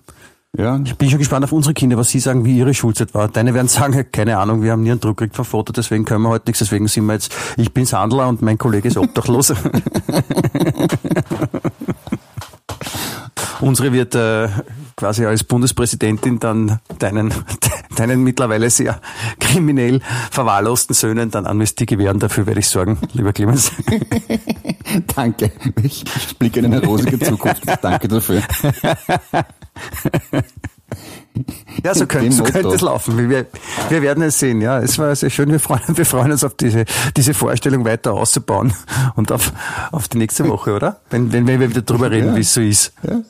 Ja. 0.56 0.80
Ich 0.84 0.96
bin 0.96 1.10
schon 1.10 1.18
gespannt 1.18 1.44
auf 1.44 1.52
unsere 1.52 1.74
Kinder, 1.74 1.96
was 1.96 2.08
sie 2.08 2.20
sagen, 2.20 2.44
wie 2.44 2.56
ihre 2.56 2.74
Schulzeit 2.74 3.12
war. 3.12 3.28
Deine 3.28 3.54
werden 3.54 3.68
sagen, 3.68 4.06
keine 4.12 4.38
Ahnung, 4.38 4.62
wir 4.62 4.72
haben 4.72 4.82
nie 4.82 4.92
einen 4.92 5.00
Druck 5.00 5.16
gekriegt 5.18 5.36
vom 5.36 5.44
Foto, 5.44 5.72
deswegen 5.72 6.04
können 6.04 6.22
wir 6.22 6.28
heute 6.28 6.48
nichts, 6.48 6.60
deswegen 6.60 6.88
sind 6.88 7.06
wir 7.06 7.14
jetzt, 7.14 7.34
ich 7.56 7.72
bin 7.72 7.86
Sandler 7.86 8.28
und 8.28 8.40
mein 8.40 8.58
Kollege 8.58 8.88
ist 8.88 8.96
obdachlos. 8.96 9.52
Unsere 13.60 13.92
wird 13.92 14.14
äh, 14.14 14.48
quasi 14.96 15.26
als 15.26 15.44
Bundespräsidentin 15.44 16.40
dann 16.40 16.80
deinen, 16.98 17.32
deinen 17.96 18.22
mittlerweile 18.22 18.70
sehr 18.70 19.00
kriminell 19.38 20.00
verwahrlosten 20.30 20.94
Söhnen 20.94 21.30
dann 21.30 21.46
Amnestie 21.46 21.86
gewähren. 21.86 22.18
Dafür 22.18 22.46
werde 22.46 22.60
ich 22.60 22.68
sorgen, 22.68 22.98
lieber 23.12 23.32
Clemens. 23.32 23.72
Danke. 25.14 25.52
Ich 25.82 26.04
blicke 26.38 26.60
in 26.60 26.66
eine 26.66 26.84
rosige 26.84 27.18
Zukunft. 27.18 27.62
Danke 27.82 28.08
dafür. 28.08 28.42
Ja, 31.84 31.94
so 31.94 32.06
könnte, 32.06 32.32
so 32.32 32.44
könnte 32.44 32.74
es 32.74 32.80
laufen. 32.80 33.16
Wir, 33.16 33.46
wir 33.88 34.02
werden 34.02 34.22
es 34.22 34.38
sehen. 34.38 34.60
Ja, 34.60 34.80
es 34.80 34.98
war 34.98 35.14
sehr 35.14 35.30
schön. 35.30 35.50
Wir 35.50 35.60
freuen, 35.60 35.96
wir 35.96 36.04
freuen 36.04 36.32
uns 36.32 36.44
auf 36.44 36.54
diese, 36.54 36.84
diese 37.16 37.34
Vorstellung 37.34 37.84
weiter 37.84 38.12
auszubauen 38.12 38.74
und 39.16 39.32
auf, 39.32 39.52
auf 39.92 40.08
die 40.08 40.18
nächste 40.18 40.48
Woche, 40.48 40.74
oder? 40.74 41.00
Wenn, 41.10 41.32
wenn, 41.32 41.46
wenn 41.46 41.60
wir 41.60 41.70
wieder 41.70 41.82
drüber 41.82 42.10
reden, 42.10 42.28
ja. 42.28 42.36
wie 42.36 42.40
es 42.40 42.52
so 42.52 42.60
ist. 42.60 42.92
Ja. 43.02 43.20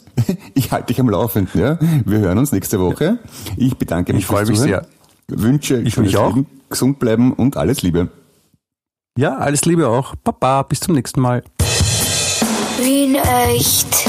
Ich 0.55 0.71
halte 0.73 0.89
dich 0.89 1.01
am 1.01 1.09
Laufenden. 1.09 1.61
Ja. 1.61 1.79
Wir 2.05 2.19
hören 2.19 2.39
uns 2.39 2.53
nächste 2.53 2.81
Woche. 2.81 3.19
Ich 3.57 3.77
bedanke 3.77 4.13
mich. 4.13 4.23
Ich 4.23 4.27
freue 4.27 4.45
mich 4.47 4.59
sehr. 4.59 4.87
Wünsche 5.29 5.81
ich 5.81 5.97
mich 5.97 6.17
auch. 6.17 6.35
Leben, 6.35 6.47
gesund 6.69 6.99
bleiben 6.99 7.33
und 7.33 7.57
alles 7.57 7.83
Liebe. 7.83 8.09
Ja, 9.17 9.39
alles 9.39 9.65
Liebe 9.65 9.89
auch. 9.89 10.15
Papa, 10.23 10.63
bis 10.63 10.81
zum 10.81 10.95
nächsten 10.95 11.21
Mal. 11.21 11.43
Wien 12.83 13.15
echt 13.15 14.07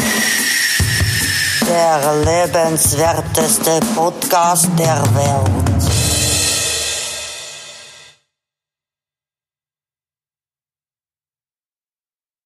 der 1.71 2.15
lebenswerteste 2.25 3.79
Podcast 3.95 4.67
der 4.77 5.01
Welt. 5.15 5.70